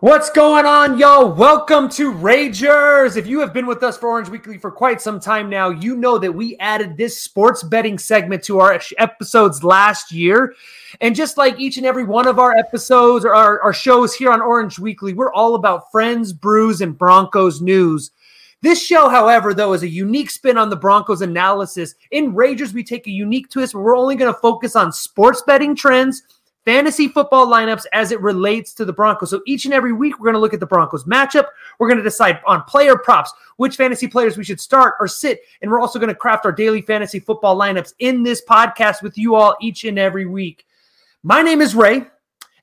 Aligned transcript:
What's 0.00 0.30
going 0.30 0.64
on, 0.64 0.98
y'all? 0.98 1.30
Welcome 1.30 1.90
to 1.90 2.10
Ragers. 2.10 3.18
If 3.18 3.26
you 3.26 3.38
have 3.40 3.52
been 3.52 3.66
with 3.66 3.82
us 3.82 3.98
for 3.98 4.08
Orange 4.08 4.30
Weekly 4.30 4.56
for 4.56 4.70
quite 4.70 4.98
some 4.98 5.20
time 5.20 5.50
now, 5.50 5.68
you 5.68 5.94
know 5.94 6.16
that 6.16 6.32
we 6.32 6.56
added 6.56 6.96
this 6.96 7.20
sports 7.20 7.62
betting 7.62 7.98
segment 7.98 8.42
to 8.44 8.60
our 8.60 8.80
episodes 8.96 9.62
last 9.62 10.10
year. 10.10 10.54
And 11.02 11.14
just 11.14 11.36
like 11.36 11.60
each 11.60 11.76
and 11.76 11.84
every 11.84 12.04
one 12.04 12.26
of 12.26 12.38
our 12.38 12.56
episodes 12.56 13.26
or 13.26 13.34
our, 13.34 13.60
our 13.60 13.74
shows 13.74 14.14
here 14.14 14.32
on 14.32 14.40
Orange 14.40 14.78
Weekly, 14.78 15.12
we're 15.12 15.34
all 15.34 15.54
about 15.54 15.92
friends, 15.92 16.32
brews, 16.32 16.80
and 16.80 16.96
Broncos 16.96 17.60
news. 17.60 18.10
This 18.62 18.82
show, 18.82 19.10
however, 19.10 19.52
though, 19.52 19.74
is 19.74 19.82
a 19.82 19.88
unique 19.88 20.30
spin 20.30 20.56
on 20.56 20.70
the 20.70 20.76
Broncos 20.76 21.20
analysis. 21.20 21.94
In 22.10 22.34
Ragers, 22.34 22.72
we 22.72 22.84
take 22.84 23.06
a 23.06 23.10
unique 23.10 23.50
twist 23.50 23.74
we're 23.74 23.98
only 23.98 24.16
going 24.16 24.32
to 24.32 24.40
focus 24.40 24.76
on 24.76 24.92
sports 24.92 25.42
betting 25.46 25.76
trends 25.76 26.22
fantasy 26.70 27.08
football 27.08 27.48
lineups 27.48 27.84
as 27.92 28.12
it 28.12 28.20
relates 28.20 28.72
to 28.72 28.84
the 28.84 28.92
Broncos. 28.92 29.30
So 29.30 29.42
each 29.44 29.64
and 29.64 29.74
every 29.74 29.92
week, 29.92 30.20
we're 30.20 30.26
going 30.26 30.34
to 30.34 30.40
look 30.40 30.54
at 30.54 30.60
the 30.60 30.66
Broncos 30.66 31.02
matchup. 31.02 31.46
We're 31.80 31.88
going 31.88 31.98
to 31.98 32.04
decide 32.04 32.40
on 32.46 32.62
player 32.62 32.96
props, 32.96 33.32
which 33.56 33.74
fantasy 33.74 34.06
players 34.06 34.36
we 34.36 34.44
should 34.44 34.60
start 34.60 34.94
or 35.00 35.08
sit. 35.08 35.40
And 35.60 35.68
we're 35.68 35.80
also 35.80 35.98
going 35.98 36.10
to 36.10 36.14
craft 36.14 36.46
our 36.46 36.52
daily 36.52 36.80
fantasy 36.80 37.18
football 37.18 37.58
lineups 37.58 37.94
in 37.98 38.22
this 38.22 38.40
podcast 38.48 39.02
with 39.02 39.18
you 39.18 39.34
all 39.34 39.56
each 39.60 39.82
and 39.82 39.98
every 39.98 40.26
week. 40.26 40.64
My 41.24 41.42
name 41.42 41.60
is 41.60 41.74
Ray. 41.74 42.06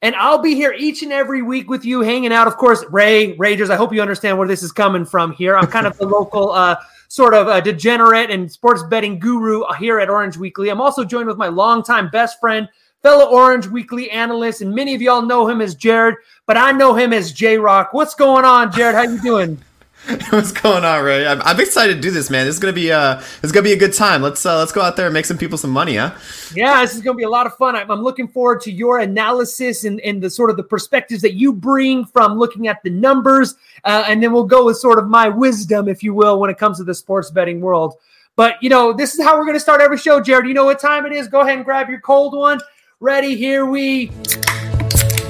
And 0.01 0.15
I'll 0.15 0.41
be 0.41 0.55
here 0.55 0.71
each 0.71 1.03
and 1.03 1.11
every 1.11 1.41
week 1.41 1.69
with 1.69 1.83
you, 1.83 1.99
hanging 1.99 2.31
out. 2.31 2.47
Of 2.47 2.55
course, 2.55 2.85
Ray 2.89 3.35
Ragers. 3.35 3.69
I 3.69 3.75
hope 3.75 3.91
you 3.91 4.01
understand 4.01 4.37
where 4.37 4.47
this 4.47 4.63
is 4.63 4.71
coming 4.71 5.03
from. 5.03 5.33
Here, 5.33 5.57
I'm 5.57 5.67
kind 5.67 5.85
of 5.85 5.97
the 5.97 6.05
local, 6.07 6.51
uh, 6.51 6.77
sort 7.09 7.33
of 7.33 7.47
a 7.47 7.61
degenerate 7.61 8.29
and 8.29 8.49
sports 8.49 8.83
betting 8.83 9.19
guru 9.19 9.63
here 9.79 9.99
at 9.99 10.09
Orange 10.09 10.37
Weekly. 10.37 10.69
I'm 10.69 10.81
also 10.81 11.03
joined 11.03 11.27
with 11.27 11.37
my 11.37 11.47
longtime 11.47 12.09
best 12.09 12.39
friend, 12.39 12.69
fellow 13.01 13.29
Orange 13.31 13.67
Weekly 13.67 14.09
analyst, 14.11 14.61
and 14.61 14.73
many 14.73 14.95
of 14.95 15.01
y'all 15.01 15.21
know 15.21 15.47
him 15.47 15.61
as 15.61 15.75
Jared, 15.75 16.15
but 16.45 16.57
I 16.57 16.71
know 16.71 16.93
him 16.93 17.13
as 17.13 17.31
J 17.31 17.57
Rock. 17.57 17.93
What's 17.93 18.15
going 18.15 18.45
on, 18.45 18.71
Jared? 18.71 18.95
How 18.95 19.03
you 19.03 19.21
doing? 19.21 19.61
What's 20.29 20.53
going 20.53 20.85
on, 20.85 21.03
Ray? 21.03 21.27
I'm, 21.27 21.41
I'm, 21.41 21.59
excited 21.59 21.95
to 21.95 22.01
do 22.01 22.11
this, 22.11 22.29
man. 22.29 22.45
This 22.45 22.55
is 22.55 22.59
gonna 22.61 22.71
be 22.71 22.91
uh, 22.91 23.21
it's 23.43 23.51
gonna 23.51 23.63
be 23.63 23.73
a 23.73 23.77
good 23.77 23.93
time. 23.93 24.21
Let's 24.21 24.45
uh, 24.45 24.57
let's 24.57 24.71
go 24.71 24.81
out 24.81 24.95
there 24.95 25.07
and 25.07 25.13
make 25.13 25.25
some 25.25 25.37
people 25.37 25.57
some 25.57 25.71
money, 25.71 25.97
huh? 25.97 26.15
Yeah, 26.55 26.81
this 26.81 26.95
is 26.95 27.01
gonna 27.01 27.17
be 27.17 27.23
a 27.23 27.29
lot 27.29 27.45
of 27.45 27.55
fun. 27.55 27.75
I'm, 27.75 27.91
I'm 27.91 28.01
looking 28.01 28.27
forward 28.27 28.61
to 28.61 28.71
your 28.71 28.99
analysis 28.99 29.83
and, 29.83 29.99
and 30.01 30.21
the 30.21 30.29
sort 30.29 30.49
of 30.49 30.55
the 30.55 30.63
perspectives 30.63 31.21
that 31.23 31.33
you 31.33 31.51
bring 31.51 32.05
from 32.05 32.37
looking 32.37 32.67
at 32.67 32.81
the 32.83 32.89
numbers, 32.89 33.55
uh, 33.83 34.05
and 34.07 34.23
then 34.23 34.31
we'll 34.31 34.45
go 34.45 34.65
with 34.65 34.77
sort 34.77 34.97
of 34.97 35.07
my 35.07 35.27
wisdom, 35.27 35.89
if 35.89 36.03
you 36.03 36.13
will, 36.13 36.39
when 36.39 36.49
it 36.49 36.57
comes 36.57 36.77
to 36.77 36.85
the 36.85 36.95
sports 36.95 37.29
betting 37.29 37.59
world. 37.59 37.95
But 38.37 38.61
you 38.61 38.69
know, 38.69 38.93
this 38.93 39.13
is 39.13 39.25
how 39.25 39.37
we're 39.37 39.45
gonna 39.45 39.59
start 39.59 39.81
every 39.81 39.97
show, 39.97 40.21
Jared. 40.21 40.47
You 40.47 40.53
know 40.53 40.65
what 40.65 40.79
time 40.79 41.05
it 41.05 41.11
is? 41.11 41.27
Go 41.27 41.41
ahead 41.41 41.57
and 41.57 41.65
grab 41.65 41.89
your 41.89 41.99
cold 41.99 42.33
one 42.33 42.61
Ready? 42.99 43.35
Here 43.35 43.63
we 43.63 44.07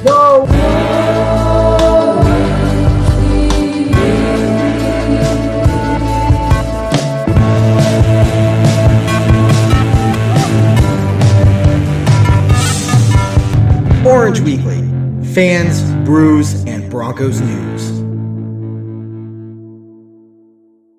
go. 0.06 0.48
Orange 14.08 14.40
Weekly, 14.40 14.81
fans, 15.34 15.81
brews, 16.06 16.64
and 16.64 16.90
Broncos 16.90 17.42
news. 17.42 17.67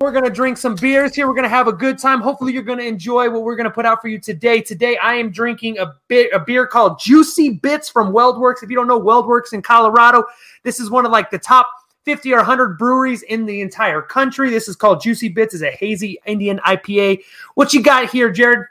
We're 0.09 0.13
going 0.21 0.25
to 0.25 0.31
drink 0.31 0.57
some 0.57 0.73
beers 0.73 1.13
here. 1.13 1.27
We're 1.27 1.35
going 1.35 1.43
to 1.43 1.49
have 1.49 1.67
a 1.67 1.71
good 1.71 1.99
time. 1.99 2.19
Hopefully, 2.19 2.51
you're 2.51 2.63
going 2.63 2.79
to 2.79 2.87
enjoy 2.87 3.29
what 3.29 3.43
we're 3.43 3.55
going 3.55 3.65
to 3.65 3.71
put 3.71 3.85
out 3.85 4.01
for 4.01 4.07
you 4.07 4.17
today. 4.17 4.59
Today, 4.59 4.97
I 4.97 5.13
am 5.13 5.29
drinking 5.29 5.77
a 5.77 5.93
bit 6.07 6.31
a 6.33 6.39
beer 6.39 6.65
called 6.65 6.99
Juicy 6.99 7.51
Bits 7.51 7.89
from 7.89 8.11
WeldWerks. 8.11 8.63
If 8.63 8.71
you 8.71 8.75
don't 8.75 8.87
know 8.87 8.99
WeldWerks 8.99 9.53
in 9.53 9.61
Colorado, 9.61 10.23
this 10.63 10.79
is 10.79 10.89
one 10.89 11.05
of 11.05 11.11
like 11.11 11.29
the 11.29 11.37
top 11.37 11.69
50 12.05 12.33
or 12.33 12.37
100 12.37 12.79
breweries 12.79 13.21
in 13.21 13.45
the 13.45 13.61
entire 13.61 14.01
country. 14.01 14.49
This 14.49 14.67
is 14.67 14.75
called 14.75 14.99
Juicy 14.99 15.29
Bits. 15.29 15.53
is 15.53 15.61
a 15.61 15.69
hazy 15.69 16.19
Indian 16.25 16.57
IPA. 16.65 17.21
What 17.53 17.71
you 17.75 17.83
got 17.83 18.09
here, 18.09 18.31
Jared? 18.31 18.65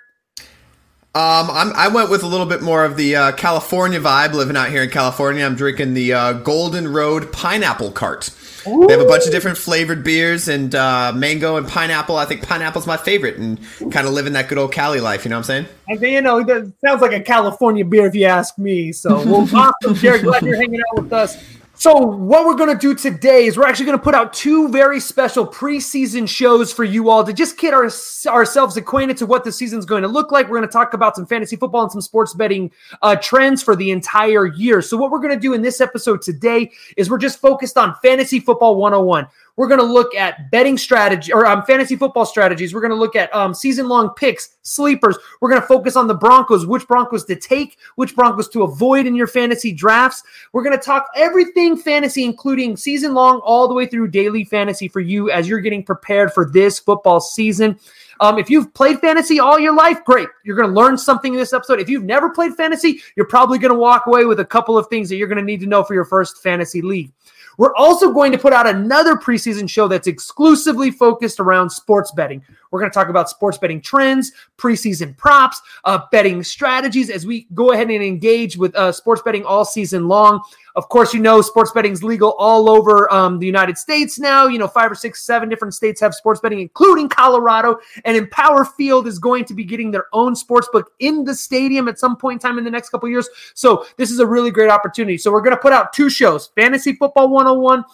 Um, 1.15 1.51
I'm, 1.51 1.73
i 1.73 1.89
went 1.89 2.11
with 2.11 2.23
a 2.23 2.27
little 2.27 2.47
bit 2.47 2.63
more 2.63 2.85
of 2.85 2.97
the 2.97 3.17
uh, 3.17 3.33
California 3.33 3.99
vibe. 3.99 4.35
Living 4.35 4.57
out 4.57 4.69
here 4.69 4.83
in 4.83 4.91
California, 4.91 5.45
I'm 5.45 5.57
drinking 5.57 5.95
the 5.95 6.13
uh, 6.13 6.33
Golden 6.35 6.93
Road 6.93 7.33
Pineapple 7.33 7.93
Cart. 7.93 8.31
Ooh. 8.67 8.87
They 8.87 8.93
have 8.93 9.01
a 9.01 9.09
bunch 9.09 9.25
of 9.25 9.33
different 9.33 9.57
flavored 9.57 10.05
beers 10.05 10.49
and 10.49 10.75
uh, 10.75 11.13
mango 11.15 11.57
and 11.57 11.67
pineapple. 11.67 12.17
I 12.17 12.27
think 12.27 12.47
pineapple's 12.47 12.87
my 12.87 12.97
favorite 12.97 13.39
and 13.39 13.59
kind 13.91 14.07
of 14.07 14.13
living 14.13 14.35
that 14.35 14.49
good 14.49 14.59
old 14.59 14.73
Cali 14.73 15.01
life. 15.01 15.25
You 15.25 15.31
know 15.31 15.37
what 15.37 15.51
I'm 15.51 15.65
saying? 15.65 15.67
I 15.89 15.97
think, 15.97 16.13
you 16.13 16.21
know, 16.21 16.45
that 16.45 16.73
sounds 16.85 17.01
like 17.01 17.13
a 17.13 17.21
California 17.21 17.85
beer 17.85 18.07
if 18.07 18.15
you 18.15 18.27
ask 18.27 18.59
me. 18.59 18.93
So, 18.93 19.17
well, 19.25 19.49
awesome, 19.55 19.95
Jared. 19.95 20.23
Glad 20.23 20.43
you're 20.43 20.57
hanging 20.57 20.81
out 20.93 21.03
with 21.03 21.13
us. 21.13 21.43
So, 21.81 21.95
what 21.97 22.45
we're 22.45 22.57
going 22.57 22.77
to 22.77 22.77
do 22.77 22.93
today 22.93 23.47
is 23.47 23.57
we're 23.57 23.65
actually 23.65 23.87
going 23.87 23.99
to 23.99 24.03
put 24.03 24.13
out 24.13 24.33
two 24.33 24.69
very 24.69 24.99
special 24.99 25.47
preseason 25.47 26.29
shows 26.29 26.73
for 26.73 26.83
you 26.83 27.09
all 27.09 27.23
to 27.23 27.33
just 27.33 27.57
get 27.57 27.73
our, 27.73 27.89
ourselves 28.27 28.77
acquainted 28.77 29.17
to 29.19 29.27
what 29.27 29.45
the 29.45 29.53
season's 29.53 29.85
going 29.85 30.03
to 30.03 30.09
look 30.09 30.33
like. 30.33 30.49
We're 30.49 30.57
going 30.57 30.69
to 30.69 30.73
talk 30.73 30.93
about 30.93 31.15
some 31.15 31.25
fantasy 31.25 31.55
football 31.55 31.83
and 31.83 31.93
some 31.93 32.01
sports 32.01 32.35
betting 32.35 32.73
uh, 33.03 33.15
trends 33.15 33.63
for 33.63 33.77
the 33.77 33.93
entire 33.93 34.47
year. 34.47 34.83
So, 34.83 34.97
what 34.97 35.13
we're 35.13 35.21
going 35.21 35.35
to 35.35 35.41
do 35.41 35.55
in 35.55 35.63
this 35.63 35.81
episode 35.81 36.21
today 36.21 36.73
is 36.97 37.09
we're 37.09 37.17
just 37.17 37.41
focused 37.41 37.79
on 37.79 37.95
fantasy 38.03 38.41
football 38.41 38.75
101. 38.75 39.29
We're 39.59 39.67
going 39.67 39.81
to 39.81 39.87
look 39.87 40.15
at 40.15 40.53
betting 40.53 40.79
strategy 40.79 41.33
or 41.33 41.45
um, 41.45 41.65
fantasy 41.65 41.97
football 41.97 42.25
strategies. 42.25 42.73
We're 42.73 42.81
going 42.81 42.93
to 42.93 42.97
look 42.97 43.17
at 43.17 43.35
um, 43.35 43.53
season 43.53 43.89
long 43.89 44.11
picks, 44.11 44.57
sleepers. 44.63 45.19
We're 45.41 45.51
going 45.51 45.61
to 45.61 45.67
focus 45.67 45.97
on 45.97 46.07
the 46.07 46.15
Broncos, 46.15 46.65
which 46.65 46.87
Broncos 46.87 47.25
to 47.25 47.35
take, 47.35 47.77
which 47.97 48.15
Broncos 48.15 48.49
to 48.51 48.63
avoid 48.63 49.05
in 49.05 49.17
your 49.17 49.27
fantasy 49.27 49.73
drafts. 49.73 50.23
We're 50.53 50.63
going 50.63 50.79
to 50.79 50.85
talk 50.85 51.09
everything 51.17 51.77
fantasy, 51.77 52.23
including 52.25 52.77
season 52.77 53.15
long 53.15 53.41
all 53.41 53.67
the 53.67 53.75
way 53.75 53.87
through 53.87 54.09
daily 54.09 54.45
fantasy 54.45 54.87
for 54.87 55.01
you 55.01 55.29
as 55.33 55.49
you're 55.49 55.59
getting 55.59 55.83
prepared 55.83 56.33
for 56.33 56.49
this 56.49 56.79
football 56.79 57.21
season. 57.21 57.81
Um, 58.21 58.39
if 58.39 58.49
you've 58.49 58.73
played 58.75 59.01
fantasy 59.01 59.41
all 59.41 59.59
your 59.59 59.75
life, 59.75 60.05
great. 60.05 60.29
You're 60.45 60.57
going 60.57 60.69
to 60.69 60.75
learn 60.75 60.97
something 60.97 61.33
in 61.33 61.39
this 61.39 61.53
episode. 61.53 61.81
If 61.81 61.89
you've 61.89 62.05
never 62.05 62.31
played 62.31 62.55
fantasy, 62.55 63.01
you're 63.17 63.27
probably 63.27 63.59
going 63.59 63.73
to 63.73 63.79
walk 63.79 64.07
away 64.07 64.25
with 64.25 64.39
a 64.39 64.45
couple 64.45 64.79
of 64.79 64.87
things 64.87 65.09
that 65.09 65.17
you're 65.17 65.27
going 65.27 65.39
to 65.39 65.45
need 65.45 65.61
to 65.61 65.67
know 65.67 65.83
for 65.83 65.95
your 65.95 66.05
first 66.05 66.45
fantasy 66.45 66.81
league. 66.81 67.11
We're 67.59 67.75
also 67.75 68.13
going 68.13 68.33
to 68.33 68.39
put 68.39 68.55
out 68.55 68.67
another 68.67 69.17
preseason 69.17 69.69
show 69.69 69.89
that's 69.89 70.07
exclusively 70.07 70.91
focused 70.91 71.41
around 71.41 71.69
sports 71.69 72.13
betting. 72.13 72.43
We're 72.71 72.81
going 72.81 72.91
to 72.91 72.95
talk 72.95 73.09
about 73.09 73.31
sports 73.31 73.59
betting 73.59 73.81
trends, 73.81 74.33
preseason 74.57 75.17
props, 75.17 75.61
uh, 75.85 76.01
betting 76.13 76.43
strategies 76.43 77.11
as 77.11 77.27
we 77.27 77.47
go 77.55 77.73
ahead 77.73 77.91
and 77.91 78.03
engage 78.03 78.57
with 78.57 78.75
uh, 78.77 78.93
sports 78.93 79.23
betting 79.23 79.45
all 79.45 79.65
season 79.65 80.09
long. 80.09 80.43
Of 80.77 80.89
course, 80.91 81.13
you 81.13 81.19
know 81.19 81.41
sports 81.41 81.73
betting 81.73 81.93
is 81.93 82.05
legal 82.05 82.37
all 82.39 82.71
over 82.71 83.13
um, 83.13 83.41
the 83.41 83.47
United 83.47 83.77
States 83.77 84.19
now. 84.19 84.47
You 84.47 84.59
know, 84.59 84.69
five 84.69 84.93
or 84.93 84.95
six, 84.95 85.23
seven 85.25 85.49
different 85.49 85.75
states 85.75 86.01
have 86.01 86.15
sports 86.15 86.41
betting, 86.41 86.61
including 86.61 87.09
Colorado. 87.09 87.79
And 88.05 88.17
Empower 88.17 88.65
Field 88.65 89.09
is 89.09 89.19
going 89.19 89.45
to 89.47 89.55
be 89.55 89.65
getting 89.65 89.91
their 89.91 90.07
own 90.13 90.37
sports 90.37 90.69
book 90.73 90.93
in 91.01 91.25
the 91.25 91.35
stadium 91.35 91.89
at 91.89 91.99
some 91.99 92.17
point 92.17 92.35
in 92.35 92.49
time 92.49 92.59
in 92.59 92.65
the 92.65 92.71
next 92.71 92.91
couple 92.91 93.09
years. 93.09 93.29
So 93.55 93.87
this 93.97 94.13
is 94.13 94.21
a 94.21 94.27
really 94.27 94.53
great 94.53 94.71
opportunity. 94.71 95.19
So 95.19 95.33
we're 95.33 95.41
going 95.41 95.57
to 95.57 95.61
put 95.61 95.73
out 95.73 95.93
two 95.93 96.11
shows: 96.11 96.49
Fantasy 96.55 96.93
Football 96.93 97.31
101, 97.55 97.85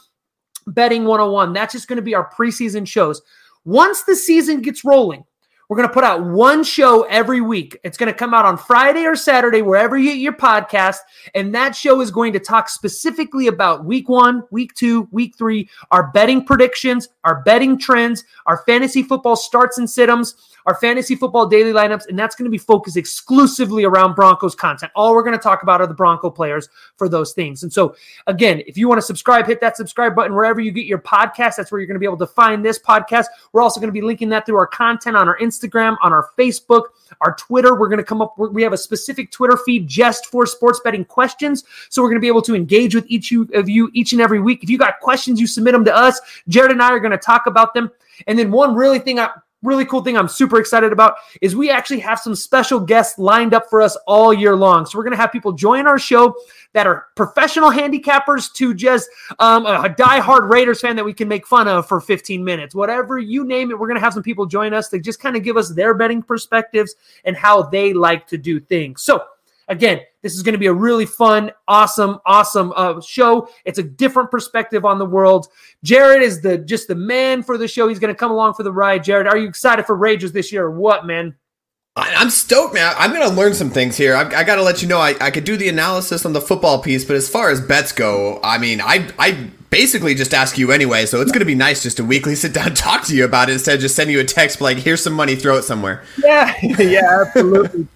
Betting 0.66 1.04
101. 1.04 1.52
That's 1.52 1.72
just 1.72 1.88
going 1.88 1.96
to 1.96 2.02
be 2.02 2.14
our 2.14 2.30
preseason 2.30 2.86
shows. 2.86 3.22
Once 3.64 4.02
the 4.02 4.16
season 4.16 4.60
gets 4.60 4.84
rolling, 4.84 5.24
we're 5.68 5.78
going 5.78 5.88
to 5.88 5.94
put 5.94 6.04
out 6.04 6.22
one 6.24 6.62
show 6.62 7.04
every 7.04 7.40
week. 7.40 7.78
It's 7.84 7.96
going 7.96 8.12
to 8.12 8.18
come 8.18 8.34
out 8.34 8.44
on 8.44 8.58
Friday 8.58 9.06
or 9.06 9.16
Saturday, 9.16 9.62
wherever 9.62 9.96
you 9.96 10.10
get 10.10 10.18
your 10.18 10.34
podcast. 10.34 10.98
And 11.34 11.54
that 11.54 11.74
show 11.74 12.00
is 12.02 12.10
going 12.10 12.34
to 12.34 12.38
talk 12.38 12.68
specifically 12.68 13.46
about 13.46 13.84
week 13.84 14.08
one, 14.08 14.42
week 14.50 14.74
two, 14.74 15.08
week 15.10 15.36
three, 15.36 15.68
our 15.90 16.10
betting 16.12 16.44
predictions, 16.44 17.08
our 17.24 17.42
betting 17.42 17.78
trends, 17.78 18.24
our 18.44 18.58
fantasy 18.66 19.02
football 19.02 19.36
starts 19.36 19.78
and 19.78 19.88
sit-ems 19.88 20.34
our 20.66 20.74
fantasy 20.76 21.14
football 21.14 21.46
daily 21.46 21.72
lineups, 21.72 22.08
and 22.08 22.18
that's 22.18 22.34
going 22.34 22.44
to 22.44 22.50
be 22.50 22.58
focused 22.58 22.96
exclusively 22.96 23.84
around 23.84 24.14
Broncos 24.14 24.54
content. 24.54 24.92
All 24.94 25.14
we're 25.14 25.22
going 25.22 25.36
to 25.36 25.42
talk 25.42 25.62
about 25.62 25.80
are 25.80 25.86
the 25.86 25.94
Bronco 25.94 26.30
players 26.30 26.68
for 26.96 27.08
those 27.08 27.32
things. 27.32 27.62
And 27.62 27.72
so, 27.72 27.96
again, 28.26 28.62
if 28.66 28.76
you 28.76 28.88
want 28.88 28.98
to 28.98 29.06
subscribe, 29.06 29.46
hit 29.46 29.60
that 29.60 29.76
subscribe 29.76 30.14
button 30.14 30.34
wherever 30.34 30.60
you 30.60 30.72
get 30.72 30.86
your 30.86 30.98
podcast. 30.98 31.56
That's 31.56 31.70
where 31.70 31.80
you're 31.80 31.86
going 31.86 31.96
to 31.96 32.00
be 32.00 32.06
able 32.06 32.16
to 32.18 32.26
find 32.26 32.64
this 32.64 32.78
podcast. 32.78 33.26
We're 33.52 33.62
also 33.62 33.80
going 33.80 33.88
to 33.88 33.92
be 33.92 34.02
linking 34.02 34.28
that 34.30 34.46
through 34.46 34.56
our 34.56 34.66
content 34.66 35.16
on 35.16 35.28
our 35.28 35.38
Instagram, 35.38 35.96
on 36.02 36.12
our 36.12 36.30
Facebook, 36.38 36.84
our 37.20 37.34
Twitter. 37.36 37.78
We're 37.78 37.88
going 37.88 37.98
to 37.98 38.04
come 38.04 38.22
up, 38.22 38.38
we 38.38 38.62
have 38.62 38.72
a 38.72 38.78
specific 38.78 39.30
Twitter 39.30 39.58
feed 39.64 39.86
just 39.86 40.26
for 40.26 40.46
sports 40.46 40.80
betting 40.82 41.04
questions. 41.04 41.64
So 41.90 42.02
we're 42.02 42.08
going 42.08 42.20
to 42.20 42.24
be 42.24 42.28
able 42.28 42.42
to 42.42 42.54
engage 42.54 42.94
with 42.94 43.04
each 43.08 43.32
of 43.32 43.68
you 43.68 43.90
each 43.92 44.12
and 44.12 44.20
every 44.20 44.40
week. 44.40 44.62
If 44.62 44.70
you 44.70 44.78
got 44.78 45.00
questions, 45.00 45.40
you 45.40 45.46
submit 45.46 45.72
them 45.72 45.84
to 45.84 45.94
us. 45.94 46.20
Jared 46.48 46.70
and 46.70 46.82
I 46.82 46.90
are 46.90 47.00
going 47.00 47.12
to 47.12 47.18
talk 47.18 47.46
about 47.46 47.74
them. 47.74 47.90
And 48.26 48.38
then 48.38 48.50
one 48.50 48.74
really 48.74 48.98
thing 48.98 49.18
I 49.18 49.30
really 49.64 49.84
cool 49.84 50.02
thing 50.02 50.16
I'm 50.16 50.28
super 50.28 50.58
excited 50.58 50.92
about 50.92 51.16
is 51.40 51.56
we 51.56 51.70
actually 51.70 52.00
have 52.00 52.20
some 52.20 52.34
special 52.34 52.78
guests 52.78 53.18
lined 53.18 53.54
up 53.54 53.68
for 53.68 53.80
us 53.80 53.96
all 54.06 54.32
year 54.32 54.54
long. 54.54 54.86
So 54.86 54.98
we're 54.98 55.04
going 55.04 55.16
to 55.16 55.20
have 55.20 55.32
people 55.32 55.52
join 55.52 55.86
our 55.86 55.98
show 55.98 56.34
that 56.72 56.86
are 56.86 57.06
professional 57.14 57.70
handicappers 57.70 58.52
to 58.54 58.74
just 58.74 59.08
um, 59.38 59.66
a 59.66 59.88
die-hard 59.88 60.44
Raiders 60.44 60.80
fan 60.80 60.96
that 60.96 61.04
we 61.04 61.14
can 61.14 61.28
make 61.28 61.46
fun 61.46 61.68
of 61.68 61.88
for 61.88 62.00
15 62.00 62.44
minutes. 62.44 62.74
Whatever 62.74 63.18
you 63.18 63.44
name 63.44 63.70
it, 63.70 63.78
we're 63.78 63.88
going 63.88 63.98
to 63.98 64.04
have 64.04 64.12
some 64.12 64.22
people 64.22 64.46
join 64.46 64.74
us 64.74 64.88
to 64.90 64.98
just 64.98 65.20
kind 65.20 65.36
of 65.36 65.42
give 65.42 65.56
us 65.56 65.72
their 65.72 65.94
betting 65.94 66.22
perspectives 66.22 66.94
and 67.24 67.36
how 67.36 67.62
they 67.62 67.92
like 67.92 68.26
to 68.28 68.36
do 68.36 68.60
things. 68.60 69.02
So 69.02 69.24
again, 69.68 70.00
this 70.22 70.34
is 70.34 70.42
going 70.42 70.54
to 70.54 70.58
be 70.58 70.66
a 70.66 70.72
really 70.72 71.06
fun, 71.06 71.50
awesome, 71.68 72.18
awesome 72.26 72.72
uh, 72.76 73.00
show. 73.00 73.48
It's 73.64 73.78
a 73.78 73.82
different 73.82 74.30
perspective 74.30 74.84
on 74.84 74.98
the 74.98 75.06
world. 75.06 75.48
Jared 75.82 76.22
is 76.22 76.40
the 76.40 76.58
just 76.58 76.88
the 76.88 76.94
man 76.94 77.42
for 77.42 77.58
the 77.58 77.68
show. 77.68 77.88
He's 77.88 77.98
going 77.98 78.14
to 78.14 78.18
come 78.18 78.30
along 78.30 78.54
for 78.54 78.62
the 78.62 78.72
ride. 78.72 79.04
Jared, 79.04 79.26
are 79.26 79.36
you 79.36 79.48
excited 79.48 79.86
for 79.86 79.96
Ragers 79.96 80.32
this 80.32 80.52
year 80.52 80.64
or 80.64 80.70
what, 80.70 81.06
man? 81.06 81.34
I'm 81.96 82.30
stoked, 82.30 82.74
man. 82.74 82.92
I'm 82.98 83.12
going 83.12 83.28
to 83.28 83.34
learn 83.36 83.54
some 83.54 83.70
things 83.70 83.96
here. 83.96 84.16
I, 84.16 84.22
I 84.22 84.42
got 84.42 84.56
to 84.56 84.62
let 84.62 84.82
you 84.82 84.88
know 84.88 84.98
I, 84.98 85.14
I 85.20 85.30
could 85.30 85.44
do 85.44 85.56
the 85.56 85.68
analysis 85.68 86.26
on 86.26 86.32
the 86.32 86.40
football 86.40 86.82
piece, 86.82 87.04
but 87.04 87.14
as 87.14 87.28
far 87.28 87.50
as 87.50 87.60
bets 87.60 87.92
go, 87.92 88.40
I 88.42 88.58
mean, 88.58 88.80
I 88.80 89.08
I 89.16 89.50
basically 89.70 90.14
just 90.16 90.34
ask 90.34 90.58
you 90.58 90.72
anyway, 90.72 91.06
so 91.06 91.20
it's 91.20 91.30
going 91.30 91.40
to 91.40 91.46
be 91.46 91.54
nice 91.54 91.84
just 91.84 91.96
to 91.98 92.04
weekly 92.04 92.34
sit 92.36 92.52
down 92.52 92.68
and 92.68 92.76
talk 92.76 93.04
to 93.04 93.14
you 93.14 93.24
about 93.24 93.48
it 93.48 93.52
instead 93.52 93.76
of 93.76 93.80
just 93.80 93.94
sending 93.94 94.14
you 94.14 94.20
a 94.20 94.24
text 94.24 94.60
like, 94.60 94.78
here's 94.78 95.02
some 95.02 95.12
money, 95.12 95.36
throw 95.36 95.56
it 95.56 95.62
somewhere. 95.62 96.02
Yeah, 96.18 96.52
yeah, 96.62 97.22
absolutely. 97.26 97.86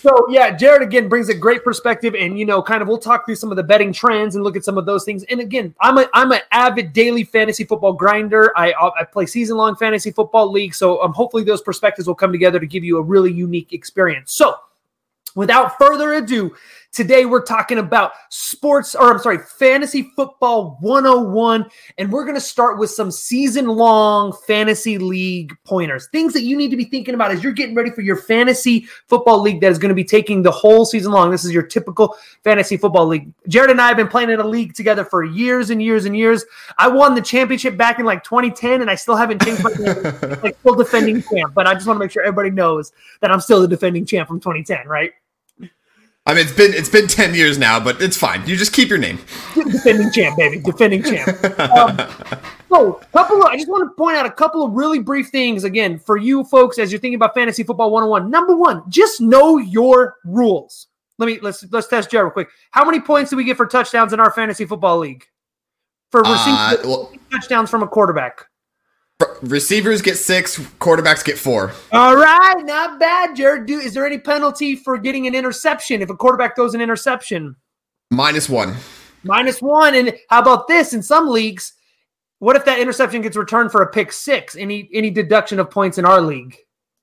So 0.00 0.26
yeah, 0.30 0.56
Jared 0.56 0.80
again 0.80 1.10
brings 1.10 1.28
a 1.28 1.34
great 1.34 1.62
perspective, 1.62 2.14
and 2.14 2.38
you 2.38 2.46
know, 2.46 2.62
kind 2.62 2.80
of 2.80 2.88
we'll 2.88 2.96
talk 2.96 3.26
through 3.26 3.34
some 3.34 3.50
of 3.50 3.56
the 3.56 3.62
betting 3.62 3.92
trends 3.92 4.34
and 4.34 4.42
look 4.42 4.56
at 4.56 4.64
some 4.64 4.78
of 4.78 4.86
those 4.86 5.04
things. 5.04 5.24
And 5.24 5.40
again, 5.40 5.74
I'm 5.78 5.98
a 5.98 6.08
I'm 6.14 6.32
an 6.32 6.40
avid 6.52 6.94
daily 6.94 7.22
fantasy 7.22 7.64
football 7.64 7.92
grinder. 7.92 8.50
I 8.56 8.72
I 8.72 9.04
play 9.04 9.26
season 9.26 9.58
long 9.58 9.76
fantasy 9.76 10.10
football 10.10 10.50
league, 10.50 10.74
so 10.74 11.02
um, 11.02 11.12
hopefully 11.12 11.44
those 11.44 11.60
perspectives 11.60 12.08
will 12.08 12.14
come 12.14 12.32
together 12.32 12.58
to 12.58 12.66
give 12.66 12.82
you 12.82 12.96
a 12.96 13.02
really 13.02 13.30
unique 13.30 13.74
experience. 13.74 14.32
So, 14.32 14.54
without 15.34 15.78
further 15.78 16.14
ado, 16.14 16.54
Today 16.92 17.24
we're 17.24 17.44
talking 17.44 17.78
about 17.78 18.12
sports, 18.30 18.96
or 18.96 19.12
I'm 19.12 19.20
sorry, 19.20 19.38
fantasy 19.38 20.10
football 20.16 20.76
101. 20.80 21.66
And 21.98 22.10
we're 22.10 22.24
going 22.24 22.34
to 22.34 22.40
start 22.40 22.80
with 22.80 22.90
some 22.90 23.12
season 23.12 23.68
long 23.68 24.32
fantasy 24.48 24.98
league 24.98 25.56
pointers, 25.64 26.08
things 26.08 26.32
that 26.32 26.42
you 26.42 26.56
need 26.56 26.72
to 26.72 26.76
be 26.76 26.84
thinking 26.84 27.14
about 27.14 27.30
as 27.30 27.44
you're 27.44 27.52
getting 27.52 27.76
ready 27.76 27.90
for 27.90 28.00
your 28.00 28.16
fantasy 28.16 28.88
football 29.06 29.40
league 29.40 29.60
that 29.60 29.70
is 29.70 29.78
going 29.78 29.90
to 29.90 29.94
be 29.94 30.02
taking 30.02 30.42
the 30.42 30.50
whole 30.50 30.84
season 30.84 31.12
long. 31.12 31.30
This 31.30 31.44
is 31.44 31.52
your 31.52 31.62
typical 31.62 32.16
fantasy 32.42 32.76
football 32.76 33.06
league. 33.06 33.32
Jared 33.46 33.70
and 33.70 33.80
I 33.80 33.86
have 33.86 33.96
been 33.96 34.08
playing 34.08 34.30
in 34.30 34.40
a 34.40 34.46
league 34.46 34.74
together 34.74 35.04
for 35.04 35.22
years 35.22 35.70
and 35.70 35.80
years 35.80 36.06
and 36.06 36.16
years. 36.16 36.44
I 36.76 36.88
won 36.88 37.14
the 37.14 37.22
championship 37.22 37.76
back 37.76 38.00
in 38.00 38.04
like 38.04 38.24
2010, 38.24 38.80
and 38.80 38.90
I 38.90 38.96
still 38.96 39.14
haven't 39.14 39.44
changed 39.44 39.62
my 39.62 39.70
name, 39.70 40.40
like 40.42 40.58
still 40.58 40.74
defending 40.74 41.22
champ. 41.22 41.54
But 41.54 41.68
I 41.68 41.74
just 41.74 41.86
want 41.86 41.98
to 41.98 42.04
make 42.04 42.10
sure 42.10 42.24
everybody 42.24 42.50
knows 42.50 42.90
that 43.20 43.30
I'm 43.30 43.40
still 43.40 43.60
the 43.60 43.68
defending 43.68 44.04
champ 44.04 44.26
from 44.26 44.40
2010, 44.40 44.88
right? 44.88 45.12
I 46.30 46.34
mean, 46.34 46.44
it's 46.44 46.52
been 46.52 46.72
it's 46.72 46.88
been 46.88 47.08
ten 47.08 47.34
years 47.34 47.58
now, 47.58 47.80
but 47.80 48.00
it's 48.00 48.16
fine. 48.16 48.46
You 48.46 48.56
just 48.56 48.72
keep 48.72 48.88
your 48.88 48.98
name. 48.98 49.18
Defending 49.56 50.12
champ, 50.12 50.36
baby. 50.36 50.60
Defending 50.60 51.02
champ. 51.02 51.28
Um, 51.58 51.96
so, 52.68 52.92
couple. 53.12 53.42
Of, 53.42 53.46
I 53.46 53.56
just 53.56 53.68
want 53.68 53.90
to 53.90 53.92
point 53.96 54.16
out 54.16 54.26
a 54.26 54.30
couple 54.30 54.64
of 54.64 54.70
really 54.72 55.00
brief 55.00 55.30
things 55.30 55.64
again 55.64 55.98
for 55.98 56.16
you 56.16 56.44
folks 56.44 56.78
as 56.78 56.92
you're 56.92 57.00
thinking 57.00 57.16
about 57.16 57.34
fantasy 57.34 57.64
football 57.64 57.90
101. 57.90 58.30
Number 58.30 58.54
one, 58.54 58.84
just 58.88 59.20
know 59.20 59.58
your 59.58 60.18
rules. 60.24 60.86
Let 61.18 61.26
me 61.26 61.40
let's 61.42 61.64
let's 61.72 61.88
test 61.88 62.12
Jared 62.12 62.26
real 62.26 62.30
quick. 62.30 62.48
How 62.70 62.84
many 62.84 63.00
points 63.00 63.30
do 63.30 63.36
we 63.36 63.42
get 63.42 63.56
for 63.56 63.66
touchdowns 63.66 64.12
in 64.12 64.20
our 64.20 64.30
fantasy 64.30 64.66
football 64.66 64.98
league? 64.98 65.24
For 66.12 66.20
receiving 66.20 66.54
uh, 66.54 66.76
well, 66.84 67.12
touchdowns 67.32 67.70
from 67.70 67.82
a 67.82 67.88
quarterback. 67.88 68.46
Receivers 69.42 70.02
get 70.02 70.16
six, 70.16 70.58
quarterbacks 70.78 71.24
get 71.24 71.38
four. 71.38 71.72
All 71.92 72.16
right, 72.16 72.62
not 72.64 72.98
bad, 73.00 73.34
Jared. 73.34 73.66
Do, 73.66 73.78
is 73.78 73.94
there 73.94 74.06
any 74.06 74.18
penalty 74.18 74.76
for 74.76 74.98
getting 74.98 75.26
an 75.26 75.34
interception 75.34 76.02
if 76.02 76.10
a 76.10 76.16
quarterback 76.16 76.56
throws 76.56 76.74
an 76.74 76.80
interception? 76.80 77.56
Minus 78.10 78.48
one. 78.48 78.76
Minus 79.22 79.62
one. 79.62 79.94
And 79.94 80.14
how 80.28 80.40
about 80.40 80.68
this? 80.68 80.92
In 80.92 81.02
some 81.02 81.28
leagues, 81.28 81.72
what 82.38 82.56
if 82.56 82.64
that 82.64 82.78
interception 82.78 83.22
gets 83.22 83.36
returned 83.36 83.72
for 83.72 83.82
a 83.82 83.90
pick 83.90 84.12
six? 84.12 84.56
Any 84.56 84.90
any 84.92 85.10
deduction 85.10 85.58
of 85.60 85.70
points 85.70 85.98
in 85.98 86.04
our 86.04 86.20
league? 86.20 86.56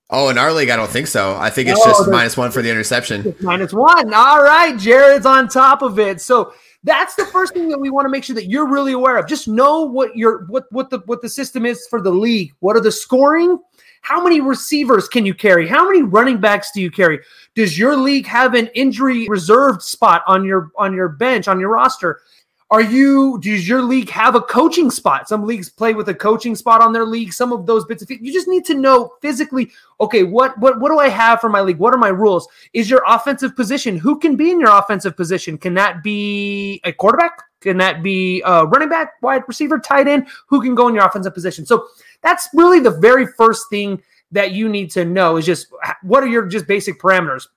Oh, 0.09 0.29
in 0.29 0.37
our 0.37 0.53
league, 0.53 0.69
I 0.69 0.77
don't 0.77 0.89
think 0.89 1.07
so. 1.07 1.35
I 1.35 1.49
think 1.49 1.67
it's 1.67 1.79
oh, 1.83 1.85
just 1.85 2.09
minus 2.09 2.37
one 2.37 2.51
for 2.51 2.61
the 2.61 2.69
interception. 2.69 3.35
Minus 3.41 3.73
one. 3.73 4.13
All 4.13 4.41
right, 4.41 4.77
Jared's 4.77 5.25
on 5.25 5.47
top 5.49 5.81
of 5.81 5.99
it. 5.99 6.21
So 6.21 6.53
that's 6.83 7.15
the 7.15 7.25
first 7.25 7.53
thing 7.53 7.69
that 7.69 7.79
we 7.79 7.89
want 7.89 8.05
to 8.05 8.09
make 8.09 8.23
sure 8.23 8.35
that 8.35 8.49
you're 8.49 8.67
really 8.67 8.93
aware 8.93 9.17
of. 9.17 9.27
Just 9.27 9.47
know 9.47 9.81
what 9.81 10.15
your 10.15 10.45
what 10.45 10.71
what 10.71 10.89
the 10.89 10.99
what 11.05 11.21
the 11.21 11.29
system 11.29 11.65
is 11.65 11.87
for 11.87 12.01
the 12.01 12.11
league. 12.11 12.53
What 12.59 12.75
are 12.75 12.81
the 12.81 12.91
scoring? 12.91 13.59
How 14.01 14.23
many 14.23 14.39
receivers 14.39 15.07
can 15.07 15.25
you 15.25 15.33
carry? 15.33 15.67
How 15.67 15.85
many 15.85 16.01
running 16.03 16.39
backs 16.39 16.71
do 16.71 16.81
you 16.81 16.91
carry? 16.91 17.19
Does 17.55 17.77
your 17.77 17.97
league 17.97 18.27
have 18.27 18.53
an 18.53 18.67
injury 18.67 19.27
reserved 19.27 19.81
spot 19.81 20.23
on 20.27 20.45
your 20.45 20.71
on 20.77 20.93
your 20.93 21.09
bench 21.09 21.47
on 21.47 21.59
your 21.59 21.71
roster? 21.71 22.21
Are 22.69 22.81
you 22.81 23.39
does 23.39 23.67
your 23.67 23.81
league 23.81 24.09
have 24.09 24.35
a 24.35 24.41
coaching 24.41 24.91
spot? 24.91 25.29
Some 25.29 25.45
leagues 25.45 25.69
play 25.69 25.93
with 25.93 26.09
a 26.09 26.13
coaching 26.13 26.53
spot 26.53 26.81
on 26.81 26.91
their 26.91 27.05
league. 27.05 27.31
Some 27.31 27.53
of 27.53 27.65
those 27.65 27.85
bits 27.85 28.03
of 28.03 28.11
you 28.11 28.33
just 28.33 28.49
need 28.49 28.65
to 28.65 28.73
know 28.73 29.13
physically, 29.21 29.71
okay, 30.01 30.23
what 30.23 30.57
what 30.59 30.79
what 30.81 30.89
do 30.89 30.99
I 30.99 31.07
have 31.07 31.39
for 31.39 31.47
my 31.47 31.61
league? 31.61 31.77
What 31.77 31.93
are 31.93 31.97
my 31.97 32.09
rules? 32.09 32.45
Is 32.73 32.89
your 32.89 33.03
offensive 33.07 33.55
position? 33.55 33.95
Who 33.97 34.19
can 34.19 34.35
be 34.35 34.51
in 34.51 34.59
your 34.59 34.77
offensive 34.77 35.15
position? 35.15 35.57
Can 35.57 35.75
that 35.75 36.03
be 36.03 36.81
a 36.83 36.91
quarterback? 36.91 37.41
Can 37.61 37.77
that 37.77 38.03
be 38.03 38.41
a 38.45 38.65
running 38.65 38.89
back, 38.89 39.13
wide 39.21 39.43
receiver, 39.47 39.79
tight 39.79 40.09
end? 40.09 40.27
Who 40.47 40.61
can 40.61 40.75
go 40.75 40.89
in 40.89 40.93
your 40.93 41.05
offensive 41.05 41.33
position? 41.33 41.65
So 41.65 41.87
that's 42.21 42.49
really 42.53 42.81
the 42.81 42.91
very 42.91 43.25
first 43.25 43.69
thing 43.69 44.03
that 44.31 44.51
you 44.51 44.67
need 44.67 44.91
to 44.91 45.05
know 45.05 45.37
is 45.37 45.45
just 45.45 45.67
what 46.01 46.21
are 46.21 46.27
your 46.27 46.45
just 46.45 46.67
basic 46.67 46.99
parameters. 46.99 47.47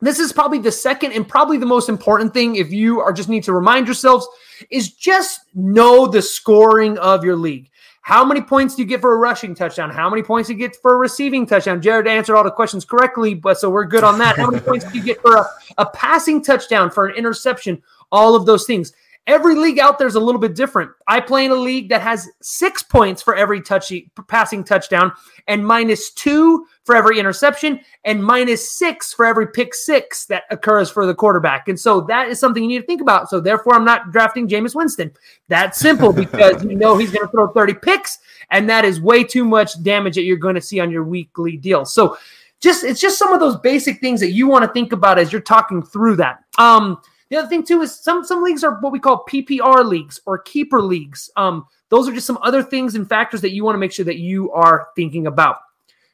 This 0.00 0.18
is 0.18 0.32
probably 0.32 0.58
the 0.58 0.72
second 0.72 1.12
and 1.12 1.26
probably 1.26 1.56
the 1.56 1.66
most 1.66 1.88
important 1.88 2.34
thing 2.34 2.56
if 2.56 2.70
you 2.70 3.00
are 3.00 3.12
just 3.12 3.28
need 3.28 3.44
to 3.44 3.52
remind 3.52 3.86
yourselves 3.86 4.28
is 4.70 4.92
just 4.92 5.40
know 5.54 6.06
the 6.06 6.20
scoring 6.20 6.98
of 6.98 7.24
your 7.24 7.36
league. 7.36 7.70
How 8.02 8.24
many 8.24 8.40
points 8.40 8.76
do 8.76 8.82
you 8.82 8.88
get 8.88 9.00
for 9.00 9.14
a 9.14 9.16
rushing 9.16 9.54
touchdown? 9.54 9.90
How 9.90 10.08
many 10.08 10.22
points 10.22 10.46
do 10.46 10.52
you 10.52 10.58
get 10.60 10.76
for 10.76 10.94
a 10.94 10.96
receiving 10.96 11.44
touchdown? 11.44 11.82
Jared 11.82 12.06
answered 12.06 12.36
all 12.36 12.44
the 12.44 12.52
questions 12.52 12.84
correctly, 12.84 13.34
but 13.34 13.58
so 13.58 13.68
we're 13.68 13.84
good 13.84 14.04
on 14.04 14.16
that. 14.18 14.36
How 14.36 14.48
many 14.48 14.62
points 14.64 14.84
do 14.84 14.96
you 14.96 15.04
get 15.04 15.20
for 15.20 15.34
a, 15.34 15.46
a 15.78 15.86
passing 15.86 16.40
touchdown, 16.40 16.88
for 16.88 17.08
an 17.08 17.16
interception? 17.16 17.82
All 18.12 18.36
of 18.36 18.46
those 18.46 18.64
things. 18.64 18.92
Every 19.26 19.56
league 19.56 19.80
out 19.80 19.98
there 19.98 20.06
is 20.06 20.14
a 20.14 20.20
little 20.20 20.40
bit 20.40 20.54
different. 20.54 20.92
I 21.08 21.18
play 21.20 21.44
in 21.44 21.50
a 21.50 21.56
league 21.56 21.88
that 21.88 22.00
has 22.00 22.28
six 22.42 22.84
points 22.84 23.20
for 23.20 23.34
every 23.34 23.60
touchy, 23.60 24.10
passing 24.28 24.62
touchdown, 24.62 25.12
and 25.48 25.66
minus 25.66 26.12
two 26.12 26.64
for 26.84 26.94
every 26.94 27.18
interception, 27.18 27.80
and 28.04 28.22
minus 28.22 28.70
six 28.70 29.12
for 29.12 29.26
every 29.26 29.48
pick 29.48 29.74
six 29.74 30.26
that 30.26 30.44
occurs 30.50 30.90
for 30.90 31.06
the 31.06 31.14
quarterback. 31.14 31.68
And 31.68 31.78
so 31.78 32.02
that 32.02 32.28
is 32.28 32.38
something 32.38 32.62
you 32.62 32.68
need 32.68 32.80
to 32.80 32.86
think 32.86 33.00
about. 33.00 33.28
So 33.28 33.40
therefore, 33.40 33.74
I'm 33.74 33.84
not 33.84 34.12
drafting 34.12 34.46
Jameis 34.46 34.76
Winston. 34.76 35.10
That's 35.48 35.76
simple 35.76 36.12
because 36.14 36.62
you 36.62 36.76
know 36.76 36.96
he's 36.96 37.10
going 37.10 37.26
to 37.26 37.32
throw 37.32 37.48
30 37.48 37.74
picks, 37.74 38.20
and 38.50 38.70
that 38.70 38.84
is 38.84 39.00
way 39.00 39.24
too 39.24 39.44
much 39.44 39.82
damage 39.82 40.14
that 40.14 40.22
you're 40.22 40.36
going 40.36 40.54
to 40.54 40.60
see 40.60 40.78
on 40.78 40.90
your 40.90 41.02
weekly 41.02 41.56
deal. 41.56 41.84
So 41.84 42.16
just 42.60 42.84
it's 42.84 43.00
just 43.00 43.18
some 43.18 43.32
of 43.32 43.40
those 43.40 43.56
basic 43.56 44.00
things 44.00 44.20
that 44.20 44.30
you 44.30 44.46
want 44.46 44.64
to 44.64 44.72
think 44.72 44.92
about 44.92 45.18
as 45.18 45.32
you're 45.32 45.40
talking 45.42 45.82
through 45.82 46.16
that. 46.16 46.44
Um, 46.58 47.00
the 47.30 47.36
other 47.36 47.48
thing 47.48 47.64
too 47.64 47.82
is 47.82 47.94
some 47.94 48.24
some 48.24 48.42
leagues 48.42 48.62
are 48.62 48.78
what 48.80 48.92
we 48.92 48.98
call 48.98 49.24
PPR 49.28 49.84
leagues 49.84 50.20
or 50.26 50.38
keeper 50.38 50.80
leagues. 50.80 51.30
Um, 51.36 51.66
those 51.88 52.08
are 52.08 52.12
just 52.12 52.26
some 52.26 52.38
other 52.42 52.62
things 52.62 52.94
and 52.94 53.08
factors 53.08 53.40
that 53.40 53.52
you 53.52 53.64
want 53.64 53.74
to 53.74 53.78
make 53.78 53.92
sure 53.92 54.04
that 54.04 54.18
you 54.18 54.52
are 54.52 54.88
thinking 54.96 55.26
about. 55.26 55.58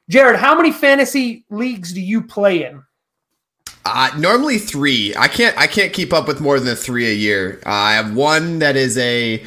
Jared, 0.08 0.38
how 0.38 0.54
many 0.54 0.72
fantasy 0.72 1.44
leagues 1.50 1.92
do 1.92 2.00
you 2.00 2.22
play 2.22 2.64
in? 2.64 2.82
Uh, 3.84 4.10
normally 4.16 4.58
three. 4.58 5.14
I 5.16 5.28
can't. 5.28 5.56
I 5.58 5.66
can't 5.66 5.92
keep 5.92 6.12
up 6.12 6.28
with 6.28 6.40
more 6.40 6.60
than 6.60 6.76
three 6.76 7.10
a 7.10 7.14
year. 7.14 7.60
Uh, 7.66 7.70
I 7.70 7.92
have 7.94 8.14
one 8.14 8.60
that 8.60 8.76
is 8.76 8.96
a 8.96 9.44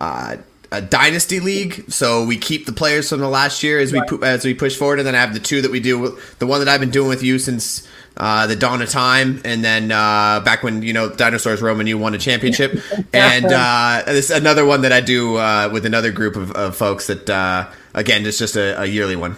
uh, 0.00 0.36
a 0.70 0.82
dynasty 0.82 1.40
league, 1.40 1.90
so 1.90 2.24
we 2.24 2.36
keep 2.36 2.66
the 2.66 2.72
players 2.72 3.08
from 3.08 3.20
the 3.20 3.28
last 3.28 3.62
year 3.62 3.78
as 3.78 3.92
we 3.92 4.00
right. 4.00 4.22
as 4.22 4.44
we 4.44 4.52
push 4.52 4.76
forward, 4.76 4.98
and 4.98 5.06
then 5.06 5.14
I 5.14 5.20
have 5.20 5.32
the 5.32 5.40
two 5.40 5.62
that 5.62 5.70
we 5.70 5.80
do. 5.80 6.18
The 6.38 6.46
one 6.46 6.60
that 6.60 6.68
I've 6.68 6.80
been 6.80 6.90
doing 6.90 7.08
with 7.08 7.22
you 7.22 7.38
since 7.38 7.88
uh, 8.18 8.46
the 8.48 8.56
dawn 8.56 8.82
of 8.82 8.90
time, 8.90 9.40
and 9.44 9.64
then 9.64 9.92
uh, 9.92 10.40
back 10.40 10.62
when 10.62 10.82
you 10.82 10.92
know 10.92 11.08
dinosaurs 11.08 11.62
roam 11.62 11.78
and 11.80 11.88
you 11.88 11.96
won 11.96 12.14
a 12.14 12.18
championship, 12.18 12.82
and 13.12 13.46
uh, 13.46 14.02
this 14.06 14.30
another 14.30 14.64
one 14.64 14.82
that 14.82 14.92
I 14.92 15.00
do 15.00 15.36
uh, 15.36 15.70
with 15.72 15.86
another 15.86 16.10
group 16.10 16.36
of, 16.36 16.50
of 16.52 16.76
folks 16.76 17.06
that 17.06 17.30
uh, 17.30 17.70
again 17.94 18.26
it's 18.26 18.38
just 18.38 18.56
a, 18.56 18.82
a, 18.82 18.86
yearly 18.86 19.16
one. 19.16 19.36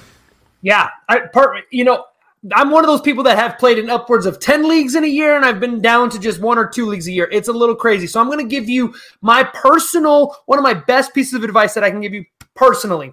Yeah, 0.62 0.88
I 1.08 1.20
part 1.20 1.64
you 1.70 1.84
know 1.84 2.06
I'm 2.54 2.70
one 2.70 2.82
of 2.82 2.88
those 2.88 3.02
people 3.02 3.22
that 3.24 3.36
have 3.36 3.58
played 3.58 3.78
in 3.78 3.90
upwards 3.90 4.24
of 4.24 4.40
10 4.40 4.66
leagues 4.66 4.94
in 4.94 5.04
a 5.04 5.08
year, 5.08 5.36
and 5.36 5.44
I've 5.44 5.60
been 5.60 5.82
down 5.82 6.08
to 6.10 6.18
just 6.18 6.40
one 6.40 6.56
or 6.56 6.66
two 6.66 6.86
leagues 6.86 7.06
a 7.06 7.12
year. 7.12 7.28
It's 7.30 7.48
a 7.48 7.52
little 7.52 7.76
crazy. 7.76 8.06
So 8.06 8.18
I'm 8.18 8.28
going 8.28 8.38
to 8.38 8.48
give 8.48 8.66
you 8.66 8.94
my 9.20 9.44
personal, 9.44 10.36
one 10.46 10.58
of 10.58 10.62
my 10.62 10.72
best 10.72 11.12
pieces 11.12 11.34
of 11.34 11.44
advice 11.44 11.74
that 11.74 11.84
I 11.84 11.90
can 11.90 12.00
give 12.00 12.14
you 12.14 12.24
personally 12.54 13.12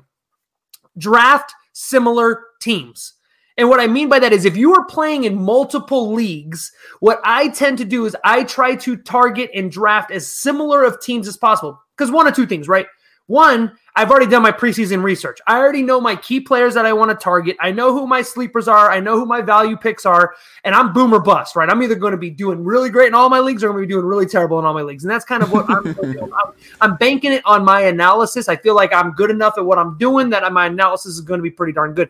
draft 0.97 1.53
similar 1.73 2.45
teams. 2.61 3.13
And 3.57 3.69
what 3.69 3.79
I 3.79 3.87
mean 3.87 4.07
by 4.07 4.19
that 4.19 4.33
is 4.33 4.45
if 4.45 4.55
you 4.55 4.73
are 4.75 4.85
playing 4.85 5.23
in 5.23 5.35
multiple 5.35 6.13
leagues, 6.13 6.71
what 6.99 7.19
I 7.23 7.49
tend 7.49 7.79
to 7.79 7.85
do 7.85 8.05
is 8.05 8.15
I 8.23 8.43
try 8.43 8.75
to 8.75 8.97
target 8.97 9.49
and 9.55 9.71
draft 9.71 10.11
as 10.11 10.31
similar 10.31 10.83
of 10.83 11.01
teams 11.01 11.27
as 11.27 11.37
possible. 11.37 11.81
Because 11.97 12.11
one 12.11 12.27
of 12.27 12.35
two 12.35 12.45
things, 12.45 12.67
right? 12.67 12.85
One, 13.25 13.73
I've 13.93 14.09
already 14.09 14.27
done 14.27 14.41
my 14.41 14.53
preseason 14.53 15.03
research. 15.03 15.39
I 15.47 15.57
already 15.57 15.81
know 15.81 15.99
my 15.99 16.15
key 16.15 16.39
players 16.39 16.73
that 16.75 16.85
I 16.85 16.93
want 16.93 17.11
to 17.11 17.15
target. 17.15 17.57
I 17.59 17.71
know 17.73 17.91
who 17.91 18.07
my 18.07 18.21
sleepers 18.21 18.69
are. 18.69 18.89
I 18.89 19.01
know 19.01 19.19
who 19.19 19.25
my 19.25 19.41
value 19.41 19.75
picks 19.75 20.05
are. 20.05 20.33
And 20.63 20.73
I'm 20.73 20.93
boomer 20.93 21.19
bust, 21.19 21.55
right? 21.57 21.69
I'm 21.69 21.83
either 21.83 21.95
going 21.95 22.11
to 22.11 22.17
be 22.17 22.29
doing 22.29 22.63
really 22.63 22.89
great 22.89 23.07
in 23.07 23.15
all 23.15 23.27
my 23.27 23.39
leagues 23.39 23.63
or 23.63 23.67
I'm 23.67 23.73
going 23.73 23.83
to 23.83 23.87
be 23.87 23.93
doing 23.93 24.05
really 24.05 24.27
terrible 24.27 24.59
in 24.59 24.65
all 24.65 24.73
my 24.73 24.81
leagues. 24.81 25.03
And 25.03 25.11
that's 25.11 25.25
kind 25.25 25.43
of 25.43 25.51
what 25.51 25.69
I'm 25.69 25.87
I'm, 26.23 26.53
I'm 26.79 26.95
banking 26.97 27.33
it 27.33 27.41
on 27.43 27.65
my 27.65 27.81
analysis. 27.81 28.47
I 28.47 28.55
feel 28.55 28.75
like 28.75 28.93
I'm 28.93 29.11
good 29.11 29.31
enough 29.31 29.55
at 29.57 29.65
what 29.65 29.77
I'm 29.77 29.97
doing 29.97 30.29
that 30.29 30.49
my 30.53 30.67
analysis 30.67 31.15
is 31.15 31.21
going 31.21 31.39
to 31.39 31.43
be 31.43 31.51
pretty 31.51 31.73
darn 31.73 31.95
good. 31.95 32.09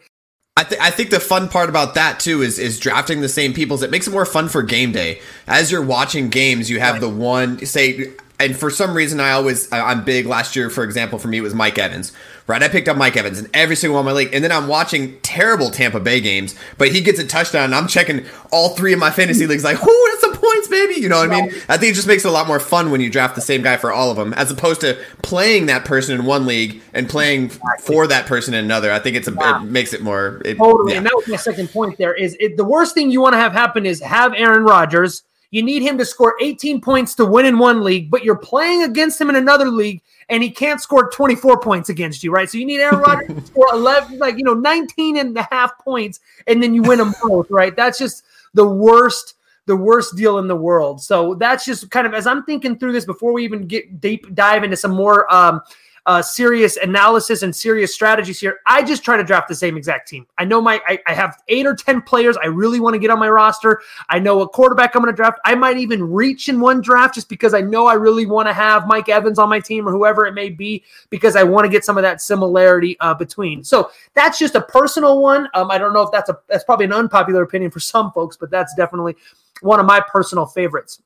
I, 0.57 0.63
th- 0.63 0.81
I 0.81 0.89
think 0.89 1.11
the 1.11 1.19
fun 1.19 1.49
part 1.49 1.69
about 1.69 1.93
that 1.93 2.19
too 2.19 2.41
is 2.41 2.57
is 2.57 2.79
drafting 2.79 3.21
the 3.21 3.29
same 3.29 3.53
people's. 3.53 3.83
It 3.83 3.91
makes 3.91 4.07
it 4.07 4.11
more 4.11 4.25
fun 4.25 4.49
for 4.49 4.63
game 4.63 4.91
day. 4.91 5.21
As 5.45 5.71
you're 5.71 5.85
watching 5.85 6.29
games, 6.29 6.67
you 6.67 6.79
have 6.79 6.93
right. 6.93 7.01
the 7.01 7.09
one 7.09 7.63
say, 7.63 8.11
and 8.39 8.57
for 8.57 8.71
some 8.71 8.95
reason, 8.95 9.19
I 9.19 9.31
always 9.31 9.71
I'm 9.71 10.03
big. 10.03 10.25
Last 10.25 10.55
year, 10.55 10.71
for 10.71 10.83
example, 10.83 11.19
for 11.19 11.27
me 11.27 11.37
it 11.37 11.41
was 11.41 11.53
Mike 11.53 11.77
Evans 11.77 12.11
right? 12.47 12.63
I 12.63 12.69
picked 12.69 12.87
up 12.87 12.97
Mike 12.97 13.15
Evans 13.17 13.39
in 13.39 13.49
every 13.53 13.75
single 13.75 13.95
one 13.95 14.07
of 14.07 14.13
my 14.13 14.13
league, 14.13 14.33
and 14.33 14.43
then 14.43 14.51
I'm 14.51 14.67
watching 14.67 15.19
terrible 15.21 15.69
Tampa 15.69 15.99
Bay 15.99 16.21
games, 16.21 16.55
but 16.77 16.91
he 16.91 17.01
gets 17.01 17.19
a 17.19 17.27
touchdown, 17.27 17.65
and 17.65 17.75
I'm 17.75 17.87
checking 17.87 18.25
all 18.51 18.69
three 18.69 18.93
of 18.93 18.99
my 18.99 19.11
fantasy 19.11 19.45
leagues, 19.45 19.63
like, 19.63 19.85
whoo, 19.85 20.07
that's 20.09 20.21
some 20.21 20.26
points, 20.57 20.67
baby. 20.67 20.99
You 20.99 21.09
know 21.09 21.19
what 21.19 21.31
I 21.31 21.41
mean? 21.41 21.51
I 21.69 21.77
think 21.77 21.91
it 21.91 21.95
just 21.95 22.07
makes 22.07 22.25
it 22.25 22.27
a 22.27 22.31
lot 22.31 22.47
more 22.47 22.59
fun 22.59 22.91
when 22.91 23.01
you 23.01 23.09
draft 23.09 23.35
the 23.35 23.41
same 23.41 23.61
guy 23.61 23.77
for 23.77 23.91
all 23.91 24.11
of 24.11 24.17
them, 24.17 24.33
as 24.33 24.51
opposed 24.51 24.81
to 24.81 24.97
playing 25.21 25.67
that 25.67 25.85
person 25.85 26.19
in 26.19 26.25
one 26.25 26.45
league 26.45 26.81
and 26.93 27.09
playing 27.09 27.49
for 27.81 28.07
that 28.07 28.25
person 28.25 28.53
in 28.53 28.63
another. 28.63 28.91
I 28.91 28.99
think 28.99 29.15
it's 29.15 29.27
a, 29.27 29.33
it 29.33 29.63
makes 29.63 29.93
it 29.93 30.01
more 30.01 30.41
it, 30.45 30.57
totally. 30.57 30.93
Yeah. 30.93 30.97
And 30.97 31.05
that 31.05 31.15
was 31.15 31.27
my 31.27 31.37
second 31.37 31.69
point. 31.69 31.97
There 31.97 32.13
is 32.13 32.35
it, 32.39 32.57
the 32.57 32.65
worst 32.65 32.93
thing 32.93 33.11
you 33.11 33.21
want 33.21 33.33
to 33.33 33.39
have 33.39 33.53
happen 33.53 33.85
is 33.85 34.01
have 34.01 34.33
Aaron 34.33 34.63
Rodgers. 34.63 35.23
You 35.49 35.63
need 35.63 35.81
him 35.81 35.97
to 35.97 36.05
score 36.05 36.35
18 36.41 36.81
points 36.81 37.15
to 37.15 37.25
win 37.25 37.45
in 37.45 37.57
one 37.57 37.81
league, 37.81 38.11
but 38.11 38.23
you're 38.23 38.35
playing 38.35 38.83
against 38.83 39.19
him 39.19 39.29
in 39.29 39.37
another 39.37 39.69
league 39.69 40.01
and 40.29 40.43
he 40.43 40.49
can't 40.49 40.81
score 40.81 41.09
24 41.09 41.61
points 41.61 41.87
against 41.87 42.21
you, 42.21 42.31
right? 42.31 42.49
So 42.49 42.57
you 42.57 42.65
need 42.65 42.81
Aaron 42.81 42.99
Rodgers 43.07 43.27
to 43.27 43.45
score 43.45 43.69
11, 43.71 44.19
like, 44.19 44.37
you 44.37 44.43
know, 44.43 44.55
19 44.55 45.15
and 45.15 45.37
a 45.37 45.47
half 45.49 45.77
points, 45.79 46.19
and 46.47 46.61
then 46.61 46.73
you 46.73 46.81
win 46.81 46.97
them 46.97 47.13
both, 47.23 47.49
right? 47.49 47.73
That's 47.73 47.97
just 47.97 48.23
the 48.53 48.67
worst 48.67 49.35
the 49.67 49.75
worst 49.75 50.15
deal 50.15 50.39
in 50.39 50.47
the 50.47 50.55
world. 50.55 51.01
So 51.01 51.35
that's 51.35 51.65
just 51.65 51.91
kind 51.91 52.07
of 52.07 52.13
as 52.13 52.25
I'm 52.25 52.43
thinking 52.45 52.79
through 52.79 52.93
this 52.93 53.05
before 53.05 53.33
we 53.33 53.43
even 53.43 53.67
get 53.67 54.01
deep 54.01 54.33
dive 54.33 54.63
into 54.63 54.77
some 54.77 54.91
more 54.91 55.31
um, 55.31 55.61
uh, 56.07 56.21
serious 56.21 56.77
analysis 56.77 57.41
and 57.41 57.53
serious 57.53 57.93
strategies 57.93 58.39
here. 58.39 58.61
I 58.65 58.81
just 58.81 59.03
try 59.03 59.17
to 59.17 59.25
draft 59.25 59.49
the 59.49 59.55
same 59.55 59.75
exact 59.75 60.07
team. 60.07 60.25
I 60.37 60.45
know 60.45 60.61
my 60.61 60.81
I, 60.87 60.99
I 61.05 61.13
have 61.13 61.43
eight 61.49 61.65
or 61.65 61.75
ten 61.75 62.01
players 62.01 62.37
I 62.37 62.45
really 62.45 62.79
want 62.79 62.93
to 62.93 62.97
get 62.97 63.09
on 63.09 63.19
my 63.19 63.27
roster. 63.27 63.81
I 64.07 64.17
know 64.19 64.37
what 64.37 64.53
quarterback 64.53 64.95
I'm 64.95 65.01
going 65.01 65.13
to 65.13 65.15
draft. 65.15 65.37
I 65.43 65.53
might 65.53 65.75
even 65.75 66.01
reach 66.01 66.47
in 66.47 66.61
one 66.61 66.79
draft 66.79 67.15
just 67.15 67.27
because 67.27 67.53
I 67.53 67.59
know 67.59 67.87
I 67.87 67.95
really 67.95 68.25
want 68.25 68.47
to 68.47 68.53
have 68.53 68.87
Mike 68.87 69.09
Evans 69.09 69.37
on 69.37 69.49
my 69.49 69.59
team 69.59 69.85
or 69.85 69.91
whoever 69.91 70.25
it 70.25 70.33
may 70.33 70.49
be 70.49 70.81
because 71.09 71.35
I 71.35 71.43
want 71.43 71.65
to 71.65 71.69
get 71.69 71.83
some 71.83 71.97
of 71.97 72.03
that 72.03 72.21
similarity 72.21 72.97
uh, 73.01 73.13
between. 73.13 73.65
So 73.65 73.91
that's 74.13 74.39
just 74.39 74.55
a 74.55 74.61
personal 74.61 75.21
one. 75.21 75.49
Um, 75.53 75.69
I 75.69 75.77
don't 75.77 75.93
know 75.93 76.03
if 76.03 76.11
that's 76.13 76.29
a 76.29 76.39
that's 76.47 76.63
probably 76.63 76.85
an 76.85 76.93
unpopular 76.93 77.43
opinion 77.43 77.69
for 77.69 77.81
some 77.81 78.13
folks, 78.13 78.37
but 78.37 78.49
that's 78.49 78.73
definitely 78.75 79.17
one 79.61 79.79
of 79.79 79.85
my 79.85 80.01
personal 80.11 80.45
favorites. 80.45 81.01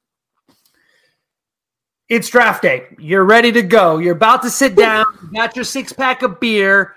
It's 2.09 2.29
draft 2.29 2.61
day. 2.61 2.87
You're 2.99 3.23
ready 3.23 3.51
to 3.53 3.61
go. 3.61 3.97
You're 3.97 4.15
about 4.15 4.41
to 4.43 4.49
sit 4.49 4.75
down. 4.75 5.05
You 5.23 5.39
got 5.39 5.55
your 5.55 5.63
six 5.63 5.93
pack 5.93 6.23
of 6.23 6.39
beer. 6.41 6.95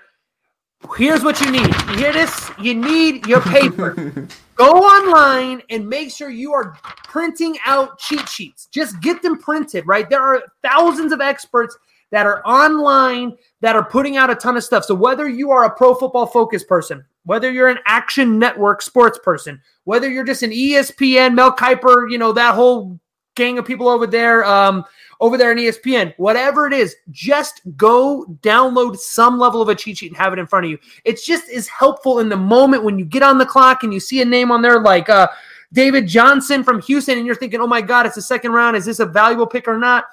Here's 0.97 1.23
what 1.23 1.39
you 1.39 1.51
need. 1.51 1.67
You 1.89 1.97
hear 1.97 2.13
this? 2.13 2.51
You 2.59 2.75
need 2.75 3.25
your 3.25 3.41
paper. 3.53 4.27
go 4.55 4.71
online 4.71 5.61
and 5.69 5.87
make 5.87 6.11
sure 6.11 6.29
you 6.29 6.53
are 6.53 6.77
printing 7.05 7.57
out 7.65 7.97
cheat 7.97 8.27
sheets. 8.27 8.67
Just 8.67 8.99
get 9.01 9.21
them 9.21 9.39
printed, 9.39 9.87
right? 9.87 10.09
There 10.09 10.21
are 10.21 10.43
thousands 10.61 11.11
of 11.11 11.21
experts 11.21 11.77
that 12.11 12.25
are 12.25 12.45
online 12.45 13.37
that 13.61 13.75
are 13.75 13.85
putting 13.85 14.17
out 14.17 14.29
a 14.29 14.35
ton 14.35 14.57
of 14.57 14.63
stuff. 14.63 14.85
So 14.85 14.95
whether 14.95 15.27
you 15.27 15.51
are 15.51 15.63
a 15.65 15.75
pro 15.75 15.95
football 15.95 16.27
focused 16.27 16.67
person, 16.67 17.03
whether 17.25 17.51
you're 17.51 17.67
an 17.67 17.79
action 17.85 18.39
network 18.39 18.81
sports 18.81 19.19
person, 19.19 19.61
whether 19.83 20.09
you're 20.09 20.23
just 20.23 20.43
an 20.43 20.51
ESPN, 20.51 21.35
Mel 21.35 21.55
Kiper, 21.55 22.09
you 22.09 22.17
know, 22.17 22.31
that 22.31 22.55
whole 22.55 22.99
gang 23.35 23.57
of 23.57 23.65
people 23.65 23.89
over 23.89 24.07
there, 24.07 24.45
um, 24.45 24.85
over 25.19 25.37
there 25.37 25.51
on 25.51 25.57
ESPN, 25.57 26.13
whatever 26.17 26.67
it 26.67 26.73
is, 26.73 26.95
just 27.11 27.61
go 27.75 28.25
download 28.41 28.97
some 28.97 29.37
level 29.37 29.61
of 29.61 29.69
a 29.69 29.75
cheat 29.75 29.97
sheet 29.97 30.11
and 30.11 30.17
have 30.17 30.33
it 30.33 30.39
in 30.39 30.47
front 30.47 30.65
of 30.65 30.71
you. 30.71 30.77
It's 31.03 31.25
just 31.25 31.49
as 31.49 31.67
helpful 31.67 32.19
in 32.19 32.29
the 32.29 32.37
moment 32.37 32.83
when 32.83 32.97
you 32.97 33.05
get 33.05 33.23
on 33.23 33.37
the 33.37 33.45
clock 33.45 33.83
and 33.83 33.93
you 33.93 33.99
see 33.99 34.21
a 34.21 34.25
name 34.25 34.51
on 34.51 34.61
there 34.61 34.79
like 34.79 35.09
uh, 35.09 35.27
David 35.73 36.07
Johnson 36.07 36.63
from 36.63 36.81
Houston, 36.83 37.17
and 37.17 37.25
you're 37.25 37.35
thinking, 37.35 37.59
oh 37.59 37.67
my 37.67 37.81
God, 37.81 38.05
it's 38.05 38.15
the 38.15 38.21
second 38.21 38.51
round. 38.51 38.77
Is 38.77 38.85
this 38.85 38.99
a 38.99 39.05
valuable 39.05 39.47
pick 39.47 39.67
or 39.67 39.77
not? 39.77 40.05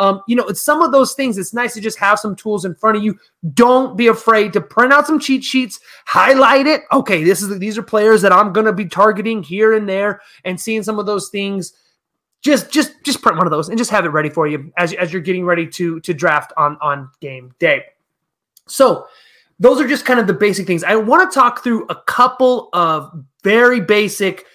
Um, 0.00 0.22
you 0.26 0.34
know, 0.34 0.46
it's 0.46 0.62
some 0.62 0.82
of 0.82 0.92
those 0.92 1.12
things. 1.12 1.38
It's 1.38 1.52
nice 1.52 1.74
to 1.74 1.80
just 1.80 1.98
have 1.98 2.18
some 2.18 2.34
tools 2.34 2.64
in 2.64 2.74
front 2.74 2.96
of 2.96 3.04
you. 3.04 3.18
Don't 3.54 3.96
be 3.96 4.06
afraid 4.06 4.52
to 4.54 4.60
print 4.60 4.92
out 4.92 5.06
some 5.06 5.20
cheat 5.20 5.44
sheets, 5.44 5.78
highlight 6.06 6.66
it. 6.66 6.82
Okay, 6.90 7.22
this 7.22 7.42
is 7.42 7.58
these 7.58 7.76
are 7.76 7.82
players 7.82 8.22
that 8.22 8.32
I'm 8.32 8.52
going 8.52 8.66
to 8.66 8.72
be 8.72 8.86
targeting 8.86 9.42
here 9.42 9.74
and 9.74 9.88
there, 9.88 10.22
and 10.44 10.58
seeing 10.58 10.82
some 10.82 10.98
of 10.98 11.06
those 11.06 11.28
things 11.28 11.74
just 12.42 12.70
just 12.70 12.92
just 13.04 13.22
print 13.22 13.36
one 13.36 13.46
of 13.46 13.50
those 13.50 13.68
and 13.68 13.76
just 13.76 13.90
have 13.90 14.04
it 14.04 14.08
ready 14.08 14.30
for 14.30 14.46
you 14.46 14.72
as, 14.76 14.92
as 14.94 15.12
you're 15.12 15.22
getting 15.22 15.44
ready 15.44 15.66
to 15.66 16.00
to 16.00 16.14
draft 16.14 16.52
on 16.56 16.76
on 16.80 17.10
game 17.20 17.54
day 17.58 17.84
so 18.66 19.06
those 19.58 19.80
are 19.80 19.86
just 19.86 20.06
kind 20.06 20.18
of 20.18 20.26
the 20.26 20.32
basic 20.32 20.66
things 20.66 20.82
i 20.84 20.96
want 20.96 21.30
to 21.30 21.34
talk 21.34 21.62
through 21.62 21.84
a 21.88 21.94
couple 22.06 22.70
of 22.72 23.24
very 23.44 23.80
basic 23.80 24.46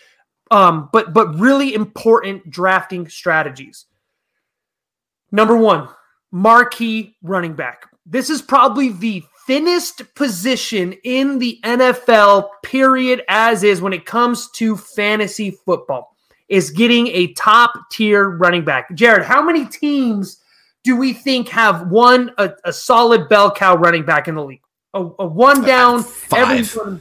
um 0.51 0.89
but 0.91 1.13
but 1.13 1.27
really 1.35 1.73
important 1.73 2.49
drafting 2.49 3.07
strategies 3.07 3.85
number 5.31 5.57
one 5.57 5.87
marquee 6.31 7.15
running 7.21 7.53
back 7.53 7.87
this 8.05 8.29
is 8.29 8.41
probably 8.41 8.89
the 8.89 9.23
thinnest 9.47 10.01
position 10.15 10.93
in 11.03 11.39
the 11.39 11.59
nfl 11.63 12.49
period 12.63 13.23
as 13.27 13.63
is 13.63 13.81
when 13.81 13.93
it 13.93 14.05
comes 14.05 14.49
to 14.51 14.75
fantasy 14.75 15.51
football 15.51 16.15
is 16.47 16.69
getting 16.69 17.07
a 17.07 17.33
top 17.33 17.73
tier 17.91 18.29
running 18.29 18.63
back. 18.63 18.93
Jared, 18.93 19.23
how 19.23 19.43
many 19.43 19.65
teams 19.65 20.41
do 20.83 20.95
we 20.95 21.13
think 21.13 21.49
have 21.49 21.87
one 21.87 22.31
a, 22.37 22.51
a 22.63 22.73
solid 22.73 23.27
bell 23.27 23.51
cow 23.51 23.75
running 23.75 24.05
back 24.05 24.27
in 24.27 24.35
the 24.35 24.43
league? 24.43 24.61
A, 24.93 24.99
a 24.99 25.25
one 25.25 25.63
uh, 25.63 25.67
down, 25.67 26.03
Five. 26.03 26.77
every 26.77 26.99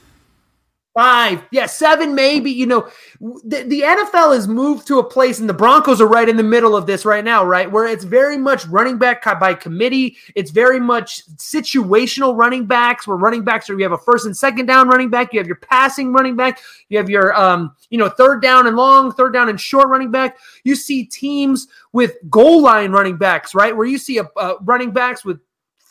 Five, 0.95 1.43
yeah, 1.51 1.67
seven, 1.67 2.15
maybe. 2.15 2.53
You 2.53 2.67
know, 2.67 2.89
the, 3.21 3.65
the 3.65 3.81
NFL 3.81 4.33
has 4.33 4.47
moved 4.47 4.87
to 4.87 5.01
a 5.01 5.05
place, 5.05 5.41
and 5.41 5.49
the 5.49 5.55
Broncos 5.55 6.01
are 6.01 6.07
right 6.07 6.29
in 6.29 6.37
the 6.37 6.45
middle 6.45 6.77
of 6.77 6.87
this 6.87 7.05
right 7.05 7.25
now, 7.25 7.45
right? 7.45 7.69
Where 7.69 7.89
it's 7.89 8.05
very 8.05 8.39
much 8.39 8.65
running 8.69 8.97
back 8.97 9.25
by 9.41 9.55
committee. 9.55 10.17
It's 10.37 10.53
very 10.53 10.79
much 10.79 11.27
situational 11.35 12.37
running 12.37 12.67
backs, 12.67 13.09
where 13.09 13.17
running 13.17 13.43
backs 13.43 13.69
are 13.69 13.77
you 13.77 13.83
have 13.83 13.91
a 13.91 13.99
first 13.99 14.25
and 14.27 14.37
second 14.37 14.67
down 14.67 14.87
running 14.87 15.11
back, 15.11 15.33
you 15.33 15.41
have 15.41 15.49
your 15.49 15.57
passing 15.57 16.13
running 16.13 16.37
back, 16.37 16.61
you 16.91 16.97
have 16.97 17.11
your, 17.11 17.35
um, 17.35 17.75
you 17.91 17.99
know, 17.99 18.09
third 18.09 18.41
down 18.41 18.69
and 18.69 18.77
long, 18.77 19.11
third 19.11 19.33
down 19.33 19.49
and 19.49 19.61
short 19.61 19.89
running 19.89 20.13
back. 20.13 20.39
You 20.63 20.77
see 20.77 21.07
teams 21.07 21.67
with 21.93 22.19
goal 22.31 22.63
line 22.63 22.93
running 22.93 23.17
backs, 23.17 23.53
right? 23.53 23.77
Where 23.77 23.87
you 23.87 23.99
see 23.99 24.19
a 24.19 24.29
running 24.61 24.93
backs 24.93 25.25
with 25.25 25.41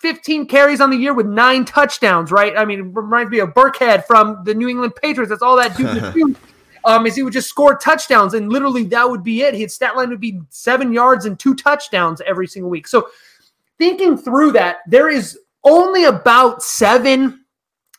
15 0.03 0.47
carries 0.47 0.81
on 0.81 0.89
the 0.89 0.97
year 0.97 1.13
with 1.13 1.25
nine 1.25 1.63
touchdowns, 1.63 2.29
right? 2.29 2.57
I 2.57 2.65
mean, 2.65 2.79
it 2.79 2.85
reminds 2.93 3.31
me 3.31 3.39
of 3.39 3.51
Burkhead 3.53 4.05
from 4.05 4.43
the 4.43 4.53
New 4.53 4.67
England 4.67 4.95
Patriots. 5.01 5.29
That's 5.29 5.41
all 5.41 5.55
that 5.55 5.77
dude 5.77 5.93
would 5.93 6.13
do. 6.13 6.35
Um, 6.83 7.07
is 7.07 7.15
he 7.15 7.23
would 7.23 7.31
just 7.31 7.47
score 7.47 7.77
touchdowns, 7.77 8.33
and 8.33 8.51
literally 8.51 8.83
that 8.87 9.09
would 9.09 9.23
be 9.23 9.43
it. 9.43 9.53
His 9.53 9.73
stat 9.73 9.95
line 9.95 10.09
would 10.09 10.19
be 10.19 10.41
seven 10.49 10.91
yards 10.91 11.23
and 11.23 11.39
two 11.39 11.55
touchdowns 11.55 12.19
every 12.27 12.47
single 12.47 12.69
week. 12.69 12.85
So, 12.85 13.07
thinking 13.77 14.17
through 14.17 14.51
that, 14.51 14.79
there 14.87 15.07
is 15.07 15.39
only 15.63 16.03
about 16.03 16.61
seven. 16.61 17.45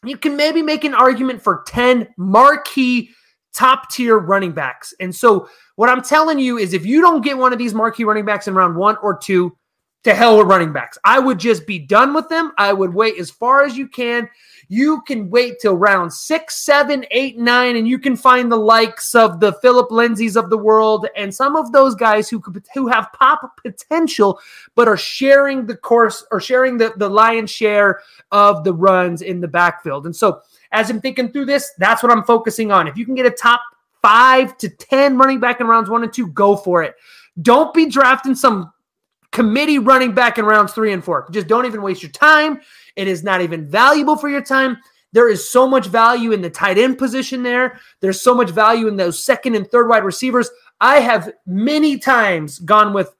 You 0.05 0.19
can 0.19 0.37
maybe 0.37 0.61
make 0.61 0.85
an 0.85 0.93
argument 0.93 1.41
for 1.41 1.65
10 1.67 2.09
marquee 2.19 3.09
top 3.55 3.89
tier 3.89 4.19
running 4.19 4.53
backs. 4.53 4.93
And 5.01 5.17
so, 5.17 5.49
what 5.77 5.89
I'm 5.89 6.03
telling 6.03 6.39
you 6.39 6.59
is 6.59 6.75
if 6.75 6.85
you 6.85 7.01
don't 7.01 7.23
get 7.23 7.39
one 7.39 7.55
of 7.55 7.59
these 7.59 7.73
marquee 7.73 8.05
running 8.05 8.27
backs 8.27 8.47
in 8.47 8.55
round 8.55 8.77
one 8.77 8.99
or 8.99 9.17
two, 9.17 9.57
to 10.05 10.15
hell 10.15 10.39
with 10.39 10.47
running 10.47 10.73
backs. 10.73 10.99
I 11.05 11.19
would 11.19 11.39
just 11.39 11.67
be 11.67 11.79
done 11.79 12.15
with 12.15 12.29
them. 12.29 12.53
I 12.59 12.73
would 12.73 12.95
wait 12.95 13.19
as 13.19 13.31
far 13.31 13.65
as 13.65 13.77
you 13.77 13.89
can. 13.89 14.29
You 14.69 15.03
can 15.03 15.29
wait 15.29 15.59
till 15.61 15.77
round 15.77 16.13
six, 16.13 16.65
seven, 16.65 17.05
eight, 17.11 17.39
nine, 17.39 17.77
and 17.77 17.89
you 17.89 17.99
can 17.99 18.17
find 18.17 18.51
the 18.51 18.57
likes 18.57 19.15
of 19.15 19.41
the 19.41 19.53
Phillip 19.55 19.91
Lindsays 19.91 20.37
of 20.37 20.51
the 20.51 20.59
world 20.59 21.07
and 21.17 21.35
some 21.35 21.57
of 21.57 21.73
those 21.73 21.95
guys 21.95 22.29
who 22.29 22.41
could, 22.41 22.65
who 22.75 22.89
have 22.89 23.13
pop 23.13 23.61
potential, 23.63 24.39
but 24.75 24.89
are 24.89 24.97
sharing 24.97 25.67
the 25.67 25.77
course 25.77 26.25
or 26.31 26.41
sharing 26.41 26.79
the, 26.79 26.93
the 26.97 27.09
lion's 27.09 27.51
share 27.51 28.01
of 28.31 28.65
the 28.65 28.73
runs 28.73 29.23
in 29.23 29.41
the 29.41 29.49
backfield. 29.49 30.07
And 30.07 30.17
so, 30.17 30.41
as 30.73 30.91
I'm 30.91 31.01
thinking 31.01 31.31
through 31.31 31.47
this, 31.47 31.73
that's 31.79 32.03
what 32.03 32.11
I'm 32.11 32.25
focusing 32.25 32.73
on. 32.73 32.89
If 32.89 32.97
you 32.97 33.05
can 33.05 33.15
get 33.15 33.27
a 33.27 33.31
top 33.31 33.61
five 34.03 34.59
to 34.59 34.69
10 34.69 35.17
running 35.17 35.41
back 35.41 35.61
in 35.61 35.67
rounds 35.67 35.89
one 35.89 36.03
and 36.03 36.13
two, 36.13 36.27
go 36.29 36.57
for 36.57 36.83
it. 36.83 36.95
Don't 37.41 37.73
be 37.73 37.87
drafting 37.87 38.35
some 38.35 38.73
committee 39.35 39.81
running 39.81 40.15
back 40.15 40.39
in 40.39 40.47
rounds 40.47 40.73
three 40.73 40.93
and 40.93 41.05
four. 41.05 41.29
Just 41.31 41.49
don't 41.49 41.67
even 41.67 41.83
waste 41.83 42.03
your 42.03 42.13
time. 42.13 42.61
It 42.97 43.09
is 43.09 43.23
not 43.23 43.43
even 43.43 43.69
valuable 43.69 44.17
for 44.17 44.31
your 44.31 44.41
time. 44.41 44.79
There 45.13 45.29
is 45.29 45.51
so 45.51 45.69
much 45.69 45.89
value 45.89 46.33
in 46.33 46.41
the 46.41 46.49
tight 46.49 46.79
end 46.79 46.97
position 46.99 47.43
there. 47.43 47.79
There's 48.01 48.23
so 48.23 48.35
much 48.35 48.51
value 48.51 48.89
in 48.89 48.97
those 48.97 49.23
second 49.23 49.57
and 49.57 49.69
third 49.71 49.89
wide 49.89 50.05
receivers. 50.05 50.49
I 50.81 51.01
have 51.01 51.33
many 51.47 51.99
times 51.99 52.61
gone 52.61 52.95
with 52.95 53.15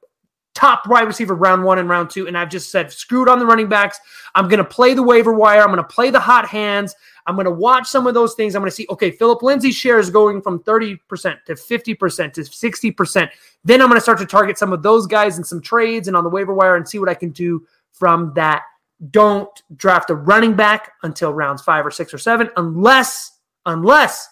top 0.53 0.87
wide 0.87 1.05
receiver 1.07 1.35
round 1.35 1.63
one 1.63 1.79
and 1.79 1.89
round 1.89 2.09
two, 2.09 2.27
and 2.27 2.37
I've 2.37 2.49
just 2.49 2.71
said, 2.71 2.91
screwed 2.91 3.27
on 3.27 3.39
the 3.39 3.45
running 3.45 3.67
backs. 3.67 3.99
I'm 4.33 4.47
going 4.47 4.59
to 4.59 4.65
play 4.65 4.93
the 4.93 5.03
waiver 5.03 5.33
wire. 5.33 5.61
I'm 5.61 5.67
going 5.67 5.77
to 5.77 5.83
play 5.83 6.11
the 6.11 6.19
hot 6.19 6.47
hands. 6.47 6.95
I'm 7.27 7.35
going 7.35 7.45
to 7.45 7.51
watch 7.51 7.87
some 7.87 8.05
of 8.05 8.13
those 8.13 8.35
things. 8.35 8.55
I'm 8.55 8.61
going 8.61 8.69
to 8.69 8.75
see, 8.75 8.85
okay, 8.89 9.09
Phillip 9.09 9.41
Lindsay's 9.41 9.75
share 9.75 9.97
is 9.97 10.09
going 10.09 10.41
from 10.41 10.59
30% 10.59 10.99
to 11.45 11.53
50% 11.53 12.33
to 12.33 12.41
60%. 12.41 13.29
Then 13.63 13.81
I'm 13.81 13.87
going 13.87 13.97
to 13.97 14.01
start 14.01 14.19
to 14.19 14.25
target 14.25 14.57
some 14.57 14.73
of 14.73 14.83
those 14.83 15.07
guys 15.07 15.37
in 15.37 15.43
some 15.43 15.61
trades 15.61 16.07
and 16.07 16.15
on 16.15 16.23
the 16.23 16.29
waiver 16.29 16.53
wire 16.53 16.75
and 16.75 16.87
see 16.87 16.99
what 16.99 17.09
I 17.09 17.15
can 17.15 17.31
do 17.31 17.65
from 17.91 18.33
that 18.35 18.63
don't 19.11 19.61
draft 19.75 20.09
a 20.09 20.15
running 20.15 20.55
back 20.55 20.93
until 21.03 21.33
rounds 21.33 21.61
five 21.61 21.85
or 21.85 21.91
six 21.91 22.13
or 22.13 22.17
seven, 22.17 22.49
unless 22.57 23.39
unless 23.65 24.29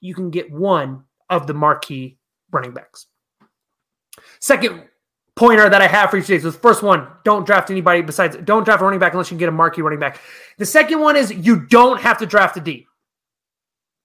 you 0.00 0.14
can 0.14 0.30
get 0.30 0.50
one 0.50 1.04
of 1.28 1.46
the 1.46 1.54
marquee 1.54 2.16
running 2.52 2.72
backs. 2.72 3.06
Second 4.40 4.84
pointer 5.36 5.68
that 5.68 5.82
I 5.82 5.86
have 5.86 6.10
for 6.10 6.16
you 6.16 6.22
today. 6.22 6.38
So 6.38 6.50
the 6.50 6.58
first 6.58 6.82
one, 6.82 7.06
don't 7.22 7.46
draft 7.46 7.70
anybody 7.70 8.00
besides 8.00 8.36
don't 8.38 8.64
draft 8.64 8.80
a 8.80 8.84
running 8.84 8.98
back 8.98 9.12
unless 9.12 9.30
you 9.30 9.34
can 9.34 9.38
get 9.38 9.48
a 9.48 9.52
marquee 9.52 9.82
running 9.82 10.00
back. 10.00 10.20
The 10.58 10.66
second 10.66 11.00
one 11.00 11.14
is 11.14 11.30
you 11.30 11.66
don't 11.66 12.00
have 12.00 12.18
to 12.18 12.26
draft 12.26 12.56
a 12.56 12.60
D. 12.60 12.86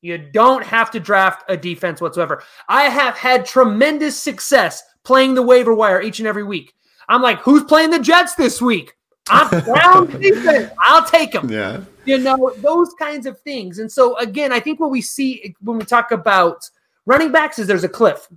You 0.02 0.18
don't 0.18 0.64
have 0.66 0.92
to 0.92 1.00
draft 1.00 1.44
a 1.48 1.56
defense 1.56 2.02
whatsoever. 2.02 2.44
I 2.68 2.84
have 2.84 3.16
had 3.16 3.46
tremendous 3.46 4.20
success 4.20 4.84
playing 5.04 5.36
the 5.36 5.44
waiver 5.44 5.74
wire 5.74 6.02
each 6.02 6.20
and 6.20 6.28
every 6.28 6.44
week. 6.44 6.74
I'm 7.08 7.22
like, 7.22 7.40
who's 7.40 7.64
playing 7.64 7.92
the 7.92 8.00
Jets 8.00 8.36
this 8.36 8.62
week? 8.62 8.96
I'm 9.30 9.48
Brown 9.64 10.08
defense. 10.20 10.72
I'll 10.80 11.06
take 11.06 11.32
them. 11.32 11.50
Yeah. 11.50 11.82
You 12.06 12.18
know, 12.18 12.52
those 12.58 12.94
kinds 12.96 13.28
of 13.28 13.40
things. 13.42 13.78
And 13.78 13.92
so, 13.92 14.18
again, 14.18 14.52
I 14.52 14.60
think 14.60 14.80
what 14.80 14.90
we 14.90 15.02
see 15.02 15.56
when 15.62 15.78
we 15.78 15.86
talk 15.86 16.12
about 16.12 16.68
running 17.06 17.32
backs 17.32 17.60
is 17.60 17.68
there's 17.68 17.84
a 17.84 17.90
cliff. 17.90 18.28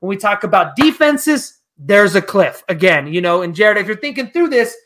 When 0.00 0.08
we 0.08 0.16
talk 0.16 0.42
about 0.42 0.74
defenses, 0.74 1.61
there's 1.84 2.14
a 2.14 2.22
cliff. 2.22 2.62
Again, 2.68 3.12
you 3.12 3.20
know, 3.20 3.42
and 3.42 3.54
Jared, 3.54 3.78
if 3.78 3.86
you're 3.86 3.96
thinking 3.96 4.28
through 4.28 4.48
this, 4.48 4.76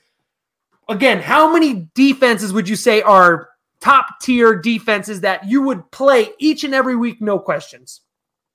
again, 0.89 1.21
how 1.21 1.53
many 1.53 1.89
defenses 1.95 2.53
would 2.53 2.69
you 2.69 2.77
say 2.77 3.03
are 3.03 3.49
top 3.81 4.07
tier 4.23 4.55
defenses 4.57 5.21
that 5.21 5.47
you 5.47 5.63
would 5.63 5.91
play 5.91 6.31
each 6.39 6.65
and 6.65 6.75
every 6.75 6.97
week, 6.97 7.21
no 7.21 7.39
questions? 7.39 8.01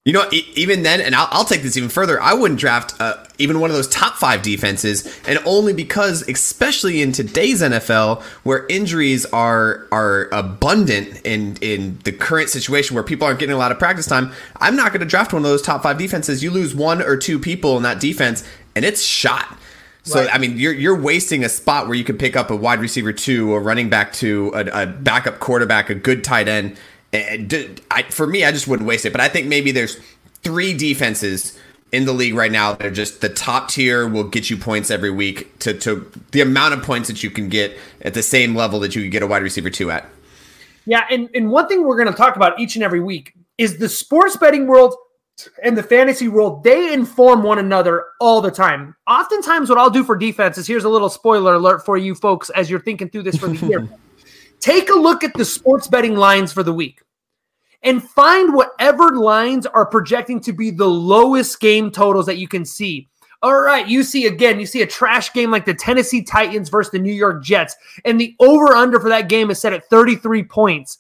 You 0.04 0.14
know, 0.14 0.28
even 0.32 0.82
then, 0.82 1.00
and 1.00 1.14
I'll, 1.14 1.28
I'll 1.30 1.46
take 1.46 1.62
this 1.62 1.78
even 1.78 1.88
further. 1.88 2.20
I 2.20 2.34
wouldn't 2.34 2.60
draft 2.60 3.00
uh, 3.00 3.24
even 3.38 3.60
one 3.60 3.70
of 3.70 3.76
those 3.76 3.88
top 3.88 4.16
five 4.16 4.42
defenses, 4.42 5.16
and 5.28 5.38
only 5.46 5.74
because, 5.74 6.28
especially 6.28 7.04
in 7.04 7.12
today's 7.12 7.62
NFL, 7.62 8.24
where 8.42 8.66
injuries 8.66 9.28
are 9.28 9.88
are 9.92 10.28
abundant 10.32 11.22
in 11.24 11.56
in 11.62 12.00
the 12.04 12.12
current 12.12 12.50
situation 12.50 12.96
where 12.96 13.04
people 13.04 13.28
aren't 13.28 13.38
getting 13.38 13.54
a 13.54 13.60
lot 13.60 13.72
of 13.72 13.78
practice 13.78 14.08
time, 14.08 14.32
I'm 14.56 14.76
not 14.76 14.92
going 14.92 15.02
to 15.02 15.06
draft 15.06 15.34
one 15.34 15.44
of 15.44 15.48
those 15.48 15.62
top 15.62 15.84
five 15.84 16.00
defenses. 16.00 16.42
You 16.42 16.50
lose 16.50 16.74
one 16.74 17.04
or 17.04 17.16
two 17.16 17.38
people 17.38 17.78
in 17.78 17.84
that 17.84 18.00
defense, 18.00 18.44
and 18.76 18.84
it's 18.84 19.04
shot. 19.04 19.56
So 20.04 20.22
Right. 20.22 20.34
I 20.34 20.40
mean, 20.40 20.58
you're 20.58 20.74
you're 20.74 21.00
wasting 21.00 21.44
a 21.44 21.50
spot 21.50 21.86
where 21.86 21.96
you 21.96 22.04
could 22.04 22.18
pick 22.18 22.36
up 22.36 22.50
a 22.50 22.56
wide 22.56 22.80
receiver 22.80 23.14
two, 23.14 23.54
a 23.54 23.60
running 23.60 23.90
back 23.90 24.14
two, 24.14 24.52
a, 24.56 24.84
a 24.84 24.86
backup 24.88 25.40
quarterback, 25.40 25.92
a 25.92 25.96
good 25.96 26.24
tight 26.24 26.48
end. 26.48 26.76
And 27.14 27.50
d- 27.50 27.76
I, 27.90 28.04
for 28.04 28.26
me, 28.26 28.46
I 28.46 28.52
just 28.52 28.68
wouldn't 28.68 28.88
waste 28.88 29.06
it. 29.06 29.12
But 29.12 29.22
I 29.22 29.28
think 29.28 29.48
maybe 29.48 29.72
there's 29.72 30.00
three 30.44 30.74
defenses 30.74 31.60
in 31.92 32.06
the 32.06 32.14
league 32.14 32.36
right 32.36 32.52
now 32.52 32.74
that 32.74 32.86
are 32.86 32.92
just 32.92 33.22
the 33.22 33.30
top 33.30 33.70
tier 33.70 34.08
will 34.08 34.24
get 34.24 34.50
you 34.50 34.56
points 34.56 34.90
every 34.90 35.12
week 35.12 35.60
to 35.60 35.74
to 35.74 36.10
the 36.32 36.42
amount 36.42 36.74
of 36.74 36.82
points 36.84 37.10
that 37.10 37.22
you 37.22 37.30
can 37.30 37.50
get 37.50 37.78
at 38.02 38.14
the 38.14 38.24
same 38.24 38.56
level 38.56 38.80
that 38.80 38.96
you 38.96 39.02
could 39.02 39.12
get 39.12 39.24
a 39.24 39.28
wide 39.28 39.44
receiver 39.44 39.70
two 39.70 39.92
at. 39.92 40.06
Yeah, 40.86 41.06
and, 41.12 41.30
and 41.36 41.52
one 41.52 41.68
thing 41.68 41.86
we're 41.86 41.98
going 41.98 42.12
to 42.12 42.18
talk 42.18 42.36
about 42.36 42.60
each 42.60 42.76
and 42.76 42.84
every 42.84 43.02
week 43.02 43.34
is 43.58 43.78
the 43.78 43.88
sports 43.88 44.36
betting 44.36 44.68
world 44.68 44.96
and 45.64 45.78
the 45.78 45.84
fantasy 45.84 46.28
world, 46.28 46.64
they 46.64 46.94
inform 46.94 47.44
one 47.44 47.60
another 47.60 48.06
all 48.20 48.42
the 48.42 48.52
time. 48.52 48.96
Oftentimes, 49.08 49.70
what 49.70 49.78
I'll 49.78 49.90
do 49.90 50.04
for 50.04 50.16
defense 50.16 50.58
is 50.58 50.68
here's 50.68 50.84
a 50.84 50.90
little 50.90 51.10
spoiler 51.10 51.56
alert 51.56 51.86
for 51.86 51.98
you 51.98 52.16
folks 52.16 52.50
as 52.52 52.70
you're 52.70 52.80
thinking 52.82 53.10
through 53.10 53.24
this 53.24 53.38
for 53.38 53.48
the 53.48 53.68
year. 53.68 53.88
Take 54.62 54.90
a 54.90 54.98
look 54.98 55.24
at 55.24 55.34
the 55.34 55.44
sports 55.44 55.88
betting 55.88 56.16
lines 56.16 56.54
for 56.54 56.64
the 56.64 56.74
week 56.74 57.02
and 57.84 58.04
find 58.04 58.54
whatever 58.54 59.16
lines 59.16 59.66
are 59.66 59.86
projecting 59.86 60.40
to 60.42 60.54
be 60.54 60.70
the 60.70 60.88
lowest 60.88 61.60
game 61.60 61.92
totals 61.92 62.28
that 62.28 62.38
you 62.38 62.48
can 62.48 62.64
see. 62.64 63.08
All 63.42 63.60
right, 63.60 63.88
you 63.88 64.04
see 64.04 64.28
again, 64.28 64.60
you 64.60 64.68
see 64.68 64.84
a 64.84 64.88
trash 64.88 65.34
game 65.34 65.50
like 65.50 65.66
the 65.66 65.74
Tennessee 65.74 66.22
Titans 66.22 66.70
versus 66.70 66.92
the 66.92 67.00
New 67.00 67.14
York 67.14 67.44
Jets, 67.44 67.76
and 68.06 68.22
the 68.22 68.36
over 68.40 68.76
under 68.76 69.00
for 69.00 69.10
that 69.10 69.30
game 69.30 69.50
is 69.50 69.60
set 69.60 69.74
at 69.74 69.90
33 69.90 70.44
points. 70.44 71.00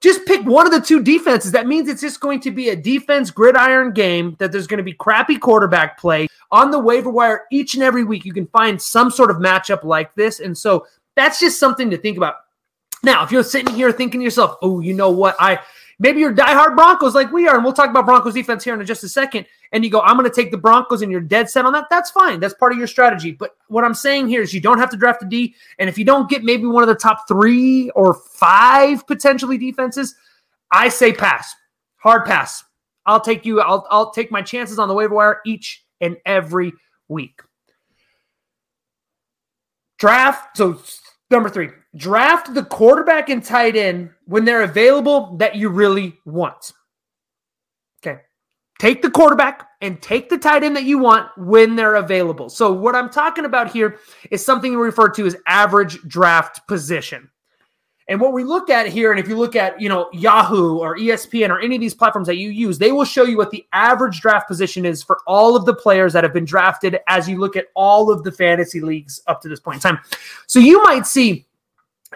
Just 0.00 0.26
pick 0.26 0.44
one 0.44 0.66
of 0.66 0.72
the 0.72 0.80
two 0.80 1.00
defenses. 1.00 1.52
That 1.52 1.68
means 1.68 1.88
it's 1.88 2.00
just 2.00 2.20
going 2.20 2.40
to 2.40 2.50
be 2.50 2.70
a 2.70 2.76
defense 2.76 3.30
gridiron 3.30 3.92
game, 3.92 4.34
that 4.40 4.50
there's 4.50 4.66
going 4.66 4.78
to 4.78 4.84
be 4.84 4.92
crappy 4.92 5.38
quarterback 5.38 5.96
play 5.96 6.26
on 6.50 6.72
the 6.72 6.78
waiver 6.78 7.08
wire 7.08 7.44
each 7.52 7.74
and 7.74 7.82
every 7.84 8.04
week. 8.04 8.24
You 8.24 8.32
can 8.32 8.48
find 8.48 8.82
some 8.82 9.10
sort 9.10 9.30
of 9.30 9.36
matchup 9.36 9.84
like 9.84 10.14
this. 10.16 10.40
And 10.40 10.58
so 10.58 10.86
that's 11.14 11.38
just 11.38 11.58
something 11.58 11.88
to 11.90 11.96
think 11.96 12.16
about. 12.16 12.34
Now, 13.04 13.22
if 13.22 13.30
you're 13.30 13.44
sitting 13.44 13.74
here 13.74 13.92
thinking 13.92 14.20
to 14.20 14.24
yourself, 14.24 14.56
oh, 14.62 14.80
you 14.80 14.94
know 14.94 15.10
what? 15.10 15.36
I 15.38 15.60
maybe 15.98 16.20
you're 16.20 16.34
diehard 16.34 16.74
Broncos 16.74 17.14
like 17.14 17.30
we 17.30 17.46
are, 17.46 17.54
and 17.54 17.62
we'll 17.62 17.74
talk 17.74 17.90
about 17.90 18.06
Broncos 18.06 18.34
defense 18.34 18.64
here 18.64 18.78
in 18.78 18.84
just 18.86 19.04
a 19.04 19.08
second. 19.08 19.46
And 19.72 19.84
you 19.84 19.90
go, 19.90 20.00
I'm 20.00 20.16
going 20.16 20.28
to 20.28 20.34
take 20.34 20.50
the 20.50 20.56
Broncos, 20.56 21.02
and 21.02 21.12
you're 21.12 21.20
dead 21.20 21.50
set 21.50 21.66
on 21.66 21.72
that. 21.74 21.86
That's 21.90 22.10
fine. 22.10 22.40
That's 22.40 22.54
part 22.54 22.72
of 22.72 22.78
your 22.78 22.86
strategy. 22.86 23.32
But 23.32 23.56
what 23.68 23.84
I'm 23.84 23.94
saying 23.94 24.28
here 24.28 24.40
is 24.40 24.54
you 24.54 24.60
don't 24.60 24.78
have 24.78 24.90
to 24.90 24.96
draft 24.96 25.22
a 25.22 25.26
D. 25.26 25.54
And 25.78 25.88
if 25.88 25.98
you 25.98 26.04
don't 26.04 26.30
get 26.30 26.44
maybe 26.44 26.64
one 26.64 26.82
of 26.82 26.88
the 26.88 26.94
top 26.94 27.28
three 27.28 27.90
or 27.90 28.14
five 28.14 29.06
potentially 29.06 29.58
defenses, 29.58 30.14
I 30.70 30.88
say 30.88 31.12
pass. 31.12 31.54
Hard 31.98 32.24
pass. 32.24 32.64
I'll 33.06 33.20
take 33.20 33.44
you. 33.44 33.60
I'll 33.60 33.86
I'll 33.90 34.12
take 34.12 34.30
my 34.30 34.40
chances 34.40 34.78
on 34.78 34.88
the 34.88 34.94
waiver 34.94 35.14
wire 35.14 35.40
each 35.44 35.84
and 36.00 36.16
every 36.24 36.72
week. 37.08 37.42
Draft. 39.98 40.56
So 40.56 40.80
number 41.34 41.50
three, 41.50 41.70
draft 41.96 42.54
the 42.54 42.64
quarterback 42.64 43.28
and 43.28 43.44
tight 43.44 43.76
end 43.76 44.10
when 44.24 44.44
they're 44.44 44.62
available 44.62 45.36
that 45.38 45.56
you 45.56 45.68
really 45.68 46.18
want. 46.24 46.72
Okay. 48.04 48.20
Take 48.78 49.02
the 49.02 49.10
quarterback 49.10 49.68
and 49.80 50.00
take 50.00 50.28
the 50.30 50.38
tight 50.38 50.62
end 50.62 50.76
that 50.76 50.84
you 50.84 50.98
want 50.98 51.28
when 51.36 51.76
they're 51.76 51.96
available. 51.96 52.48
So, 52.48 52.72
what 52.72 52.94
I'm 52.94 53.10
talking 53.10 53.44
about 53.44 53.70
here 53.72 53.98
is 54.30 54.44
something 54.44 54.70
we 54.70 54.76
refer 54.78 55.08
to 55.10 55.26
as 55.26 55.36
average 55.46 56.00
draft 56.02 56.66
position. 56.66 57.30
And 58.06 58.20
what 58.20 58.34
we 58.34 58.44
look 58.44 58.68
at 58.68 58.86
here, 58.86 59.12
and 59.12 59.18
if 59.18 59.28
you 59.28 59.36
look 59.36 59.56
at, 59.56 59.80
you 59.80 59.88
know, 59.88 60.10
Yahoo 60.12 60.76
or 60.76 60.96
ESPN 60.96 61.48
or 61.48 61.58
any 61.58 61.76
of 61.76 61.80
these 61.80 61.94
platforms 61.94 62.26
that 62.26 62.36
you 62.36 62.50
use, 62.50 62.76
they 62.76 62.92
will 62.92 63.04
show 63.04 63.24
you 63.24 63.38
what 63.38 63.50
the 63.50 63.64
average 63.72 64.20
draft 64.20 64.46
position 64.46 64.84
is 64.84 65.02
for 65.02 65.20
all 65.26 65.56
of 65.56 65.64
the 65.64 65.74
players 65.74 66.12
that 66.12 66.22
have 66.22 66.34
been 66.34 66.44
drafted 66.44 66.98
as 67.08 67.26
you 67.28 67.38
look 67.38 67.56
at 67.56 67.68
all 67.74 68.10
of 68.10 68.22
the 68.22 68.30
fantasy 68.30 68.80
leagues 68.80 69.22
up 69.26 69.40
to 69.40 69.48
this 69.48 69.58
point 69.58 69.76
in 69.76 69.80
time. 69.80 69.98
So 70.46 70.58
you 70.58 70.82
might 70.82 71.06
see 71.06 71.46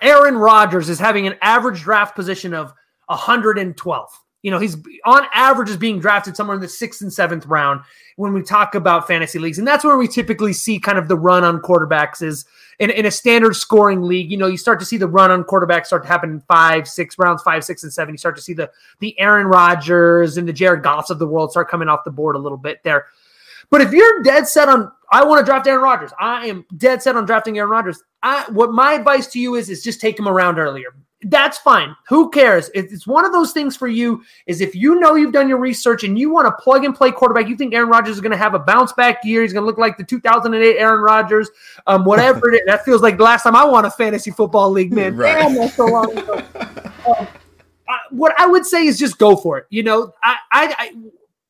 Aaron 0.03 0.37
Rodgers 0.37 0.91
is 0.91 0.99
having 0.99 1.27
an 1.27 1.37
average 1.41 1.81
draft 1.81 2.15
position 2.15 2.53
of 2.53 2.75
112. 3.07 4.25
You 4.43 4.51
know, 4.51 4.59
he's 4.59 4.77
on 5.05 5.27
average 5.33 5.71
is 5.71 5.77
being 5.77 5.99
drafted 5.99 6.37
somewhere 6.37 6.55
in 6.55 6.61
the 6.61 6.69
sixth 6.69 7.01
and 7.01 7.13
seventh 7.13 7.47
round 7.47 7.81
when 8.17 8.33
we 8.33 8.43
talk 8.43 8.75
about 8.75 9.07
fantasy 9.07 9.39
leagues. 9.39 9.59
And 9.59 9.67
that's 9.67 9.85
where 9.85 9.97
we 9.97 10.07
typically 10.07 10.53
see 10.53 10.79
kind 10.79 10.99
of 10.99 11.09
the 11.09 11.17
run 11.17 11.45
on 11.45 11.61
quarterbacks 11.61 12.23
is 12.23 12.45
in, 12.79 12.91
in 12.91 13.07
a 13.07 13.11
standard 13.11 13.55
scoring 13.55 14.03
league. 14.03 14.31
You 14.31 14.37
know, 14.37 14.47
you 14.47 14.57
start 14.57 14.79
to 14.81 14.87
see 14.87 14.97
the 14.97 15.09
run 15.09 15.31
on 15.31 15.45
quarterbacks 15.45 15.87
start 15.87 16.03
to 16.03 16.09
happen 16.09 16.31
in 16.31 16.41
five, 16.41 16.89
six 16.89 17.19
rounds, 17.19 17.43
five, 17.43 17.65
six, 17.65 17.83
and 17.83 17.93
seven. 17.93 18.15
You 18.15 18.19
start 18.19 18.37
to 18.37 18.43
see 18.43 18.53
the 18.53 18.71
the 19.01 19.19
Aaron 19.19 19.47
Rodgers 19.47 20.37
and 20.37 20.49
the 20.49 20.53
Jared 20.53 20.83
Goffs 20.83 21.11
of 21.11 21.19
the 21.19 21.27
world 21.27 21.51
start 21.51 21.69
coming 21.69 21.89
off 21.89 22.05
the 22.05 22.11
board 22.11 22.37
a 22.37 22.39
little 22.39 22.59
bit 22.59 22.83
there. 22.85 23.07
But 23.71 23.81
if 23.83 23.93
you're 23.93 24.23
dead 24.23 24.49
set 24.49 24.69
on, 24.69 24.91
I 25.11 25.25
want 25.25 25.41
to 25.41 25.45
draft 25.45 25.67
Aaron 25.67 25.83
Rodgers. 25.83 26.11
I 26.19 26.47
am 26.47 26.65
dead 26.77 27.03
set 27.03 27.17
on 27.17 27.27
drafting 27.27 27.59
Aaron 27.59 27.71
Rodgers. 27.71 28.03
I, 28.23 28.45
what 28.51 28.73
my 28.73 28.95
advice 28.95 29.27
to 29.29 29.41
you 29.41 29.57
is, 29.57 29.69
is 29.69 29.83
just 29.83 30.01
take 30.01 30.19
him 30.19 30.27
around 30.27 30.59
earlier. 30.59 30.95
That's 31.23 31.59
fine. 31.59 31.97
Who 32.09 32.31
cares? 32.31 32.71
It's 32.75 33.05
one 33.05 33.25
of 33.25 33.33
those 33.33 33.53
things 33.53 33.77
for 33.77 33.89
you. 33.89 34.23
Is 34.47 34.61
if 34.61 34.75
you 34.77 35.01
know 35.01 35.17
you've 35.17 35.33
done 35.33 35.49
your 35.49 35.59
research 35.59 36.05
and 36.05 36.17
you 36.17 36.31
want 36.31 36.47
to 36.47 36.63
plug 36.63 36.85
and 36.85 36.95
play 36.95 37.11
quarterback, 37.11 37.49
you 37.49 37.57
think 37.57 37.75
Aaron 37.75 37.89
Rodgers 37.89 38.15
is 38.15 38.21
going 38.21 38.31
to 38.31 38.39
have 38.39 38.55
a 38.55 38.59
bounce 38.61 38.93
back 38.93 39.25
year. 39.25 39.43
He's 39.43 39.53
going 39.53 39.65
to 39.65 39.67
look 39.67 39.79
like 39.79 39.97
the 39.97 40.05
2008 40.05 40.77
Aaron 40.79 41.03
Rodgers, 41.03 41.51
um, 41.89 42.05
whatever 42.05 42.53
it 42.53 42.59
is. 42.59 42.61
That 42.67 42.85
feels 42.85 43.03
like 43.03 43.17
the 43.17 43.25
last 43.25 43.43
time 43.43 43.57
I 43.57 43.65
won 43.65 43.85
a 43.85 43.91
fantasy 43.91 44.31
football 44.31 44.71
league, 44.71 44.93
man. 44.93 45.17
Right. 45.17 45.39
Damn, 45.39 45.55
that's 45.55 45.75
so 45.75 45.87
long 45.87 46.17
ago. 46.17 46.35
Um, 47.09 47.27
I, 47.89 47.99
what 48.11 48.39
I 48.39 48.47
would 48.47 48.65
say 48.65 48.87
is 48.87 48.97
just 48.99 49.19
go 49.19 49.35
for 49.35 49.59
it. 49.59 49.67
You 49.71 49.83
know, 49.83 50.13
I, 50.23 50.37
I, 50.53 50.75
I 50.79 50.95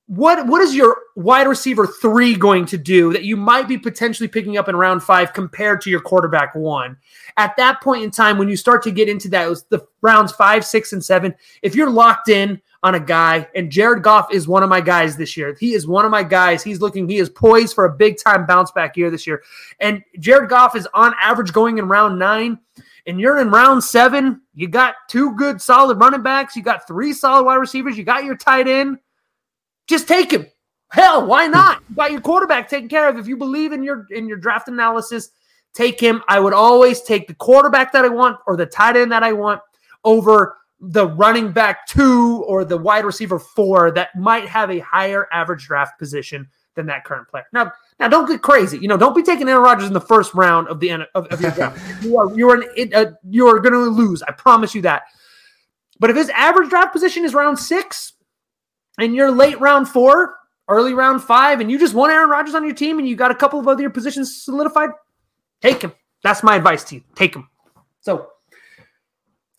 what 0.09 0.47
what 0.47 0.63
is 0.63 0.75
your 0.75 0.97
wide 1.17 1.47
receiver 1.47 1.87
three 1.87 2.35
going 2.35 2.65
to 2.67 2.79
do 2.79 3.13
that 3.13 3.25
you 3.25 3.37
might 3.37 3.69
be 3.69 3.77
potentially 3.77 4.27
picking 4.27 4.57
up 4.57 4.67
in 4.67 4.75
round 4.75 5.03
five 5.03 5.35
compared 5.35 5.83
to 5.83 5.91
your 5.91 6.01
quarterback 6.01 6.55
one? 6.55 6.97
At 7.37 7.57
that 7.59 7.83
point 7.83 8.03
in 8.03 8.11
time, 8.11 8.39
when 8.39 8.49
you 8.49 8.57
start 8.57 8.83
to 8.85 8.91
get 8.91 9.09
into 9.09 9.29
that, 9.29 9.49
the 9.69 9.87
rounds 10.01 10.33
five, 10.33 10.65
six, 10.65 10.95
and 10.95 11.05
seven. 11.05 11.35
If 11.63 11.75
you're 11.75 11.91
locked 11.91 12.31
in 12.31 12.61
on 12.83 12.95
a 12.95 13.01
guy, 13.01 13.47
and 13.55 13.71
Jared 13.71 14.03
Goff 14.03 14.33
is 14.33 14.49
one 14.49 14.63
of 14.63 14.71
my 14.71 14.81
guys 14.81 15.17
this 15.17 15.37
year. 15.37 15.57
He 15.61 15.75
is 15.75 15.87
one 15.87 16.05
of 16.05 16.11
my 16.11 16.23
guys. 16.23 16.63
He's 16.63 16.81
looking, 16.81 17.09
he 17.09 17.19
is 17.19 17.29
poised 17.29 17.75
for 17.75 17.85
a 17.85 17.95
big 17.95 18.19
time 18.19 18.47
bounce 18.47 18.71
back 18.71 18.97
year 18.97 19.11
this 19.11 19.27
year. 19.27 19.43
And 19.81 20.03
Jared 20.21 20.49
Goff 20.49 20.75
is 20.75 20.89
on 20.95 21.13
average 21.21 21.53
going 21.53 21.79
in 21.79 21.89
round 21.89 22.19
nine 22.19 22.61
and 23.07 23.19
you're 23.19 23.39
in 23.39 23.51
round 23.51 23.83
seven, 23.83 24.43
you 24.55 24.69
got 24.69 24.95
two 25.09 25.35
good 25.35 25.61
solid 25.61 25.99
running 25.99 26.23
backs, 26.23 26.55
you 26.55 26.63
got 26.63 26.87
three 26.87 27.13
solid 27.13 27.45
wide 27.45 27.57
receivers, 27.57 27.97
you 27.97 28.05
got 28.05 28.25
your 28.25 28.37
tight 28.37 28.69
end. 28.69 28.99
Just 29.89 30.07
take 30.07 30.31
him. 30.31 30.47
Hell, 30.91 31.27
why 31.27 31.47
not? 31.49 31.83
You 31.89 31.97
got 31.97 32.13
your 32.13 32.21
quarterback 32.21 32.69
taken 32.69 32.89
care 32.89 33.09
of. 33.09 33.19
If 33.19 33.27
you 33.27 33.37
believe 33.37 33.73
in 33.73 33.83
your 33.83 34.07
in 34.11 34.29
your 34.29 34.39
draft 34.39 34.69
analysis, 34.69 35.31
take 35.75 36.01
him. 36.01 36.23
I 36.29 36.41
would 36.41 36.53
always 36.53 37.03
take 37.03 37.27
the 37.27 37.35
quarterback 37.35 37.93
that 37.93 38.05
I 38.05 38.09
want 38.09 38.39
or 38.47 38.57
the 38.57 38.67
tight 38.67 38.97
end 38.97 39.13
that 39.13 39.23
I 39.23 39.33
want 39.33 39.61
over 40.05 40.57
the 40.81 41.09
running 41.09 41.51
back 41.51 41.87
two 41.87 42.45
or 42.47 42.65
the 42.65 42.77
wide 42.77 43.05
receiver 43.05 43.39
four 43.39 43.91
that 43.91 44.15
might 44.15 44.47
have 44.47 44.71
a 44.71 44.79
higher 44.79 45.27
average 45.33 45.67
draft 45.67 45.99
position 45.99 46.49
than 46.77 46.87
that 46.87 47.05
current 47.05 47.27
player. 47.29 47.45
Now, 47.53 47.73
Now, 47.99 48.07
don't 48.07 48.29
get 48.29 48.41
crazy. 48.43 48.79
You 48.79 48.87
know, 48.87 48.97
don't 48.97 49.17
be 49.17 49.25
taking 49.25 49.49
Aaron 49.49 49.65
Rodgers 49.65 49.89
in 49.89 49.93
the 49.93 50.01
first 50.01 50.33
round 50.35 50.69
of 50.69 50.79
the 50.79 50.93
of, 50.93 51.27
of 51.27 51.41
your 51.41 51.51
draft. 51.51 51.81
you 52.03 52.17
are 52.17 52.33
you're 52.37 52.63
an, 52.63 52.95
uh, 52.95 53.07
you're 53.29 53.59
going 53.59 53.73
to 53.73 53.81
lose. 53.81 54.23
I 54.23 54.33
promise 54.33 54.75
you 54.75 54.83
that. 54.83 55.03
But 55.99 56.11
if 56.11 56.17
his 56.17 56.29
average 56.31 56.71
draft 56.71 56.93
position 56.93 57.25
is 57.25 57.35
round 57.35 57.59
six, 57.59 58.13
and 58.99 59.15
you're 59.15 59.31
late 59.31 59.61
round 59.61 59.89
four, 59.89 60.37
early 60.69 60.95
round 60.95 61.23
five, 61.23 61.61
and 61.61 61.71
you 61.71 61.79
just 61.79 61.95
want 61.95 62.13
Aaron 62.13 62.31
Rodgers 62.31 62.55
on 62.55 62.65
your 62.65 62.75
team, 62.75 62.99
and 62.99 63.09
you 63.09 63.17
got 63.17 63.31
a 63.31 63.35
couple 63.35 63.59
of 63.59 63.69
other 63.69 63.89
positions 63.91 64.43
solidified, 64.43 64.91
take 65.63 65.83
him. 65.83 65.93
That's 66.23 66.43
my 66.43 66.57
advice 66.57 66.85
to 66.85 66.97
you. 66.97 67.05
Take 67.15 67.35
him. 67.35 67.49
So 68.01 68.29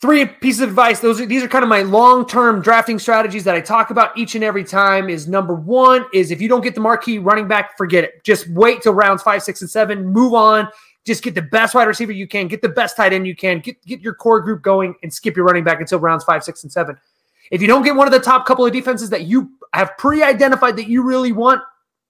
three 0.02 0.26
pieces 0.26 0.62
of 0.62 0.70
advice. 0.70 1.00
Those 1.00 1.20
are 1.20 1.26
these 1.26 1.44
are 1.44 1.48
kind 1.48 1.64
of 1.64 1.70
my 1.70 1.82
long-term 1.82 2.62
drafting 2.62 3.00
strategies 3.00 3.44
that 3.44 3.56
i 3.56 3.62
talk 3.62 3.90
about 3.90 4.18
each 4.18 4.36
and 4.36 4.44
every 4.44 4.64
time 4.64 5.10
is 5.10 5.28
number 5.28 5.54
one 5.54 6.06
is 6.14 6.32
if 6.32 6.42
you 6.42 6.48
don't 6.48 6.62
get 6.62 6.76
the 6.76 6.82
marquee 6.82 7.18
running 7.18 7.48
back 7.48 7.78
forget 7.78 8.04
it. 8.04 8.24
Just 8.24 8.48
wait 8.50 8.82
till 8.82 8.94
rounds 8.94 9.24
five 9.24 9.44
six 9.44 9.62
and 9.62 9.70
seven. 9.70 10.06
Move 10.06 10.34
on. 10.34 10.68
Just 11.06 11.24
get 11.24 11.34
the 11.34 11.42
best 11.42 11.74
wide 11.74 11.88
receiver 11.88 12.12
you 12.12 12.28
can. 12.28 12.48
Get 12.48 12.62
the 12.62 12.70
best 12.70 12.98
tight 12.98 13.14
end 13.14 13.26
you 13.26 13.36
can. 13.36 13.60
Get, 13.60 13.82
get 13.86 14.02
your 14.02 14.14
core 14.14 14.42
group 14.42 14.62
going 14.62 14.96
and 15.02 15.14
skip 15.14 15.36
your 15.36 15.46
running 15.46 15.64
back 15.64 15.80
until 15.80 16.00
rounds 16.00 16.24
five 16.24 16.44
six 16.44 16.64
and 16.64 16.72
seven 16.72 16.98
if 17.52 17.62
you 17.62 17.68
don't 17.68 17.84
get 17.84 17.96
one 17.96 18.08
of 18.08 18.14
the 18.14 18.20
top 18.20 18.46
couple 18.46 18.66
of 18.66 18.74
defenses 18.74 19.10
that 19.10 19.26
you 19.26 19.52
have 19.74 19.98
pre-identified 19.98 20.76
that 20.78 20.88
you 20.88 21.04
really 21.04 21.32
want 21.32 21.62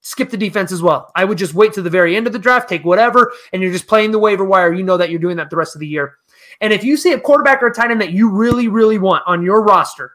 skip 0.02 0.30
the 0.30 0.36
defense 0.36 0.72
as 0.72 0.82
well 0.82 1.10
i 1.14 1.24
would 1.24 1.36
just 1.36 1.54
wait 1.54 1.72
to 1.72 1.82
the 1.82 1.90
very 1.90 2.16
end 2.16 2.26
of 2.26 2.32
the 2.32 2.38
draft 2.38 2.68
take 2.68 2.84
whatever 2.84 3.32
and 3.52 3.62
you're 3.62 3.72
just 3.72 3.86
playing 3.86 4.10
the 4.10 4.18
waiver 4.18 4.44
wire 4.44 4.72
you 4.72 4.82
know 4.82 4.96
that 4.96 5.10
you're 5.10 5.18
doing 5.18 5.36
that 5.36 5.50
the 5.50 5.56
rest 5.56 5.76
of 5.76 5.80
the 5.80 5.86
year 5.86 6.16
and 6.60 6.72
if 6.72 6.84
you 6.84 6.96
see 6.96 7.12
a 7.12 7.20
quarterback 7.20 7.62
or 7.62 7.68
a 7.68 7.74
tight 7.74 7.90
end 7.90 8.00
that 8.00 8.12
you 8.12 8.28
really, 8.30 8.68
really 8.68 8.98
want 8.98 9.24
on 9.26 9.42
your 9.42 9.62
roster, 9.62 10.12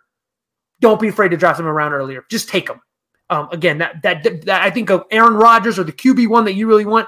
don't 0.80 1.02
be 1.02 1.08
afraid 1.08 1.30
to 1.30 1.38
draft 1.38 1.58
them 1.58 1.68
around 1.68 1.94
earlier. 1.94 2.26
Just 2.30 2.50
take 2.50 2.68
them. 2.68 2.82
Um, 3.30 3.50
again, 3.52 3.80
that, 3.80 4.04
that 4.04 4.24
that 4.46 4.62
I 4.62 4.70
think 4.70 4.92
of 4.92 5.06
Aaron 5.10 5.34
Rodgers 5.34 5.80
or 5.80 5.84
the 5.84 5.92
QB 5.92 6.28
one 6.28 6.46
that 6.46 6.54
you 6.54 6.68
really 6.68 6.86
want 6.86 7.08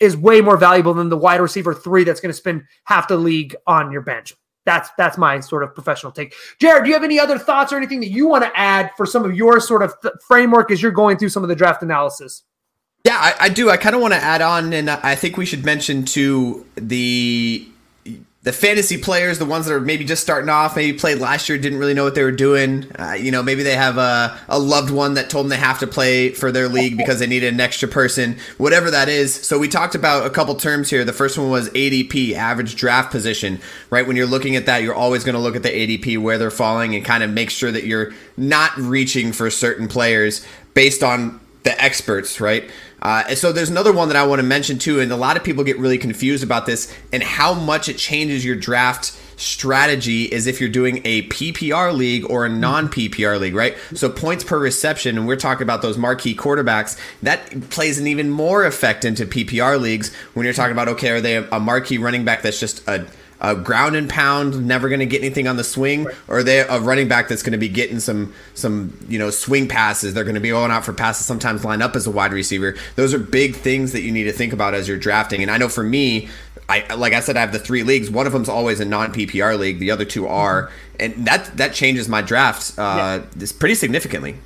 is 0.00 0.16
way 0.16 0.40
more 0.40 0.56
valuable 0.56 0.94
than 0.94 1.10
the 1.10 1.16
wide 1.16 1.40
receiver 1.40 1.74
three 1.74 2.04
that's 2.04 2.20
going 2.20 2.30
to 2.30 2.36
spend 2.36 2.62
half 2.84 3.08
the 3.08 3.16
league 3.16 3.54
on 3.66 3.92
your 3.92 4.00
bench. 4.00 4.34
That's 4.68 4.90
that's 4.98 5.16
my 5.16 5.40
sort 5.40 5.62
of 5.62 5.74
professional 5.74 6.12
take. 6.12 6.34
Jared, 6.60 6.84
do 6.84 6.90
you 6.90 6.94
have 6.94 7.02
any 7.02 7.18
other 7.18 7.38
thoughts 7.38 7.72
or 7.72 7.78
anything 7.78 8.00
that 8.00 8.10
you 8.10 8.28
want 8.28 8.44
to 8.44 8.52
add 8.54 8.90
for 8.98 9.06
some 9.06 9.24
of 9.24 9.34
your 9.34 9.60
sort 9.60 9.82
of 9.82 9.94
th- 10.02 10.12
framework 10.26 10.70
as 10.70 10.82
you're 10.82 10.92
going 10.92 11.16
through 11.16 11.30
some 11.30 11.42
of 11.42 11.48
the 11.48 11.56
draft 11.56 11.82
analysis? 11.82 12.42
Yeah, 13.04 13.16
I, 13.16 13.46
I 13.46 13.48
do. 13.48 13.70
I 13.70 13.78
kind 13.78 13.94
of 13.94 14.02
want 14.02 14.12
to 14.12 14.20
add 14.20 14.42
on, 14.42 14.74
and 14.74 14.90
I 14.90 15.14
think 15.14 15.38
we 15.38 15.46
should 15.46 15.64
mention 15.64 16.04
to 16.06 16.66
the 16.74 17.66
the 18.48 18.52
fantasy 18.54 18.96
players, 18.96 19.38
the 19.38 19.44
ones 19.44 19.66
that 19.66 19.74
are 19.74 19.80
maybe 19.80 20.06
just 20.06 20.22
starting 20.22 20.48
off, 20.48 20.74
maybe 20.74 20.96
played 20.96 21.18
last 21.18 21.50
year, 21.50 21.58
didn't 21.58 21.78
really 21.78 21.92
know 21.92 22.04
what 22.04 22.14
they 22.14 22.22
were 22.22 22.32
doing. 22.32 22.90
Uh, 22.98 23.12
you 23.12 23.30
know, 23.30 23.42
maybe 23.42 23.62
they 23.62 23.76
have 23.76 23.98
a, 23.98 24.40
a 24.48 24.58
loved 24.58 24.88
one 24.88 25.12
that 25.14 25.28
told 25.28 25.44
them 25.44 25.50
they 25.50 25.58
have 25.58 25.80
to 25.80 25.86
play 25.86 26.30
for 26.30 26.50
their 26.50 26.66
league 26.66 26.96
because 26.96 27.18
they 27.18 27.26
needed 27.26 27.52
an 27.52 27.60
extra 27.60 27.86
person, 27.86 28.38
whatever 28.56 28.90
that 28.90 29.10
is. 29.10 29.34
So 29.34 29.58
we 29.58 29.68
talked 29.68 29.94
about 29.94 30.24
a 30.24 30.30
couple 30.30 30.54
terms 30.54 30.88
here. 30.88 31.04
The 31.04 31.12
first 31.12 31.36
one 31.36 31.50
was 31.50 31.68
ADP, 31.68 32.32
average 32.32 32.74
draft 32.74 33.10
position, 33.10 33.60
right? 33.90 34.06
When 34.06 34.16
you're 34.16 34.26
looking 34.26 34.56
at 34.56 34.64
that, 34.64 34.82
you're 34.82 34.94
always 34.94 35.24
going 35.24 35.34
to 35.34 35.42
look 35.42 35.54
at 35.54 35.62
the 35.62 35.68
ADP, 35.68 36.16
where 36.16 36.38
they're 36.38 36.50
falling, 36.50 36.94
and 36.94 37.04
kind 37.04 37.22
of 37.22 37.28
make 37.28 37.50
sure 37.50 37.70
that 37.70 37.84
you're 37.84 38.14
not 38.38 38.74
reaching 38.78 39.30
for 39.32 39.50
certain 39.50 39.88
players 39.88 40.42
based 40.72 41.02
on 41.02 41.38
the 41.68 41.84
experts, 41.84 42.40
right? 42.40 42.70
Uh, 43.02 43.34
so 43.34 43.52
there's 43.52 43.68
another 43.68 43.92
one 43.92 44.08
that 44.08 44.16
I 44.16 44.24
want 44.26 44.38
to 44.40 44.42
mention 44.42 44.78
too, 44.78 45.00
and 45.00 45.12
a 45.12 45.16
lot 45.16 45.36
of 45.36 45.44
people 45.44 45.64
get 45.64 45.78
really 45.78 45.98
confused 45.98 46.42
about 46.42 46.64
this 46.64 46.92
and 47.12 47.22
how 47.22 47.52
much 47.52 47.90
it 47.90 47.98
changes 47.98 48.42
your 48.42 48.56
draft 48.56 49.14
strategy 49.36 50.24
is 50.24 50.46
if 50.46 50.60
you're 50.60 50.70
doing 50.70 51.02
a 51.04 51.22
PPR 51.28 51.94
league 51.94 52.28
or 52.28 52.46
a 52.46 52.48
non 52.48 52.88
PPR 52.88 53.38
league, 53.38 53.54
right? 53.54 53.76
So 53.94 54.08
points 54.08 54.44
per 54.44 54.58
reception, 54.58 55.18
and 55.18 55.28
we're 55.28 55.36
talking 55.36 55.62
about 55.62 55.82
those 55.82 55.98
marquee 55.98 56.34
quarterbacks, 56.34 56.98
that 57.22 57.68
plays 57.68 57.98
an 57.98 58.06
even 58.06 58.30
more 58.30 58.64
effect 58.64 59.04
into 59.04 59.26
PPR 59.26 59.78
leagues 59.78 60.12
when 60.32 60.44
you're 60.44 60.54
talking 60.54 60.72
about 60.72 60.88
okay, 60.88 61.10
are 61.10 61.20
they 61.20 61.36
a 61.36 61.60
marquee 61.60 61.98
running 61.98 62.24
back 62.24 62.40
that's 62.40 62.58
just 62.58 62.86
a 62.88 63.06
a 63.40 63.54
ground 63.54 63.96
and 63.96 64.08
pound, 64.08 64.66
never 64.66 64.88
going 64.88 65.00
to 65.00 65.06
get 65.06 65.22
anything 65.22 65.46
on 65.46 65.56
the 65.56 65.64
swing, 65.64 66.04
right. 66.04 66.14
or 66.26 66.38
are 66.38 66.42
they 66.42 66.60
a 66.60 66.80
running 66.80 67.08
back 67.08 67.28
that's 67.28 67.42
going 67.42 67.52
to 67.52 67.58
be 67.58 67.68
getting 67.68 68.00
some 68.00 68.34
some 68.54 68.98
you 69.08 69.18
know 69.18 69.30
swing 69.30 69.68
passes? 69.68 70.14
They're 70.14 70.24
going 70.24 70.34
to 70.34 70.40
be 70.40 70.50
going 70.50 70.70
out 70.70 70.84
for 70.84 70.92
passes, 70.92 71.26
sometimes 71.26 71.64
line 71.64 71.82
up 71.82 71.94
as 71.96 72.06
a 72.06 72.10
wide 72.10 72.32
receiver. 72.32 72.76
Those 72.96 73.14
are 73.14 73.18
big 73.18 73.54
things 73.54 73.92
that 73.92 74.02
you 74.02 74.12
need 74.12 74.24
to 74.24 74.32
think 74.32 74.52
about 74.52 74.74
as 74.74 74.88
you're 74.88 74.98
drafting. 74.98 75.42
And 75.42 75.50
I 75.50 75.58
know 75.58 75.68
for 75.68 75.84
me, 75.84 76.28
I 76.68 76.94
like 76.94 77.12
I 77.12 77.20
said, 77.20 77.36
I 77.36 77.40
have 77.40 77.52
the 77.52 77.58
three 77.58 77.82
leagues. 77.82 78.10
One 78.10 78.26
of 78.26 78.32
them's 78.32 78.48
always 78.48 78.80
a 78.80 78.84
non 78.84 79.12
PPR 79.12 79.58
league. 79.58 79.78
The 79.78 79.90
other 79.90 80.04
two 80.04 80.26
are, 80.26 80.64
mm-hmm. 80.64 80.96
and 81.00 81.26
that 81.26 81.56
that 81.56 81.72
changes 81.72 82.08
my 82.08 82.22
draft 82.22 82.78
uh, 82.78 83.22
yeah. 83.38 83.46
pretty 83.58 83.74
significantly. 83.74 84.36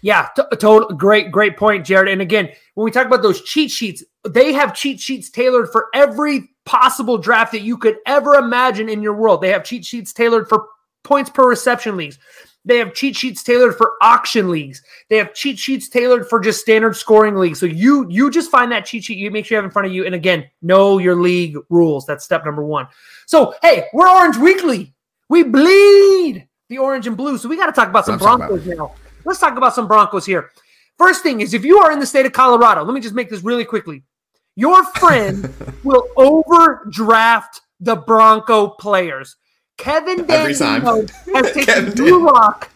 Yeah, 0.00 0.28
t- 0.36 0.42
total 0.58 0.90
great, 0.90 1.30
great 1.30 1.56
point, 1.56 1.86
Jared. 1.86 2.08
And 2.08 2.20
again, 2.20 2.50
when 2.74 2.84
we 2.84 2.90
talk 2.90 3.06
about 3.06 3.22
those 3.22 3.40
cheat 3.40 3.70
sheets, 3.70 4.04
they 4.28 4.52
have 4.52 4.74
cheat 4.74 5.00
sheets 5.00 5.30
tailored 5.30 5.70
for 5.72 5.88
every 5.94 6.50
possible 6.64 7.18
draft 7.18 7.52
that 7.52 7.62
you 7.62 7.76
could 7.76 7.98
ever 8.06 8.34
imagine 8.34 8.88
in 8.88 9.02
your 9.02 9.14
world. 9.14 9.40
They 9.40 9.50
have 9.50 9.64
cheat 9.64 9.84
sheets 9.84 10.12
tailored 10.12 10.48
for 10.48 10.66
points 11.02 11.30
per 11.30 11.48
reception 11.48 11.96
leagues. 11.96 12.18
They 12.66 12.78
have 12.78 12.94
cheat 12.94 13.14
sheets 13.14 13.42
tailored 13.42 13.76
for 13.76 13.92
auction 14.00 14.50
leagues. 14.50 14.82
They 15.10 15.18
have 15.18 15.34
cheat 15.34 15.58
sheets 15.58 15.88
tailored 15.88 16.28
for 16.28 16.40
just 16.40 16.60
standard 16.60 16.96
scoring 16.96 17.36
leagues. 17.36 17.60
So 17.60 17.66
you 17.66 18.06
you 18.08 18.30
just 18.30 18.50
find 18.50 18.72
that 18.72 18.86
cheat 18.86 19.04
sheet, 19.04 19.18
you 19.18 19.30
make 19.30 19.44
sure 19.44 19.56
you 19.56 19.58
have 19.58 19.66
in 19.66 19.70
front 19.70 19.86
of 19.86 19.92
you. 19.92 20.06
And 20.06 20.14
again, 20.14 20.48
know 20.62 20.98
your 20.98 21.14
league 21.14 21.56
rules. 21.68 22.06
That's 22.06 22.24
step 22.24 22.44
number 22.44 22.64
one. 22.64 22.86
So 23.26 23.54
hey, 23.60 23.86
we're 23.92 24.08
Orange 24.08 24.38
Weekly. 24.38 24.94
We 25.28 25.42
bleed 25.42 26.48
the 26.68 26.78
orange 26.78 27.06
and 27.06 27.16
blue. 27.16 27.38
So 27.38 27.48
we 27.48 27.56
got 27.56 27.66
to 27.66 27.72
talk 27.72 27.88
about 27.88 28.06
some 28.06 28.18
Broncos 28.18 28.66
about. 28.66 28.76
now. 28.76 28.94
Let's 29.24 29.38
talk 29.38 29.56
about 29.56 29.74
some 29.74 29.86
Broncos 29.86 30.26
here. 30.26 30.50
First 30.98 31.22
thing 31.22 31.40
is, 31.40 31.54
if 31.54 31.64
you 31.64 31.78
are 31.78 31.92
in 31.92 31.98
the 31.98 32.06
state 32.06 32.26
of 32.26 32.32
Colorado, 32.32 32.82
let 32.82 32.94
me 32.94 33.00
just 33.00 33.14
make 33.14 33.28
this 33.28 33.42
really 33.42 33.64
quickly. 33.64 34.02
Your 34.56 34.84
friend 34.84 35.52
will 35.84 36.06
overdraft 36.16 37.60
the 37.80 37.96
Bronco 37.96 38.68
players. 38.68 39.36
Kevin 39.76 40.24
Daniel 40.26 41.06
has 41.34 41.52
taken 41.52 41.90
Drew 41.94 42.24
Lock, 42.24 42.70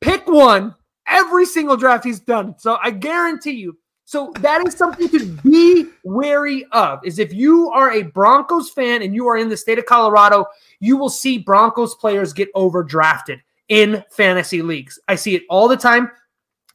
pick 0.00 0.26
one 0.26 0.74
every 1.08 1.46
single 1.46 1.76
draft 1.76 2.04
he's 2.04 2.20
done. 2.20 2.54
So 2.58 2.78
I 2.82 2.90
guarantee 2.90 3.52
you. 3.52 3.76
So 4.04 4.32
that 4.38 4.64
is 4.64 4.76
something 4.76 5.08
to 5.08 5.26
be 5.42 5.86
wary 6.04 6.64
of. 6.70 7.00
Is 7.04 7.18
if 7.18 7.34
you 7.34 7.70
are 7.70 7.90
a 7.90 8.02
Broncos 8.02 8.70
fan 8.70 9.02
and 9.02 9.14
you 9.14 9.26
are 9.26 9.36
in 9.36 9.48
the 9.48 9.56
state 9.56 9.80
of 9.80 9.86
Colorado, 9.86 10.46
you 10.78 10.96
will 10.96 11.10
see 11.10 11.38
Broncos 11.38 11.96
players 11.96 12.32
get 12.32 12.52
overdrafted 12.54 13.40
in 13.68 14.04
fantasy 14.12 14.62
leagues. 14.62 15.00
I 15.08 15.16
see 15.16 15.34
it 15.34 15.42
all 15.50 15.66
the 15.66 15.76
time. 15.76 16.10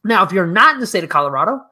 Now, 0.04 0.24
if 0.24 0.32
you're 0.32 0.46
not 0.46 0.74
in 0.74 0.80
the 0.80 0.86
state 0.86 1.04
of 1.04 1.10
Colorado, 1.10 1.62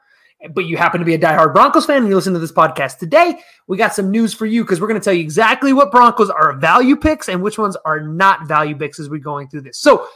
but 0.53 0.65
you 0.65 0.77
happen 0.77 1.01
to 1.01 1.05
be 1.05 1.15
a 1.15 1.19
diehard 1.19 1.53
Broncos 1.53 1.87
fan 1.87 1.99
and 1.99 2.09
you 2.09 2.15
listen 2.15 2.33
to 2.33 2.39
this 2.39 2.53
podcast 2.53 2.99
today, 2.99 3.41
we 3.67 3.77
got 3.77 3.95
some 3.95 4.11
news 4.11 4.33
for 4.33 4.47
you 4.47 4.65
because 4.65 4.81
we're 4.81 4.89
going 4.89 5.01
to 5.01 5.05
tell 5.05 5.15
you 5.15 5.21
exactly 5.21 5.73
what 5.73 5.91
Broncos 5.91 6.31
are 6.31 6.53
value 6.55 6.97
picks 6.97 7.29
and 7.29 7.43
which 7.43 7.59
ones 7.59 7.77
are 7.85 8.01
not 8.01 8.47
value 8.47 8.77
picks 8.77 8.99
as 8.99 9.11
we're 9.11 9.19
going 9.19 9.49
through 9.49 9.63
this. 9.63 9.81
So, 9.81 10.07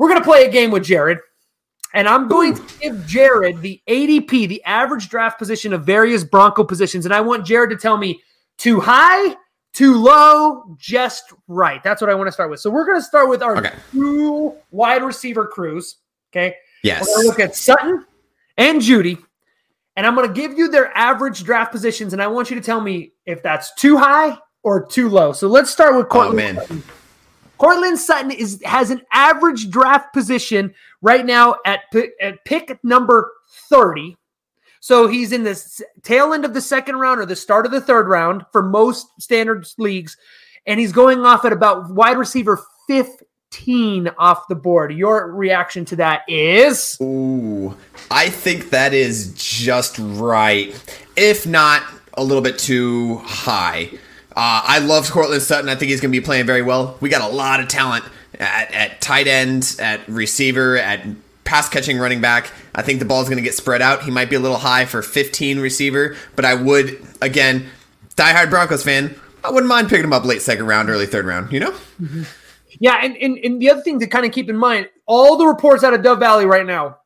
we're 0.00 0.08
going 0.08 0.20
to 0.20 0.24
play 0.24 0.46
a 0.46 0.50
game 0.50 0.70
with 0.70 0.82
Jared, 0.82 1.18
and 1.92 2.08
I'm 2.08 2.26
going 2.26 2.54
to 2.54 2.62
give 2.80 3.06
Jared 3.06 3.60
the 3.60 3.82
ADP, 3.86 4.48
the 4.48 4.64
average 4.64 5.10
draft 5.10 5.38
position 5.38 5.74
of 5.74 5.84
various 5.84 6.24
Bronco 6.24 6.64
positions, 6.64 7.04
and 7.04 7.12
I 7.12 7.20
want 7.20 7.44
Jared 7.44 7.68
to 7.68 7.76
tell 7.76 7.98
me 7.98 8.18
too 8.56 8.80
high, 8.80 9.36
too 9.74 9.96
low, 10.02 10.74
just 10.78 11.34
right. 11.48 11.82
That's 11.82 12.00
what 12.00 12.08
I 12.08 12.14
want 12.14 12.28
to 12.28 12.32
start 12.32 12.50
with. 12.50 12.60
So 12.60 12.70
we're 12.70 12.86
going 12.86 12.98
to 12.98 13.04
start 13.04 13.28
with 13.28 13.42
our 13.42 13.58
okay. 13.58 13.74
two 13.92 14.54
wide 14.70 15.02
receiver 15.02 15.46
crews. 15.46 15.96
Okay. 16.32 16.56
Yes. 16.82 17.06
We're 17.06 17.14
going 17.14 17.22
to 17.22 17.28
look 17.28 17.40
at 17.40 17.54
Sutton 17.54 18.06
and 18.56 18.80
Jeudy, 18.80 19.22
and 20.00 20.06
I'm 20.06 20.14
going 20.14 20.26
to 20.26 20.32
give 20.32 20.56
you 20.56 20.70
their 20.70 20.96
average 20.96 21.44
draft 21.44 21.72
positions, 21.72 22.14
and 22.14 22.22
I 22.22 22.26
want 22.26 22.48
you 22.48 22.56
to 22.56 22.62
tell 22.62 22.80
me 22.80 23.12
if 23.26 23.42
that's 23.42 23.74
too 23.74 23.98
high 23.98 24.38
or 24.62 24.86
too 24.86 25.10
low. 25.10 25.34
So 25.34 25.46
let's 25.46 25.68
start 25.70 25.94
with 25.94 26.08
Courtland. 26.08 26.56
Oh, 26.56 26.62
Sutton. 26.62 26.82
Courtland 27.58 27.98
Sutton 27.98 28.30
is 28.30 28.62
has 28.64 28.88
an 28.88 29.02
average 29.12 29.68
draft 29.68 30.14
position 30.14 30.72
right 31.02 31.26
now 31.26 31.56
at, 31.66 31.80
at 32.18 32.42
pick 32.46 32.82
number 32.82 33.30
30. 33.68 34.16
So 34.80 35.06
he's 35.06 35.32
in 35.32 35.42
the 35.44 35.84
tail 36.02 36.32
end 36.32 36.46
of 36.46 36.54
the 36.54 36.62
second 36.62 36.96
round 36.96 37.20
or 37.20 37.26
the 37.26 37.36
start 37.36 37.66
of 37.66 37.72
the 37.72 37.82
third 37.82 38.08
round 38.08 38.46
for 38.52 38.62
most 38.62 39.06
standard 39.20 39.66
leagues. 39.76 40.16
And 40.64 40.80
he's 40.80 40.92
going 40.92 41.26
off 41.26 41.44
at 41.44 41.52
about 41.52 41.90
wide 41.90 42.16
receiver 42.16 42.58
15 42.88 44.08
off 44.16 44.48
the 44.48 44.54
board. 44.54 44.94
Your 44.94 45.30
reaction 45.30 45.84
to 45.84 45.96
that 45.96 46.22
is? 46.26 46.96
Ooh, 47.02 47.76
I 48.10 48.28
think 48.28 48.70
that 48.70 48.92
is 48.92 49.32
just 49.34 49.98
right. 49.98 50.74
If 51.16 51.46
not 51.46 51.82
a 52.14 52.24
little 52.24 52.42
bit 52.42 52.58
too 52.58 53.16
high. 53.18 53.90
Uh, 54.30 54.62
I 54.64 54.78
love 54.78 55.10
Courtland 55.10 55.42
Sutton. 55.42 55.68
I 55.68 55.74
think 55.74 55.90
he's 55.90 56.00
going 56.00 56.12
to 56.12 56.20
be 56.20 56.24
playing 56.24 56.46
very 56.46 56.62
well. 56.62 56.96
We 57.00 57.08
got 57.08 57.22
a 57.22 57.34
lot 57.34 57.60
of 57.60 57.68
talent 57.68 58.04
at, 58.38 58.72
at 58.72 59.00
tight 59.00 59.26
end, 59.26 59.76
at 59.78 60.06
receiver, 60.08 60.76
at 60.76 61.00
pass 61.44 61.68
catching 61.68 61.98
running 61.98 62.20
back. 62.20 62.50
I 62.74 62.82
think 62.82 62.98
the 62.98 63.04
ball 63.04 63.22
is 63.22 63.28
going 63.28 63.38
to 63.38 63.42
get 63.42 63.54
spread 63.54 63.82
out. 63.82 64.02
He 64.02 64.10
might 64.10 64.30
be 64.30 64.36
a 64.36 64.40
little 64.40 64.58
high 64.58 64.84
for 64.84 65.02
15 65.02 65.58
receiver, 65.58 66.16
but 66.36 66.44
I 66.44 66.54
would, 66.54 67.02
again, 67.20 67.66
diehard 68.16 68.50
Broncos 68.50 68.84
fan, 68.84 69.14
I 69.42 69.50
wouldn't 69.50 69.68
mind 69.68 69.88
picking 69.88 70.04
him 70.04 70.12
up 70.12 70.24
late 70.24 70.42
second 70.42 70.66
round, 70.66 70.90
early 70.90 71.06
third 71.06 71.24
round, 71.24 71.52
you 71.52 71.60
know? 71.60 71.72
Mm-hmm. 72.00 72.22
Yeah, 72.78 73.00
and, 73.02 73.16
and, 73.16 73.38
and 73.38 73.60
the 73.60 73.70
other 73.70 73.82
thing 73.82 73.98
to 73.98 74.06
kind 74.06 74.24
of 74.24 74.32
keep 74.32 74.48
in 74.48 74.56
mind 74.56 74.88
all 75.06 75.36
the 75.36 75.46
reports 75.46 75.82
out 75.82 75.92
of 75.92 76.02
Dove 76.02 76.20
Valley 76.20 76.46
right 76.46 76.66
now 76.66 76.99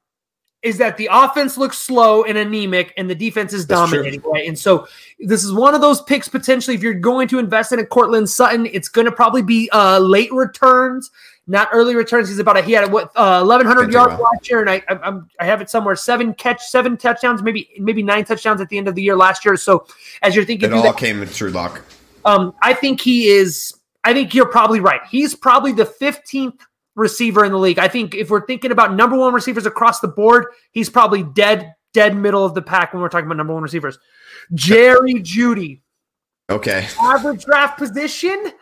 is 0.65 0.79
that 0.79 0.97
the 0.97 1.09
offense 1.13 1.59
looks 1.59 1.77
slow 1.77 2.25
and 2.25 2.39
anemic 2.39 2.95
and 2.97 3.09
the 3.09 3.15
defense 3.15 3.53
is 3.53 3.67
dominating, 3.67 4.23
right? 4.23 4.49
And 4.49 4.59
so 4.59 4.89
this 5.21 5.45
is 5.45 5.53
one 5.53 5.75
of 5.75 5.83
those 5.83 6.01
picks 6.03 6.27
potentially 6.27 6.75
if 6.75 6.83
you're 6.83 6.95
going 6.95 7.29
to 7.29 7.39
invest 7.39 7.73
in 7.73 7.79
a 7.81 7.87
Courtland 7.87 8.31
Sutton, 8.31 8.65
it's 8.67 8.89
going 8.89 9.05
to 9.05 9.13
probably 9.13 9.43
be 9.43 9.69
uh, 9.75 9.99
late 9.99 10.33
returns, 10.33 11.11
not 11.47 11.69
early 11.71 11.95
returns. 11.95 12.31
He's 12.31 12.39
about 12.39 12.57
a, 12.57 12.63
he 12.63 12.73
had 12.73 12.85
a, 12.85 12.91
what 12.91 13.13
uh, 13.15 13.45
1100 13.45 13.93
yards 13.93 14.15
well. 14.15 14.23
last 14.33 14.49
year, 14.49 14.63
and 14.63 14.71
I 14.71 14.83
I'm, 14.89 15.29
I 15.39 15.45
have 15.45 15.61
it 15.61 15.69
somewhere 15.69 15.97
seven 15.97 16.33
catch 16.33 16.63
seven 16.63 16.97
touchdowns, 16.97 17.43
maybe 17.43 17.69
maybe 17.79 18.03
nine 18.03 18.25
touchdowns 18.25 18.63
at 18.63 18.71
the 18.71 18.79
end 18.79 18.89
of 18.89 18.95
the 18.95 19.03
year 19.03 19.17
last 19.17 19.45
year. 19.45 19.57
So 19.59 19.87
as 20.23 20.35
you're 20.35 20.47
thinking, 20.47 20.71
it 20.71 20.73
all 20.73 20.83
that, 20.83 20.97
came 20.97 21.25
through 21.27 21.51
luck. 21.51 21.83
Um, 22.25 22.55
I 22.63 22.73
think 22.73 23.03
he 23.03 23.29
is. 23.29 23.75
I 24.03 24.15
think 24.15 24.35
you're 24.35 24.49
probably 24.49 24.81
right. 24.81 25.01
He's 25.11 25.35
probably 25.35 25.73
the 25.73 25.85
15th 25.85 26.59
receiver 26.95 27.45
in 27.45 27.53
the 27.53 27.59
league. 27.59 27.79
I 27.79 27.89
think 27.89 28.15
if 28.15 28.31
we're 28.31 28.47
thinking 28.47 28.71
about 28.71 28.95
number 28.95 29.17
one 29.17 29.35
receivers 29.35 29.67
across 29.67 30.01
the 30.01 30.09
board, 30.09 30.47
he's 30.73 30.89
probably 30.89 31.23
dead, 31.23 31.75
dead 31.93 32.17
middle 32.17 32.45
of 32.45 32.55
the 32.55 32.63
pack 32.63 32.93
when 32.93 33.03
we're 33.03 33.09
talking 33.09 33.27
about 33.27 33.37
number 33.37 33.55
one 33.55 33.63
receivers. 33.63 33.99
Jerry 34.53 35.15
Jeudy. 35.15 35.81
Okay. 36.51 36.87
Average 37.01 37.45
draft 37.45 37.79
position. 37.79 38.53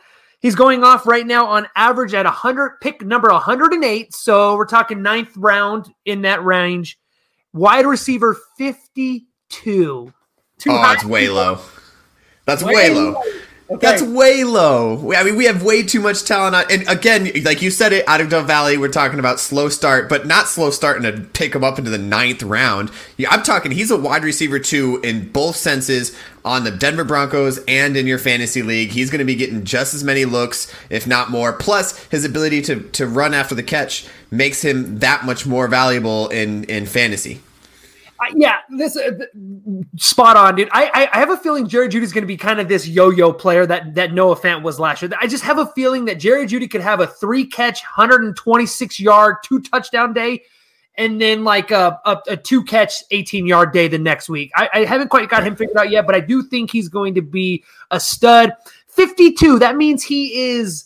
He's 0.40 0.54
going 0.54 0.82
off 0.82 1.06
right 1.06 1.26
now 1.26 1.46
on 1.46 1.68
average 1.76 2.14
at 2.14 2.24
100, 2.24 2.80
pick 2.80 3.02
number 3.02 3.30
108. 3.30 4.12
So 4.14 4.56
we're 4.56 4.66
talking 4.66 5.02
ninth 5.02 5.36
round 5.36 5.88
in 6.04 6.22
that 6.22 6.44
range. 6.44 6.98
Wide 7.52 7.86
receiver 7.86 8.36
52. 8.58 9.24
Too 9.48 10.70
oh, 10.70 10.82
that's 10.82 11.04
way 11.04 11.28
low. 11.28 11.60
That's 12.44 12.62
way, 12.62 12.74
way 12.74 12.90
low. 12.90 13.12
low. 13.12 13.22
Okay. 13.72 13.86
That's 13.86 14.02
way 14.02 14.44
low. 14.44 15.14
I 15.14 15.24
mean, 15.24 15.36
we 15.36 15.46
have 15.46 15.62
way 15.62 15.82
too 15.82 16.00
much 16.00 16.24
talent. 16.24 16.54
On, 16.54 16.64
and 16.70 16.86
again, 16.88 17.30
like 17.42 17.62
you 17.62 17.70
said 17.70 17.94
it, 17.94 18.06
out 18.06 18.20
of 18.20 18.28
Dove 18.28 18.46
Valley, 18.46 18.76
we're 18.76 18.88
talking 18.88 19.18
about 19.18 19.40
slow 19.40 19.70
start, 19.70 20.10
but 20.10 20.26
not 20.26 20.46
slow 20.46 20.70
starting 20.70 21.04
to 21.04 21.22
pick 21.32 21.54
him 21.54 21.64
up 21.64 21.78
into 21.78 21.90
the 21.90 21.96
ninth 21.96 22.42
round. 22.42 22.90
Yeah, 23.16 23.30
I'm 23.30 23.42
talking. 23.42 23.72
He's 23.72 23.90
a 23.90 23.96
wide 23.96 24.24
receiver 24.24 24.58
too 24.58 25.00
in 25.02 25.32
both 25.32 25.56
senses 25.56 26.14
on 26.44 26.64
the 26.64 26.70
Denver 26.70 27.04
Broncos 27.04 27.60
and 27.66 27.96
in 27.96 28.06
your 28.06 28.18
fantasy 28.18 28.62
league. 28.62 28.90
He's 28.90 29.10
going 29.10 29.20
to 29.20 29.24
be 29.24 29.36
getting 29.36 29.64
just 29.64 29.94
as 29.94 30.04
many 30.04 30.26
looks, 30.26 30.70
if 30.90 31.06
not 31.06 31.30
more. 31.30 31.54
Plus, 31.54 31.96
his 32.06 32.26
ability 32.26 32.60
to 32.62 32.80
to 32.90 33.06
run 33.06 33.32
after 33.32 33.54
the 33.54 33.62
catch 33.62 34.06
makes 34.30 34.62
him 34.62 34.98
that 34.98 35.24
much 35.24 35.46
more 35.46 35.66
valuable 35.66 36.28
in 36.28 36.64
in 36.64 36.84
fantasy 36.84 37.40
yeah, 38.34 38.58
this 38.70 38.96
uh, 38.96 39.10
spot 39.96 40.36
on, 40.36 40.56
dude. 40.56 40.68
I, 40.72 41.08
I, 41.12 41.18
have 41.18 41.30
a 41.30 41.36
feeling 41.36 41.68
Jerry 41.68 41.88
Jeudy 41.88 42.02
is 42.02 42.12
going 42.12 42.22
to 42.22 42.26
be 42.28 42.36
kind 42.36 42.60
of 42.60 42.68
this 42.68 42.86
yo-yo 42.86 43.32
player 43.32 43.66
that 43.66 43.94
that 43.94 44.12
Noah 44.12 44.36
Fant 44.36 44.62
was 44.62 44.78
last 44.78 45.02
year. 45.02 45.10
I 45.20 45.26
just 45.26 45.44
have 45.44 45.58
a 45.58 45.66
feeling 45.66 46.04
that 46.06 46.18
Jerry 46.20 46.46
Jeudy 46.46 46.70
could 46.70 46.80
have 46.80 47.00
a 47.00 47.06
three 47.06 47.44
catch, 47.46 47.82
126 47.82 49.00
yard, 49.00 49.36
two 49.44 49.60
touchdown 49.60 50.12
day, 50.12 50.42
and 50.96 51.20
then 51.20 51.44
like 51.44 51.70
a, 51.70 52.00
a, 52.04 52.18
a 52.28 52.36
two 52.36 52.62
catch, 52.64 53.02
18 53.10 53.46
yard 53.46 53.72
day 53.72 53.88
the 53.88 53.98
next 53.98 54.28
week. 54.28 54.50
I, 54.54 54.68
I 54.72 54.84
haven't 54.84 55.08
quite 55.08 55.28
got 55.28 55.44
him 55.44 55.56
figured 55.56 55.76
out 55.76 55.90
yet, 55.90 56.06
but 56.06 56.14
I 56.14 56.20
do 56.20 56.42
think 56.42 56.70
he's 56.70 56.88
going 56.88 57.14
to 57.14 57.22
be 57.22 57.64
a 57.90 57.98
stud. 57.98 58.52
52. 58.88 59.58
That 59.58 59.76
means 59.76 60.02
he 60.02 60.50
is 60.50 60.84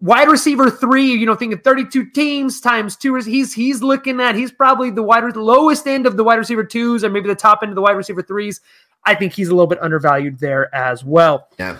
wide 0.00 0.28
receiver 0.28 0.70
three, 0.70 1.12
you 1.12 1.26
know, 1.26 1.34
thinking 1.34 1.58
32 1.58 2.10
teams 2.10 2.60
times 2.60 2.96
two. 2.96 3.14
He's 3.16 3.52
he's 3.52 3.82
looking 3.82 4.20
at 4.20 4.34
he's 4.34 4.52
probably 4.52 4.90
the 4.90 5.02
wide 5.02 5.36
lowest 5.36 5.86
end 5.86 6.06
of 6.06 6.16
the 6.16 6.24
wide 6.24 6.36
receiver 6.36 6.64
twos, 6.64 7.04
or 7.04 7.10
maybe 7.10 7.28
the 7.28 7.34
top 7.34 7.60
end 7.62 7.70
of 7.70 7.76
the 7.76 7.82
wide 7.82 7.96
receiver 7.96 8.22
threes. 8.22 8.60
I 9.04 9.14
think 9.14 9.32
he's 9.32 9.48
a 9.48 9.52
little 9.52 9.68
bit 9.68 9.82
undervalued 9.82 10.38
there 10.38 10.74
as 10.74 11.04
well. 11.04 11.48
Yeah. 11.58 11.78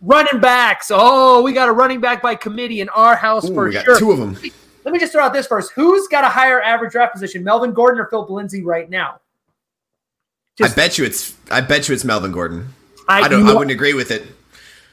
Running 0.00 0.40
backs. 0.40 0.90
Oh, 0.92 1.42
we 1.42 1.52
got 1.52 1.68
a 1.68 1.72
running 1.72 2.00
back 2.00 2.22
by 2.22 2.34
committee 2.34 2.80
in 2.80 2.88
our 2.90 3.16
house 3.16 3.48
Ooh, 3.48 3.54
for 3.54 3.72
sure. 3.72 3.98
Two 3.98 4.12
of 4.12 4.18
them. 4.18 4.38
Let 4.84 4.92
me 4.92 5.00
just 5.00 5.12
throw 5.12 5.24
out 5.24 5.32
this 5.32 5.48
first. 5.48 5.72
Who's 5.72 6.06
got 6.06 6.22
a 6.22 6.28
higher 6.28 6.62
average 6.62 6.92
draft 6.92 7.14
position, 7.14 7.42
Melvin 7.42 7.72
Gordon 7.72 8.00
or 8.00 8.06
Phil 8.06 8.24
Lindsay 8.32 8.62
right 8.62 8.88
now? 8.88 9.20
Just, 10.56 10.72
I 10.72 10.76
bet 10.76 10.96
you 10.96 11.04
it's 11.04 11.34
I 11.50 11.60
bet 11.60 11.88
you 11.88 11.94
it's 11.94 12.04
Melvin 12.04 12.32
Gordon. 12.32 12.68
I, 13.08 13.22
I 13.22 13.28
don't 13.28 13.46
I 13.46 13.52
wouldn't 13.52 13.72
agree 13.72 13.94
with 13.94 14.10
it. 14.10 14.26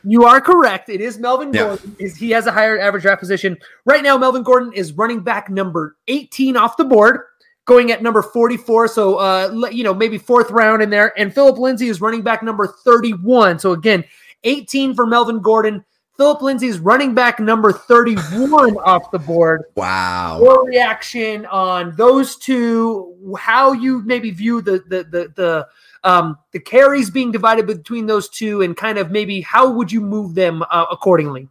You 0.04 0.26
are 0.26 0.42
correct. 0.42 0.90
It 0.90 1.02
is 1.02 1.18
Melvin 1.18 1.54
yeah. 1.54 1.64
Gordon. 1.64 1.96
Is 2.00 2.18
he 2.18 2.32
has 2.32 2.46
a 2.46 2.52
higher 2.52 2.80
average 2.80 3.04
draft 3.04 3.20
position 3.20 3.58
right 3.86 4.04
now? 4.04 4.18
Melvin 4.18 4.44
Gordon 4.44 4.74
is 4.74 4.94
running 4.94 5.22
back 5.22 5.50
number 5.50 5.96
18 6.08 6.58
off 6.58 6.78
the 6.78 6.84
board, 6.84 7.22
going 7.66 7.92
at 7.92 8.04
number 8.04 8.22
44. 8.22 8.88
So, 8.90 9.16
uh, 9.16 9.70
you 9.72 9.84
know, 9.84 9.94
maybe 9.94 10.18
fourth 10.18 10.52
round 10.52 10.82
in 10.82 10.90
there. 10.90 11.18
And 11.18 11.34
Phillip 11.34 11.58
Lindsay 11.58 11.88
is 11.88 12.02
running 12.02 12.22
back 12.22 12.44
number 12.44 12.68
31. 12.68 13.60
So 13.60 13.72
again, 13.72 14.04
18 14.44 14.94
for 14.94 15.06
Melvin 15.06 15.40
Gordon. 15.42 15.84
Phillip 16.16 16.44
Lindsay 16.44 16.68
is 16.68 16.80
running 16.80 17.16
back 17.16 17.40
number 17.40 17.72
31 17.72 18.78
off 18.86 19.10
the 19.10 19.18
board. 19.18 19.64
Wow. 19.76 20.40
Your 20.42 20.66
reaction 20.66 21.46
on 21.48 21.96
those 21.96 22.36
two? 22.36 23.16
How 23.38 23.72
you 23.72 24.04
maybe 24.04 24.30
view 24.30 24.62
the 24.62 24.84
the 24.88 25.04
the 25.06 25.34
the 25.36 25.68
um, 26.04 26.38
the 26.52 26.60
carries 26.60 27.10
being 27.10 27.32
divided 27.32 27.68
between 27.68 28.06
those 28.06 28.30
two, 28.30 28.62
and 28.62 28.76
kind 28.76 28.98
of 28.98 29.12
maybe 29.12 29.42
how 29.42 29.70
would 29.72 29.92
you 29.92 30.02
move 30.02 30.36
them 30.36 30.64
uh, 30.70 30.86
accordingly? 30.92 31.48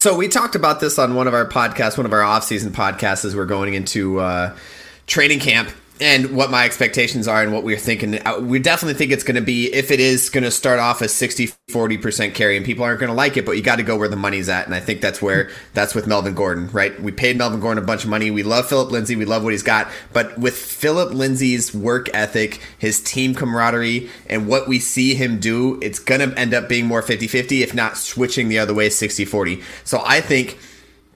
So 0.00 0.16
we 0.16 0.26
talked 0.26 0.56
about 0.56 0.80
this 0.80 0.98
on 0.98 1.14
one 1.14 1.28
of 1.28 1.34
our 1.34 1.48
podcasts, 1.48 1.96
one 1.96 2.06
of 2.06 2.12
our 2.12 2.22
off-season 2.22 2.72
podcasts, 2.72 3.24
as 3.24 3.36
we're 3.36 3.46
going 3.46 3.74
into 3.74 4.18
uh, 4.18 4.56
training 5.06 5.38
camp 5.38 5.70
and 6.02 6.36
what 6.36 6.50
my 6.50 6.64
expectations 6.64 7.28
are 7.28 7.42
and 7.42 7.52
what 7.52 7.62
we're 7.62 7.78
thinking. 7.78 8.18
Uh, 8.26 8.40
we 8.40 8.58
definitely 8.58 8.94
think 8.94 9.12
it's 9.12 9.22
going 9.22 9.36
to 9.36 9.40
be, 9.40 9.72
if 9.72 9.90
it 9.90 10.00
is 10.00 10.28
going 10.30 10.44
to 10.44 10.50
start 10.50 10.80
off 10.80 11.00
as 11.00 11.12
60 11.12 11.52
40% 11.70 12.34
carry, 12.34 12.56
and 12.56 12.66
people 12.66 12.84
aren't 12.84 13.00
going 13.00 13.08
to 13.08 13.14
like 13.14 13.36
it, 13.36 13.46
but 13.46 13.52
you 13.52 13.62
got 13.62 13.76
to 13.76 13.82
go 13.82 13.96
where 13.96 14.08
the 14.08 14.16
money's 14.16 14.48
at. 14.48 14.66
And 14.66 14.74
I 14.74 14.80
think 14.80 15.00
that's 15.00 15.22
where 15.22 15.50
that's 15.74 15.94
with 15.94 16.06
Melvin 16.06 16.34
Gordon, 16.34 16.68
right? 16.68 17.00
We 17.00 17.12
paid 17.12 17.38
Melvin 17.38 17.60
Gordon 17.60 17.82
a 17.82 17.86
bunch 17.86 18.04
of 18.04 18.10
money. 18.10 18.30
We 18.30 18.42
love 18.42 18.68
Phillip 18.68 18.90
Lindsay. 18.90 19.16
We 19.16 19.24
love 19.24 19.42
what 19.42 19.52
he's 19.52 19.62
got. 19.62 19.88
But 20.12 20.36
with 20.38 20.56
Phillip 20.56 21.12
Lindsay's 21.14 21.74
work 21.74 22.08
ethic, 22.12 22.60
his 22.78 23.00
team 23.00 23.34
camaraderie, 23.34 24.10
and 24.28 24.46
what 24.46 24.68
we 24.68 24.78
see 24.78 25.14
him 25.14 25.38
do, 25.38 25.80
it's 25.80 25.98
going 25.98 26.28
to 26.28 26.38
end 26.38 26.52
up 26.52 26.68
being 26.68 26.86
more 26.86 27.00
50 27.00 27.26
50, 27.26 27.62
if 27.62 27.74
not 27.74 27.96
switching 27.96 28.48
the 28.48 28.58
other 28.58 28.74
way 28.74 28.90
60 28.90 29.24
40. 29.24 29.62
So 29.84 30.02
I 30.04 30.20
think, 30.20 30.58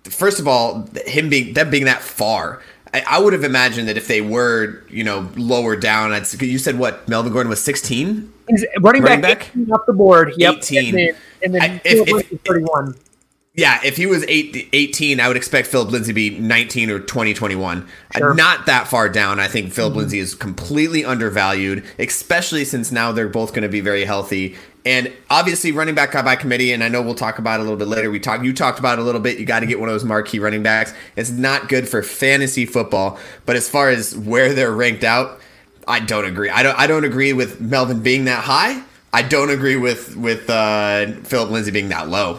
first 0.05 0.41
of 0.41 0.49
all, 0.49 0.89
him 1.07 1.29
being, 1.29 1.55
them 1.55 1.71
being 1.71 1.85
that 1.85 2.03
far, 2.03 2.63
I, 2.97 3.17
I 3.17 3.19
would 3.19 3.35
have 3.35 3.45
imagined 3.45 3.89
that 3.89 3.99
if 3.99 4.09
they 4.09 4.23
were, 4.23 4.83
you 4.89 5.05
know, 5.05 5.29
lower 5.37 5.77
down, 5.77 6.13
I'd, 6.13 6.31
you 6.41 6.59
said 6.59 6.79
what? 6.79 7.07
Melvin 7.09 7.33
Gordon 7.33 7.51
was 7.51 7.63
16? 7.63 8.33
running, 8.81 9.03
running 9.03 9.21
back, 9.21 9.53
back? 9.53 9.71
up 9.73 9.85
the 9.87 9.93
board. 9.93 10.33
Yep. 10.37 10.57
18. 10.59 10.79
And 10.79 10.99
then, 10.99 11.17
and 11.43 11.55
then 11.55 11.63
I, 11.63 11.81
if, 11.85 12.33
if, 12.33 12.41
31. 12.43 12.95
Yeah, 13.55 13.81
if 13.85 13.97
he 13.97 14.07
was 14.07 14.25
eight, 14.29 14.69
18, 14.73 15.19
I 15.21 15.29
would 15.29 15.37
expect 15.37 15.69
Phillip 15.69 15.91
Lindsay 15.91 16.11
to 16.11 16.15
be 16.15 16.39
19 16.39 16.91
or 16.91 17.01
20, 17.01 17.35
21. 17.35 17.89
Sure. 18.17 18.35
Not 18.35 18.67
that 18.67 18.87
far 18.87 19.09
down. 19.09 19.41
I 19.41 19.49
think 19.49 19.73
Phillip 19.73 19.93
mm-hmm. 19.93 20.01
Lindsay 20.01 20.19
is 20.19 20.35
completely 20.35 21.05
undervalued, 21.05 21.85
especially 21.99 22.65
since 22.65 22.93
now 22.93 23.13
they're 23.13 23.29
both 23.29 23.53
going 23.53 23.63
to 23.63 23.69
be 23.69 23.81
very 23.81 24.05
healthy. 24.05 24.57
And 24.87 25.13
obviously, 25.29 25.73
running 25.73 25.97
back 25.97 26.13
by 26.13 26.37
committee, 26.37 26.73
and 26.73 26.85
I 26.85 26.89
know 26.89 27.03
we'll 27.03 27.17
talk 27.17 27.41
about 27.41 27.59
it 27.59 27.63
a 27.63 27.65
little 27.65 27.77
bit 27.77 27.89
later. 27.89 28.09
We 28.09 28.21
talked, 28.21 28.45
you 28.45 28.53
talked 28.53 28.79
about 28.79 28.99
it 28.99 29.03
a 29.03 29.05
little 29.05 29.21
bit. 29.21 29.37
You 29.37 29.45
got 29.45 29.61
to 29.61 29.67
get 29.67 29.81
one 29.81 29.89
of 29.89 29.95
those 29.95 30.05
marquee 30.05 30.39
running 30.39 30.63
backs. 30.63 30.95
It's 31.17 31.31
not 31.31 31.69
good 31.69 31.89
for 31.89 32.05
fantasy 32.05 32.67
football, 32.67 33.19
but 33.47 33.57
as 33.57 33.69
far 33.69 33.89
as 33.91 34.17
where 34.17 34.55
they're 34.55 34.73
ranked 34.73 35.03
out, 35.03 35.41
I 35.89 35.99
don't 35.99 36.25
agree. 36.25 36.51
I 36.51 36.63
don't. 36.63 36.79
I 36.79 36.87
don't 36.87 37.05
agree 37.05 37.33
with 37.33 37.61
Melvin 37.61 38.01
being 38.01 38.27
that 38.27 38.45
high. 38.45 38.81
I 39.13 39.23
don't 39.23 39.51
agree 39.51 39.77
with 39.77 40.17
with 40.17 40.49
uh, 40.49 41.13
Phillip 41.25 41.51
Lindsay 41.51 41.73
being 41.73 41.89
that 41.89 42.09
low. 42.09 42.39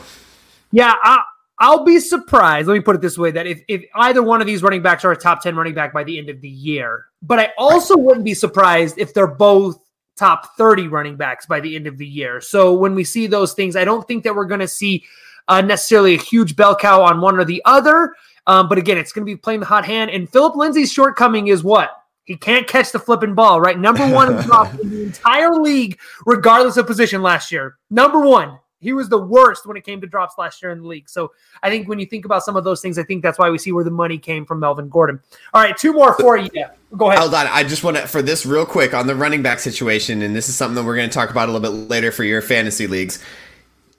Yeah, 0.72 0.94
I, 1.04 1.24
I'll 1.60 1.84
be 1.84 2.00
surprised. 2.00 2.70
Let 2.70 2.76
me 2.76 2.80
put 2.80 2.96
it 2.96 3.02
this 3.02 3.18
way: 3.18 3.32
that 3.32 3.46
if, 3.46 3.62
if 3.68 3.84
either 3.94 4.24
one 4.24 4.40
of 4.40 4.48
these 4.48 4.64
running 4.64 4.82
backs 4.82 5.04
are 5.04 5.12
a 5.12 5.18
top 5.18 5.42
ten 5.42 5.58
running 5.58 5.74
back 5.74 5.92
by 5.92 6.06
the 6.06 6.18
end 6.18 6.30
of 6.30 6.40
the 6.40 6.50
year, 6.50 7.08
but 7.22 7.40
I 7.40 7.52
also 7.58 7.96
right. 7.96 8.04
wouldn't 8.06 8.26
be 8.26 8.34
surprised 8.34 8.98
if 8.98 9.14
they're 9.14 9.28
both 9.28 9.80
top 10.17 10.58
thirty 10.58 10.88
running 10.88 11.15
backs 11.15 11.45
by 11.45 11.60
the 11.60 11.75
end 11.75 11.88
of 11.88 11.97
the 11.97 12.06
year. 12.06 12.41
So 12.41 12.73
when 12.73 12.95
we 12.95 13.03
see 13.03 13.27
those 13.27 13.53
things, 13.53 13.75
I 13.75 13.86
don't 13.86 14.08
think 14.08 14.23
that 14.23 14.36
we're 14.36 14.45
going 14.45 14.60
to 14.60 14.67
see 14.67 15.06
uh, 15.47 15.62
necessarily 15.62 16.15
a 16.15 16.19
huge 16.19 16.56
bell 16.56 16.75
cow 16.75 17.01
on 17.01 17.21
one 17.21 17.38
or 17.38 17.45
the 17.45 17.62
other. 17.65 18.13
Um, 18.47 18.69
but 18.69 18.77
again, 18.77 18.97
it's 18.97 19.12
going 19.12 19.25
to 19.25 19.32
be 19.32 19.36
playing 19.36 19.60
the 19.60 19.65
hot 19.65 19.86
hand. 19.86 20.12
And 20.12 20.30
Phillip 20.30 20.56
Lindsay's 20.56 20.91
shortcoming 20.91 21.47
is 21.47 21.63
what 21.63 21.91
he 22.23 22.36
can't 22.36 22.67
catch 22.67 22.91
the 22.91 22.99
flipping 22.99 23.36
ball. 23.36 23.60
Right, 23.62 23.77
number 23.77 24.08
one 24.08 24.30
in 24.82 24.89
the 24.89 25.03
entire 25.03 25.53
league, 25.53 25.99
regardless 26.25 26.77
of 26.77 26.88
position 26.88 27.21
last 27.21 27.51
year. 27.51 27.77
Number 27.89 28.19
one. 28.19 28.60
He 28.80 28.94
was 28.94 29.10
the 29.10 29.18
worst 29.18 29.66
when 29.66 29.76
it 29.76 29.84
came 29.84 30.02
to 30.02 30.08
drops 30.08 30.38
last 30.38 30.62
year 30.62 30.72
in 30.72 30.82
the 30.82 30.88
league. 30.88 31.10
So 31.10 31.32
I 31.63 31.70
think 31.70 31.88
when 31.88 32.00
you 32.00 32.06
think 32.06 32.26
about 32.26 32.44
some 32.44 32.56
of 32.56 32.63
those 32.63 32.82
things, 32.82 33.00
I 33.00 33.04
think 33.04 33.24
that's 33.24 33.40
why 33.40 33.50
we 33.50 33.58
see 33.58 33.72
where 33.72 33.84
the 33.84 33.92
money 33.92 34.20
came 34.20 34.46
from 34.46 34.60
Melvin 34.60 34.88
Gordon. 34.90 35.20
All 35.54 35.62
right, 35.62 35.76
two 35.76 35.94
more 35.94 36.13
for 36.13 36.38
you. 36.38 36.50
Go 36.96 37.08
ahead. 37.08 37.20
Hold 37.20 37.34
on. 37.34 37.48
I 37.48 37.63
just 37.63 37.84
want 37.84 37.98
to, 37.98 38.08
for 38.08 38.22
this 38.22 38.46
real 38.46 38.66
quick 38.66 38.94
on 38.94 39.08
the 39.08 39.16
running 39.16 39.42
back 39.42 39.60
situation, 39.60 40.22
and 40.22 40.36
this 40.36 40.48
is 40.48 40.56
something 40.56 40.76
that 40.76 40.84
we're 40.84 40.96
going 40.96 41.10
to 41.10 41.13
talk 41.13 41.30
about 41.32 41.50
a 41.50 41.52
little 41.52 41.72
bit 41.72 41.90
later 41.90 42.12
for 42.12 42.24
your 42.24 42.42
fantasy 42.42 42.86
leagues. 42.86 43.24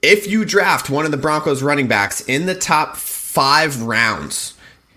If 0.01 0.27
you 0.27 0.45
draft 0.45 0.89
one 0.89 1.03
of 1.03 1.11
the 1.11 1.17
Broncos 1.17 1.61
running 1.61 1.87
backs 1.87 2.21
in 2.21 2.45
the 2.45 2.55
top 2.55 2.95
five 2.95 3.81
rounds, 3.81 4.53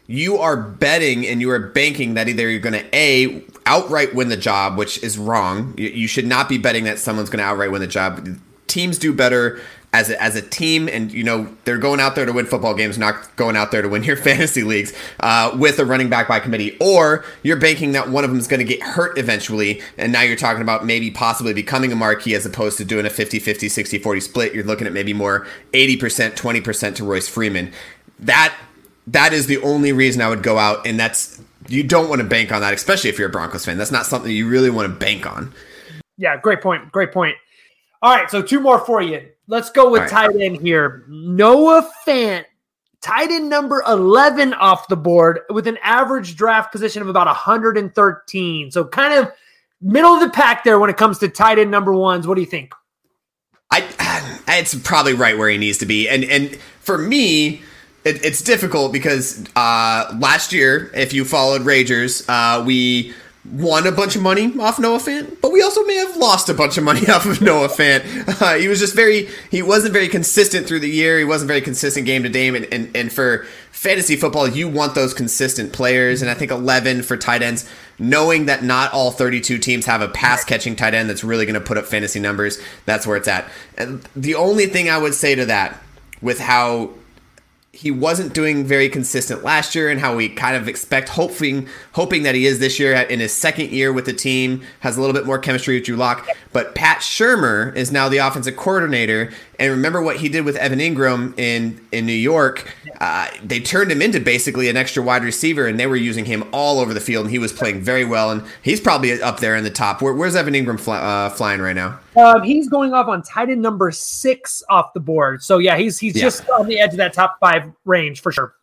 you 0.06 0.38
are 0.38 0.56
betting 0.56 1.26
and 1.26 1.40
you 1.40 1.50
are 1.50 1.58
banking 1.58 2.14
that 2.14 2.28
either 2.28 2.48
you're 2.48 2.60
going 2.60 2.74
to 2.74 2.96
A, 2.96 3.42
outright 3.66 4.14
win 4.14 4.28
the 4.28 4.36
job, 4.36 4.78
which 4.78 5.02
is 5.02 5.18
wrong. 5.18 5.74
You, 5.76 6.06
should 6.06 6.26
not 6.26 6.48
be 6.48 6.58
betting 6.58 6.84
that 6.84 6.98
someone's 6.98 7.30
going 7.30 7.38
to 7.38 7.44
outright 7.44 7.72
win 7.72 7.80
the 7.80 7.86
job 7.86 8.28
teams 8.72 8.98
do 8.98 9.12
better 9.12 9.60
as 9.92 10.08
a, 10.08 10.20
as 10.22 10.34
a 10.34 10.40
team, 10.42 10.88
and 10.88 11.12
you 11.12 11.22
know 11.22 11.54
they're 11.64 11.78
going 11.78 12.00
out 12.00 12.14
there 12.14 12.24
to 12.24 12.32
win 12.32 12.46
football 12.46 12.74
games, 12.74 12.96
not 12.96 13.36
going 13.36 13.56
out 13.56 13.70
there 13.70 13.82
to 13.82 13.88
win 13.88 14.02
your 14.02 14.16
fantasy 14.28 14.62
leagues 14.62 14.92
uh, 15.20 15.54
with 15.58 15.78
a 15.78 15.84
running 15.84 16.08
back 16.08 16.26
by 16.26 16.40
committee, 16.40 16.76
or 16.80 17.24
you're 17.42 17.58
banking 17.58 17.92
that 17.92 18.08
one 18.08 18.24
of 18.24 18.30
them 18.30 18.38
is 18.38 18.48
going 18.48 18.58
to 18.58 18.64
get 18.64 18.82
hurt 18.82 19.18
eventually, 19.18 19.82
and 19.98 20.10
now 20.10 20.22
you're 20.22 20.36
talking 20.36 20.62
about 20.62 20.86
maybe 20.86 21.10
possibly 21.10 21.52
becoming 21.52 21.92
a 21.92 21.96
marquee 21.96 22.34
as 22.34 22.46
opposed 22.46 22.78
to 22.78 22.84
doing 22.84 23.04
a 23.04 23.10
50 23.10 23.38
50 23.38 23.68
60 23.68 23.98
40 23.98 24.20
split. 24.20 24.54
You're 24.54 24.64
looking 24.64 24.86
at 24.86 24.92
maybe 24.92 25.12
more 25.12 25.46
80% 25.72 26.36
20% 26.36 26.94
to 26.96 27.04
Royce 27.04 27.28
Freeman. 27.28 27.72
That 28.18 28.54
that 29.06 29.32
is 29.32 29.46
the 29.46 29.58
only 29.58 29.92
reason 29.92 30.22
I 30.22 30.28
would 30.28 30.42
go 30.42 30.58
out, 30.58 30.86
and 30.86 30.98
that's 30.98 31.40
you 31.68 31.82
don't 31.82 32.08
want 32.08 32.22
to 32.22 32.26
bank 32.26 32.50
on 32.50 32.62
that, 32.62 32.72
especially 32.72 33.10
if 33.10 33.18
you're 33.18 33.28
a 33.28 33.32
Broncos 33.32 33.64
fan. 33.66 33.76
That's 33.76 33.92
not 33.92 34.06
something 34.06 34.30
you 34.30 34.48
really 34.48 34.70
want 34.70 34.90
to 34.90 34.98
bank 34.98 35.26
on. 35.26 35.52
Yeah, 36.16 36.36
great 36.36 36.60
point. 36.60 36.90
Great 36.92 37.12
point. 37.12 37.36
All 38.02 38.14
right, 38.14 38.28
so 38.28 38.42
two 38.42 38.58
more 38.58 38.80
for 38.80 39.00
you. 39.00 39.28
Let's 39.46 39.70
go 39.70 39.90
with 39.90 40.02
right. 40.02 40.10
tight 40.10 40.36
end 40.40 40.60
here. 40.60 41.04
Noah 41.08 41.88
Fant, 42.06 42.44
tight 43.00 43.30
end 43.30 43.48
number 43.48 43.82
11 43.86 44.54
off 44.54 44.88
the 44.88 44.96
board 44.96 45.40
with 45.50 45.68
an 45.68 45.78
average 45.82 46.34
draft 46.34 46.72
position 46.72 47.00
of 47.00 47.08
about 47.08 47.28
113. 47.28 48.70
So 48.72 48.84
kind 48.84 49.14
of 49.14 49.32
middle 49.80 50.10
of 50.10 50.20
the 50.20 50.30
pack 50.30 50.64
there 50.64 50.80
when 50.80 50.90
it 50.90 50.96
comes 50.96 51.18
to 51.18 51.28
tight 51.28 51.58
end 51.58 51.70
number 51.70 51.92
ones. 51.92 52.26
What 52.26 52.34
do 52.34 52.40
you 52.40 52.46
think? 52.46 52.74
I 53.70 54.42
it's 54.48 54.74
probably 54.74 55.14
right 55.14 55.38
where 55.38 55.48
he 55.48 55.58
needs 55.58 55.78
to 55.78 55.86
be. 55.86 56.08
And 56.08 56.24
and 56.24 56.56
for 56.80 56.98
me, 56.98 57.62
it, 58.04 58.24
it's 58.24 58.42
difficult 58.42 58.92
because 58.92 59.44
uh, 59.54 60.16
last 60.18 60.52
year, 60.52 60.90
if 60.94 61.12
you 61.12 61.24
followed 61.24 61.62
Ragers, 61.62 62.24
uh, 62.28 62.64
we 62.64 63.14
won 63.44 63.88
a 63.88 63.92
bunch 63.92 64.14
of 64.14 64.22
money 64.22 64.56
off 64.60 64.78
Noah 64.78 64.98
Fant, 64.98 65.40
but 65.40 65.50
we 65.50 65.62
also 65.62 65.82
may 65.84 65.96
have 65.96 66.16
lost 66.16 66.48
a 66.48 66.54
bunch 66.54 66.78
of 66.78 66.84
money 66.84 67.06
off 67.08 67.26
of 67.26 67.40
Noah 67.40 67.68
Fant. 67.68 68.40
Uh, 68.40 68.54
he 68.54 68.68
was 68.68 68.78
just 68.78 68.94
very, 68.94 69.28
he 69.50 69.62
wasn't 69.62 69.92
very 69.92 70.08
consistent 70.08 70.66
through 70.66 70.80
the 70.80 70.90
year. 70.90 71.18
He 71.18 71.24
wasn't 71.24 71.48
very 71.48 71.60
consistent 71.60 72.06
game 72.06 72.22
to 72.22 72.28
game. 72.28 72.54
And, 72.54 72.66
and, 72.72 72.96
and 72.96 73.12
for 73.12 73.44
fantasy 73.72 74.14
football, 74.14 74.46
you 74.46 74.68
want 74.68 74.94
those 74.94 75.12
consistent 75.12 75.72
players. 75.72 76.22
And 76.22 76.30
I 76.30 76.34
think 76.34 76.52
11 76.52 77.02
for 77.02 77.16
tight 77.16 77.42
ends, 77.42 77.68
knowing 77.98 78.46
that 78.46 78.62
not 78.62 78.92
all 78.92 79.10
32 79.10 79.58
teams 79.58 79.86
have 79.86 80.02
a 80.02 80.08
pass 80.08 80.44
catching 80.44 80.76
tight 80.76 80.94
end 80.94 81.10
that's 81.10 81.24
really 81.24 81.44
going 81.44 81.54
to 81.54 81.60
put 81.60 81.76
up 81.76 81.86
fantasy 81.86 82.20
numbers, 82.20 82.60
that's 82.86 83.06
where 83.08 83.16
it's 83.16 83.28
at. 83.28 83.50
And 83.76 84.02
the 84.14 84.36
only 84.36 84.66
thing 84.66 84.88
I 84.88 84.98
would 84.98 85.14
say 85.14 85.34
to 85.34 85.46
that 85.46 85.82
with 86.20 86.38
how 86.38 86.90
he 87.82 87.90
wasn't 87.90 88.32
doing 88.32 88.64
very 88.64 88.88
consistent 88.88 89.42
last 89.42 89.74
year 89.74 89.90
and 89.90 89.98
how 89.98 90.14
we 90.14 90.28
kind 90.28 90.54
of 90.54 90.68
expect 90.68 91.08
hoping 91.08 91.68
hoping 91.94 92.22
that 92.22 92.36
he 92.36 92.46
is 92.46 92.60
this 92.60 92.78
year 92.78 92.94
in 92.94 93.18
his 93.18 93.32
second 93.32 93.70
year 93.70 93.92
with 93.92 94.04
the 94.04 94.12
team 94.12 94.62
has 94.80 94.96
a 94.96 95.00
little 95.00 95.12
bit 95.12 95.26
more 95.26 95.36
chemistry 95.36 95.74
with 95.74 95.84
Drew 95.84 95.96
Lock. 95.96 96.28
But 96.52 96.76
Pat 96.76 96.98
Shurmur 96.98 97.74
is 97.74 97.90
now 97.90 98.08
the 98.08 98.18
offensive 98.18 98.56
coordinator 98.56 99.32
and 99.62 99.70
remember 99.70 100.02
what 100.02 100.16
he 100.16 100.28
did 100.28 100.44
with 100.44 100.56
Evan 100.56 100.80
Engram 100.80 101.38
in 101.38 101.80
in 101.92 102.04
New 102.04 102.12
York. 102.12 102.74
Uh, 103.00 103.28
they 103.44 103.60
turned 103.60 103.92
him 103.92 104.02
into 104.02 104.18
basically 104.18 104.68
an 104.68 104.76
extra 104.76 105.04
wide 105.04 105.22
receiver, 105.22 105.68
and 105.68 105.78
they 105.78 105.86
were 105.86 105.94
using 105.94 106.24
him 106.24 106.42
all 106.52 106.80
over 106.80 106.92
the 106.92 107.00
field, 107.00 107.26
and 107.26 107.30
he 107.30 107.38
was 107.38 107.52
playing 107.52 107.80
very 107.80 108.04
well. 108.04 108.32
And 108.32 108.42
he's 108.62 108.80
probably 108.80 109.22
up 109.22 109.38
there 109.38 109.54
in 109.54 109.62
the 109.62 109.70
top. 109.70 110.02
Where, 110.02 110.14
where's 110.14 110.34
Evan 110.34 110.54
Engram 110.54 110.80
fly, 110.80 110.98
uh, 110.98 111.30
flying 111.30 111.60
right 111.60 111.76
now? 111.76 112.00
Um, 112.16 112.42
he's 112.42 112.68
going 112.68 112.92
off 112.92 113.06
on 113.06 113.22
tight 113.22 113.50
end 113.50 113.62
number 113.62 113.92
six 113.92 114.64
off 114.68 114.92
the 114.94 115.00
board. 115.00 115.44
So 115.44 115.58
yeah, 115.58 115.76
he's 115.76 115.96
he's 115.96 116.16
yeah. 116.16 116.22
just 116.22 116.48
on 116.50 116.66
the 116.66 116.80
edge 116.80 116.90
of 116.90 116.96
that 116.96 117.12
top 117.12 117.36
five 117.38 117.70
range 117.84 118.20
for 118.20 118.32
sure. 118.32 118.54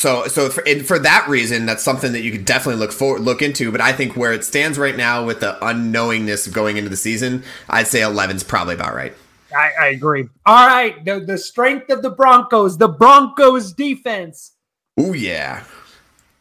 So, 0.00 0.26
so 0.28 0.48
for, 0.48 0.64
for 0.82 0.98
that 0.98 1.28
reason, 1.28 1.66
that's 1.66 1.82
something 1.82 2.10
that 2.12 2.22
you 2.22 2.32
could 2.32 2.46
definitely 2.46 2.80
look 2.80 2.90
for 2.90 3.18
look 3.18 3.42
into. 3.42 3.70
But 3.70 3.82
I 3.82 3.92
think 3.92 4.16
where 4.16 4.32
it 4.32 4.44
stands 4.44 4.78
right 4.78 4.96
now, 4.96 5.26
with 5.26 5.40
the 5.40 5.58
unknowingness 5.60 6.46
of 6.46 6.54
going 6.54 6.78
into 6.78 6.88
the 6.88 6.96
season, 6.96 7.44
I'd 7.68 7.86
say 7.86 8.00
11's 8.00 8.42
probably 8.42 8.74
about 8.74 8.94
right. 8.94 9.14
I, 9.54 9.72
I 9.80 9.86
agree. 9.88 10.28
All 10.46 10.66
right, 10.66 11.04
the, 11.04 11.20
the 11.20 11.38
strength 11.38 11.90
of 11.90 12.02
the 12.02 12.10
Broncos, 12.10 12.78
the 12.78 12.88
Broncos 12.88 13.72
defense. 13.72 14.52
Oh 14.98 15.12
yeah, 15.12 15.64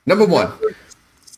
number 0.05 0.25
one. 0.25 0.49
Number, 0.49 0.75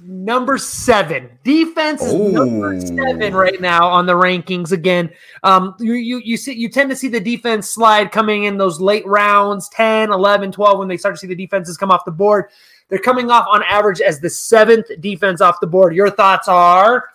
number 0.06 0.58
seven 0.58 1.30
defense 1.44 2.02
is 2.02 2.14
Ooh. 2.14 2.32
number 2.32 2.80
seven 2.82 3.34
right 3.34 3.62
now 3.62 3.88
on 3.88 4.06
the 4.06 4.14
rankings. 4.14 4.72
Again, 4.72 5.10
um, 5.44 5.76
you 5.80 5.94
you 5.94 6.18
you 6.24 6.38
see 6.38 6.54
you 6.54 6.70
tend 6.70 6.90
to 6.90 6.96
see 6.96 7.08
the 7.08 7.20
defense 7.20 7.70
slide 7.70 8.12
coming 8.12 8.46
in 8.46 8.58
those 8.58 8.82
late 8.82 9.06
rounds 9.06 9.70
10, 9.70 10.12
11, 10.12 10.52
12 10.52 10.80
when 10.80 10.88
they 10.88 10.98
start 10.98 11.16
to 11.16 11.20
see 11.20 11.28
the 11.28 11.36
defenses 11.36 11.78
come 11.78 11.92
off 11.92 12.06
the 12.06 12.12
board. 12.12 12.46
They're 12.90 13.00
coming 13.00 13.32
off 13.32 13.48
on 13.50 13.64
average 13.64 14.02
as 14.02 14.20
the 14.20 14.30
seventh 14.30 14.88
defense 15.00 15.42
off 15.42 15.60
the 15.60 15.68
board. 15.68 15.96
Your 15.96 16.10
thoughts 16.10 16.48
are? 16.48 17.06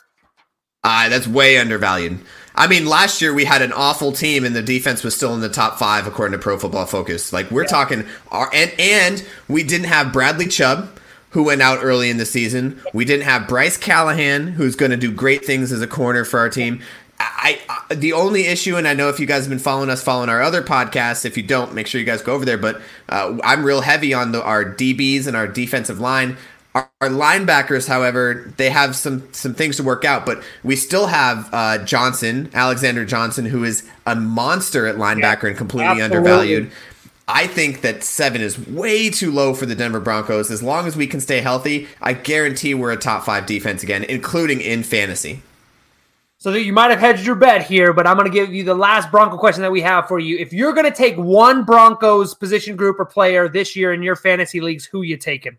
Uh, 0.83 1.09
that's 1.09 1.29
way 1.29 1.59
undervalued. 1.59 2.19
I 2.59 2.67
mean, 2.67 2.87
last 2.87 3.23
year 3.23 3.33
we 3.33 3.45
had 3.45 3.63
an 3.63 3.73
awful 3.73 4.11
team, 4.11 4.45
and 4.45 4.55
the 4.55 4.63
defense 4.63 5.05
was 5.05 5.15
still 5.15 5.33
in 5.33 5.41
the 5.41 5.49
top 5.49 5.79
five 5.79 6.09
according 6.09 6.37
to 6.37 6.43
Pro 6.43 6.59
Football 6.59 6.87
Focus. 6.87 7.33
Like 7.33 7.53
we're 7.53 7.63
yeah. 7.63 7.69
talking, 7.69 8.05
our 8.33 8.51
and 8.53 8.73
and 8.81 9.25
we 9.47 9.63
didn't 9.63 9.87
have 9.87 10.13
Bradley 10.13 10.49
Chubb, 10.49 10.99
who 11.31 11.45
went 11.45 11.63
out 11.63 11.79
early 11.83 12.11
in 12.11 12.17
the 12.17 12.27
season. 12.27 12.83
We 12.93 13.05
didn't 13.05 13.27
have 13.27 13.47
Bryce 13.47 13.77
Callahan, 13.77 14.49
who's 14.49 14.75
going 14.75 14.91
to 14.91 14.97
do 14.97 15.13
great 15.13 15.45
things 15.45 15.71
as 15.71 15.81
a 15.81 15.87
corner 15.87 16.25
for 16.25 16.41
our 16.41 16.51
team. 16.51 16.83
I, 17.21 17.61
I, 17.69 17.95
the 17.95 18.13
only 18.13 18.47
issue, 18.47 18.77
and 18.77 18.89
I 18.89 18.95
know 18.95 19.09
if 19.09 19.21
you 19.21 19.27
guys 19.27 19.43
have 19.43 19.51
been 19.51 19.61
following 19.61 19.89
us, 19.89 20.03
following 20.03 20.29
our 20.29 20.43
other 20.43 20.63
podcasts. 20.63 21.25
If 21.25 21.37
you 21.37 21.45
don't, 21.45 21.75
make 21.75 21.87
sure 21.87 22.01
you 22.01 22.07
guys 22.07 22.23
go 22.23 22.33
over 22.33 22.45
there. 22.45 22.59
But 22.59 22.81
uh, 23.09 23.39
I'm 23.45 23.65
real 23.65 23.83
heavy 23.83 24.15
on 24.15 24.33
the, 24.33 24.43
our 24.43 24.65
DBs 24.65 25.29
and 25.29 25.37
our 25.37 25.47
defensive 25.47 26.01
line. 26.01 26.37
Our, 26.79 26.91
our, 27.01 27.09
linebackers, 27.09 27.89
however, 27.89 28.53
they 28.57 28.71
have 28.71 28.95
some 28.95 29.33
some 29.33 29.55
things 29.55 29.77
to 29.79 29.83
work 29.83 30.05
out, 30.05 30.25
but 30.25 30.43
we 30.63 30.77
still 30.77 31.09
have 31.09 31.49
uh, 31.53 31.79
Johnson, 31.85 32.51
Alexander 32.55 33.05
Johnson, 33.05 33.47
who 33.47 33.65
is 33.65 33.89
a 34.07 34.15
monster 34.15 34.87
at 34.87 34.97
linebacker 34.97 35.43
yeah, 35.43 35.49
and 35.49 35.57
completely 35.57 36.01
absolutely. 36.01 36.17
undervalued. 36.17 36.73
I 37.27 37.47
think 37.47 37.83
that 37.83 38.03
seven 38.05 38.41
is 38.41 38.59
way 38.67 39.11
too 39.11 39.31
low 39.31 39.53
for 39.55 39.67
the 39.67 39.75
Denver 39.75 40.01
Broncos. 40.01 40.51
As 40.51 40.63
long 40.63 40.87
as 40.87 40.97
we 40.97 41.07
can 41.07 41.21
stay 41.21 41.41
healthy, 41.41 41.87
I 42.01 42.15
guarantee 42.15 42.75
we're 42.75 42.93
a 42.93 42.97
top 42.97 43.25
five 43.25 43.45
defense 43.45 43.83
again, 43.83 44.05
including 44.05 44.61
in 44.61 44.83
fantasy. 44.83 45.43
So 46.39 46.53
that 46.53 46.63
you 46.63 46.73
might 46.73 46.91
have 46.91 47.01
hedged 47.01 47.27
your 47.27 47.35
bet 47.35 47.67
here, 47.67 47.93
but 47.93 48.07
I'm 48.07 48.17
going 48.17 48.31
to 48.31 48.35
give 48.35 48.55
you 48.55 48.63
the 48.63 48.75
last 48.75 49.11
Bronco 49.11 49.37
question 49.37 49.63
that 49.63 49.73
we 49.73 49.81
have 49.81 50.07
for 50.07 50.21
you. 50.21 50.39
If 50.39 50.53
you're 50.53 50.73
going 50.73 50.91
to 50.91 50.97
take 50.97 51.17
one 51.17 51.65
Broncos 51.65 52.33
position 52.33 52.77
group 52.77 53.01
or 53.01 53.05
player 53.05 53.49
this 53.49 53.75
year 53.75 53.93
in 53.93 54.03
your 54.03 54.15
fantasy 54.15 54.61
leagues, 54.61 54.87
who 54.87 55.03
you 55.03 55.17
taking? 55.17 55.59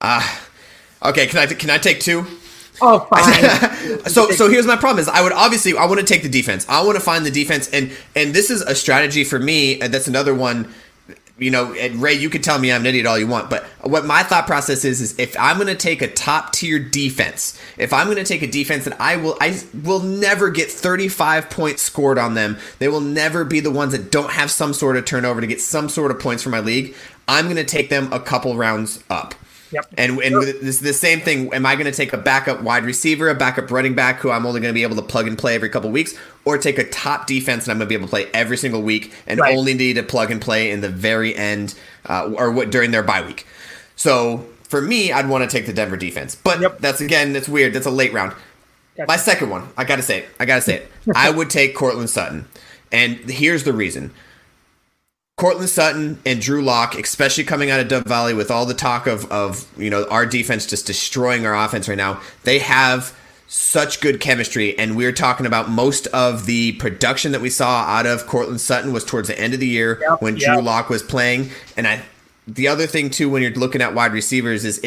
Ah, 0.00 0.48
uh, 1.02 1.08
okay. 1.10 1.26
Can 1.26 1.38
I 1.38 1.46
can 1.46 1.70
I 1.70 1.78
take 1.78 2.00
two? 2.00 2.26
Oh, 2.80 3.00
fine. 3.10 4.08
so 4.08 4.30
so 4.30 4.48
here's 4.48 4.66
my 4.66 4.76
problem: 4.76 5.00
is 5.00 5.08
I 5.08 5.22
would 5.22 5.32
obviously 5.32 5.76
I 5.76 5.84
want 5.86 6.00
to 6.00 6.06
take 6.06 6.22
the 6.22 6.28
defense. 6.28 6.66
I 6.68 6.82
want 6.82 6.96
to 6.96 7.02
find 7.02 7.24
the 7.26 7.30
defense, 7.30 7.68
and 7.70 7.92
and 8.16 8.34
this 8.34 8.50
is 8.50 8.62
a 8.62 8.74
strategy 8.74 9.24
for 9.24 9.38
me. 9.38 9.80
And 9.80 9.92
that's 9.92 10.08
another 10.08 10.34
one. 10.34 10.72
You 11.36 11.50
know, 11.50 11.72
and 11.72 12.02
Ray, 12.02 12.12
you 12.14 12.28
could 12.28 12.44
tell 12.44 12.58
me 12.58 12.70
I'm 12.70 12.82
an 12.82 12.86
idiot 12.86 13.06
all 13.06 13.18
you 13.18 13.26
want, 13.26 13.48
but 13.48 13.64
what 13.80 14.04
my 14.04 14.22
thought 14.22 14.46
process 14.46 14.84
is 14.84 15.00
is 15.00 15.18
if 15.18 15.34
I'm 15.40 15.56
going 15.56 15.68
to 15.68 15.74
take 15.74 16.02
a 16.02 16.08
top 16.08 16.52
tier 16.52 16.78
defense, 16.78 17.58
if 17.78 17.94
I'm 17.94 18.08
going 18.08 18.18
to 18.18 18.24
take 18.24 18.42
a 18.42 18.46
defense 18.46 18.84
that 18.84 19.00
I 19.00 19.16
will 19.16 19.38
I 19.40 19.58
will 19.82 20.00
never 20.00 20.50
get 20.50 20.70
35 20.70 21.48
points 21.48 21.82
scored 21.82 22.18
on 22.18 22.34
them, 22.34 22.58
they 22.78 22.88
will 22.88 23.00
never 23.00 23.46
be 23.46 23.60
the 23.60 23.70
ones 23.70 23.92
that 23.92 24.10
don't 24.10 24.32
have 24.32 24.50
some 24.50 24.74
sort 24.74 24.98
of 24.98 25.06
turnover 25.06 25.40
to 25.40 25.46
get 25.46 25.62
some 25.62 25.88
sort 25.88 26.10
of 26.10 26.18
points 26.20 26.42
for 26.42 26.50
my 26.50 26.60
league. 26.60 26.94
I'm 27.26 27.46
going 27.46 27.56
to 27.56 27.64
take 27.64 27.88
them 27.88 28.12
a 28.12 28.20
couple 28.20 28.54
rounds 28.56 29.02
up. 29.08 29.34
Yep. 29.72 29.86
And 29.96 30.18
and 30.18 30.42
this 30.42 30.80
the 30.80 30.92
same 30.92 31.20
thing. 31.20 31.52
Am 31.54 31.64
I 31.64 31.76
going 31.76 31.86
to 31.86 31.92
take 31.92 32.12
a 32.12 32.18
backup 32.18 32.62
wide 32.62 32.84
receiver, 32.84 33.28
a 33.28 33.34
backup 33.34 33.70
running 33.70 33.94
back 33.94 34.18
who 34.18 34.30
I'm 34.30 34.44
only 34.44 34.60
going 34.60 34.72
to 34.72 34.74
be 34.74 34.82
able 34.82 34.96
to 34.96 35.02
plug 35.02 35.28
and 35.28 35.38
play 35.38 35.54
every 35.54 35.68
couple 35.68 35.90
weeks, 35.90 36.14
or 36.44 36.58
take 36.58 36.78
a 36.78 36.88
top 36.88 37.26
defense 37.26 37.64
and 37.64 37.72
I'm 37.72 37.78
going 37.78 37.86
to 37.86 37.88
be 37.88 37.94
able 37.94 38.06
to 38.06 38.10
play 38.10 38.26
every 38.34 38.56
single 38.56 38.82
week 38.82 39.12
and 39.26 39.38
right. 39.38 39.56
only 39.56 39.74
need 39.74 39.94
to 39.94 40.02
plug 40.02 40.30
and 40.30 40.40
play 40.40 40.70
in 40.70 40.80
the 40.80 40.88
very 40.88 41.36
end 41.36 41.74
uh, 42.06 42.30
or 42.36 42.50
what 42.50 42.70
during 42.70 42.90
their 42.90 43.02
bye 43.02 43.22
week? 43.22 43.46
So 43.96 44.44
for 44.64 44.80
me, 44.80 45.12
I'd 45.12 45.28
want 45.28 45.48
to 45.48 45.56
take 45.56 45.66
the 45.66 45.72
Denver 45.72 45.96
defense, 45.96 46.34
but 46.34 46.60
yep. 46.60 46.78
that's 46.78 47.00
again, 47.00 47.32
that's 47.32 47.48
weird. 47.48 47.72
That's 47.72 47.86
a 47.86 47.90
late 47.90 48.12
round. 48.12 48.34
Gotcha. 48.96 49.06
My 49.08 49.16
second 49.16 49.50
one, 49.50 49.68
I 49.76 49.84
got 49.84 49.96
to 49.96 50.02
say 50.02 50.20
it. 50.20 50.28
I 50.38 50.46
got 50.46 50.56
to 50.56 50.62
say 50.62 50.76
it. 50.76 50.92
I 51.14 51.30
would 51.30 51.48
take 51.48 51.74
Courtland 51.74 52.10
Sutton, 52.10 52.46
and 52.90 53.16
here's 53.16 53.64
the 53.64 53.72
reason. 53.72 54.12
Courtland 55.40 55.70
Sutton 55.70 56.20
and 56.26 56.38
Drew 56.38 56.60
Lock, 56.60 56.94
especially 56.96 57.44
coming 57.44 57.70
out 57.70 57.80
of 57.80 57.88
Dove 57.88 58.04
Valley 58.04 58.34
with 58.34 58.50
all 58.50 58.66
the 58.66 58.74
talk 58.74 59.06
of, 59.06 59.24
of 59.32 59.66
you 59.78 59.88
know 59.88 60.06
our 60.10 60.26
defense 60.26 60.66
just 60.66 60.86
destroying 60.86 61.46
our 61.46 61.56
offense 61.56 61.88
right 61.88 61.96
now, 61.96 62.20
they 62.44 62.58
have 62.58 63.16
such 63.48 64.02
good 64.02 64.20
chemistry. 64.20 64.78
And 64.78 64.96
we 64.96 65.06
are 65.06 65.12
talking 65.12 65.46
about 65.46 65.70
most 65.70 66.06
of 66.08 66.44
the 66.44 66.72
production 66.72 67.32
that 67.32 67.40
we 67.40 67.48
saw 67.48 67.84
out 67.84 68.04
of 68.04 68.26
Courtland 68.26 68.60
Sutton 68.60 68.92
was 68.92 69.02
towards 69.02 69.28
the 69.28 69.40
end 69.40 69.54
of 69.54 69.60
the 69.60 69.66
year 69.66 69.98
yep, 70.02 70.20
when 70.20 70.36
yep. 70.36 70.56
Drew 70.56 70.62
Lock 70.62 70.90
was 70.90 71.02
playing. 71.02 71.48
And 71.74 71.88
I, 71.88 72.02
the 72.46 72.68
other 72.68 72.86
thing 72.86 73.08
too, 73.08 73.30
when 73.30 73.40
you're 73.40 73.50
looking 73.52 73.80
at 73.80 73.94
wide 73.94 74.12
receivers, 74.12 74.66
is 74.66 74.78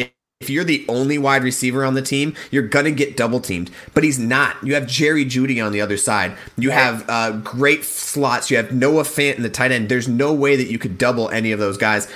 if 0.44 0.50
you're 0.50 0.64
the 0.64 0.84
only 0.88 1.16
wide 1.16 1.42
receiver 1.42 1.84
on 1.84 1.94
the 1.94 2.02
team, 2.02 2.34
you're 2.50 2.68
gonna 2.68 2.90
get 2.90 3.16
double 3.16 3.40
teamed. 3.40 3.70
But 3.94 4.04
he's 4.04 4.18
not. 4.18 4.56
You 4.62 4.74
have 4.74 4.86
Jerry 4.86 5.24
Jeudy 5.24 5.64
on 5.64 5.72
the 5.72 5.80
other 5.80 5.96
side. 5.96 6.36
You 6.58 6.70
have 6.70 7.08
uh, 7.08 7.32
great 7.38 7.82
slots. 7.82 8.50
You 8.50 8.58
have 8.58 8.70
Noah 8.70 9.04
Fant 9.04 9.36
in 9.36 9.42
the 9.42 9.48
tight 9.48 9.72
end. 9.72 9.88
There's 9.88 10.06
no 10.06 10.34
way 10.34 10.56
that 10.56 10.70
you 10.70 10.78
could 10.78 10.98
double 10.98 11.30
any 11.30 11.50
of 11.52 11.58
those 11.58 11.78
guys. 11.78 12.10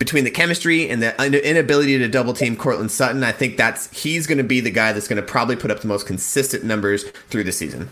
Between 0.00 0.24
the 0.24 0.30
chemistry 0.30 0.88
and 0.88 1.02
the 1.02 1.48
inability 1.48 1.98
to 1.98 2.08
double 2.08 2.32
team 2.32 2.56
Courtland 2.56 2.90
Sutton, 2.92 3.24
I 3.24 3.32
think 3.32 3.56
that's 3.56 3.90
he's 4.02 4.28
going 4.28 4.38
to 4.38 4.44
be 4.44 4.60
the 4.60 4.70
guy 4.70 4.92
that's 4.92 5.08
going 5.08 5.20
to 5.20 5.26
probably 5.26 5.56
put 5.56 5.72
up 5.72 5.80
the 5.80 5.88
most 5.88 6.06
consistent 6.06 6.64
numbers 6.64 7.08
through 7.30 7.42
the 7.44 7.52
season. 7.52 7.90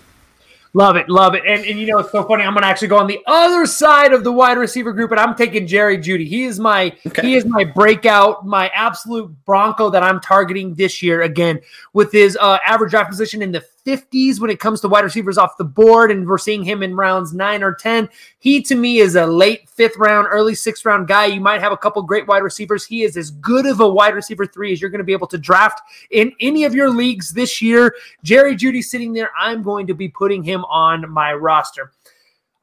Love 0.76 0.96
it, 0.96 1.08
love 1.08 1.34
it. 1.34 1.42
And, 1.46 1.64
and 1.64 1.80
you 1.80 1.86
know, 1.86 2.00
it's 2.00 2.12
so 2.12 2.22
funny. 2.24 2.44
I'm 2.44 2.52
gonna 2.52 2.66
actually 2.66 2.88
go 2.88 2.98
on 2.98 3.06
the 3.06 3.22
other 3.26 3.64
side 3.64 4.12
of 4.12 4.24
the 4.24 4.30
wide 4.30 4.58
receiver 4.58 4.92
group, 4.92 5.10
and 5.10 5.18
I'm 5.18 5.34
taking 5.34 5.66
Jerry 5.66 5.96
Jeudy. 5.96 6.26
He 6.26 6.44
is 6.44 6.60
my 6.60 6.94
okay. 7.06 7.22
he 7.22 7.34
is 7.34 7.46
my 7.46 7.64
breakout, 7.64 8.44
my 8.44 8.68
absolute 8.74 9.34
Bronco 9.46 9.88
that 9.88 10.02
I'm 10.02 10.20
targeting 10.20 10.74
this 10.74 11.02
year 11.02 11.22
again 11.22 11.60
with 11.94 12.12
his 12.12 12.36
uh, 12.38 12.58
average 12.62 12.90
draft 12.90 13.08
position 13.08 13.40
in 13.40 13.52
the 13.52 13.64
50s 13.86 14.40
when 14.40 14.50
it 14.50 14.58
comes 14.58 14.80
to 14.80 14.88
wide 14.88 15.04
receivers 15.04 15.38
off 15.38 15.56
the 15.56 15.64
board, 15.64 16.10
and 16.10 16.26
we're 16.26 16.38
seeing 16.38 16.64
him 16.64 16.82
in 16.82 16.96
rounds 16.96 17.32
nine 17.32 17.62
or 17.62 17.72
10. 17.72 18.08
He, 18.38 18.60
to 18.62 18.74
me, 18.74 18.98
is 18.98 19.14
a 19.14 19.26
late 19.26 19.68
fifth 19.68 19.96
round, 19.96 20.26
early 20.30 20.54
sixth 20.54 20.84
round 20.84 21.06
guy. 21.06 21.26
You 21.26 21.40
might 21.40 21.60
have 21.60 21.72
a 21.72 21.76
couple 21.76 22.02
great 22.02 22.26
wide 22.26 22.42
receivers. 22.42 22.84
He 22.84 23.02
is 23.04 23.16
as 23.16 23.30
good 23.30 23.64
of 23.66 23.80
a 23.80 23.88
wide 23.88 24.14
receiver 24.14 24.44
three 24.44 24.72
as 24.72 24.80
you're 24.80 24.90
going 24.90 24.98
to 24.98 25.04
be 25.04 25.12
able 25.12 25.28
to 25.28 25.38
draft 25.38 25.80
in 26.10 26.32
any 26.40 26.64
of 26.64 26.74
your 26.74 26.90
leagues 26.90 27.32
this 27.32 27.62
year. 27.62 27.94
Jerry 28.24 28.56
Jeudy 28.56 28.82
sitting 28.82 29.12
there. 29.12 29.30
I'm 29.38 29.62
going 29.62 29.86
to 29.86 29.94
be 29.94 30.08
putting 30.08 30.42
him 30.42 30.64
on 30.64 31.10
my 31.10 31.32
roster. 31.32 31.92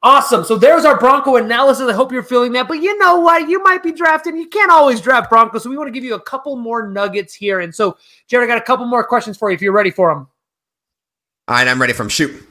Awesome. 0.04 0.44
So 0.44 0.58
there's 0.58 0.84
our 0.84 0.98
Bronco 0.98 1.36
analysis. 1.36 1.88
I 1.88 1.94
hope 1.94 2.12
you're 2.12 2.22
feeling 2.22 2.52
that. 2.52 2.68
But 2.68 2.82
you 2.82 2.98
know 2.98 3.20
what? 3.20 3.48
You 3.48 3.62
might 3.62 3.82
be 3.82 3.90
drafting. 3.90 4.36
You 4.36 4.48
can't 4.48 4.70
always 4.70 5.00
draft 5.00 5.30
Broncos. 5.30 5.62
So 5.62 5.70
we 5.70 5.78
want 5.78 5.88
to 5.88 5.92
give 5.92 6.04
you 6.04 6.14
a 6.14 6.20
couple 6.20 6.56
more 6.56 6.86
nuggets 6.86 7.32
here. 7.32 7.60
And 7.60 7.74
so, 7.74 7.96
Jared, 8.26 8.50
I 8.50 8.52
got 8.54 8.62
a 8.62 8.66
couple 8.66 8.84
more 8.84 9.02
questions 9.02 9.38
for 9.38 9.48
you 9.50 9.54
if 9.54 9.62
you're 9.62 9.72
ready 9.72 9.90
for 9.90 10.14
them. 10.14 10.28
All 11.46 11.56
right, 11.56 11.68
I'm 11.68 11.78
ready 11.78 11.92
from 11.92 12.08
shoot. 12.08 12.42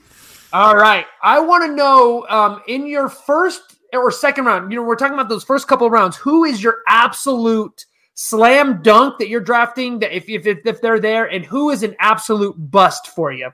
All 0.52 0.76
right. 0.76 1.08
I 1.24 1.40
want 1.40 1.64
to 1.64 1.76
know 1.76 2.28
um, 2.30 2.62
in 2.68 2.86
your 2.86 3.10
first 3.10 3.76
or 3.92 4.12
second 4.12 4.46
round, 4.46 4.72
you 4.72 4.80
know, 4.80 4.86
we're 4.86 4.96
talking 4.96 5.16
about 5.16 5.30
those 5.30 5.44
first 5.44 5.68
couple 5.68 5.90
rounds, 5.90 6.16
who 6.16 6.44
is 6.44 6.62
your 6.62 6.78
absolute 6.88 7.88
slam 8.14 8.84
dunk 8.84 9.18
that 9.18 9.30
you're 9.30 9.42
drafting 9.42 9.98
that 10.00 10.16
if, 10.16 10.30
if, 10.30 10.46
if 10.46 10.80
they're 10.80 11.00
there, 11.00 11.26
and 11.26 11.44
who 11.44 11.72
is 11.72 11.82
an 11.82 11.96
absolute 12.00 12.56
bust 12.70 13.08
for 13.08 13.32
you? 13.32 13.50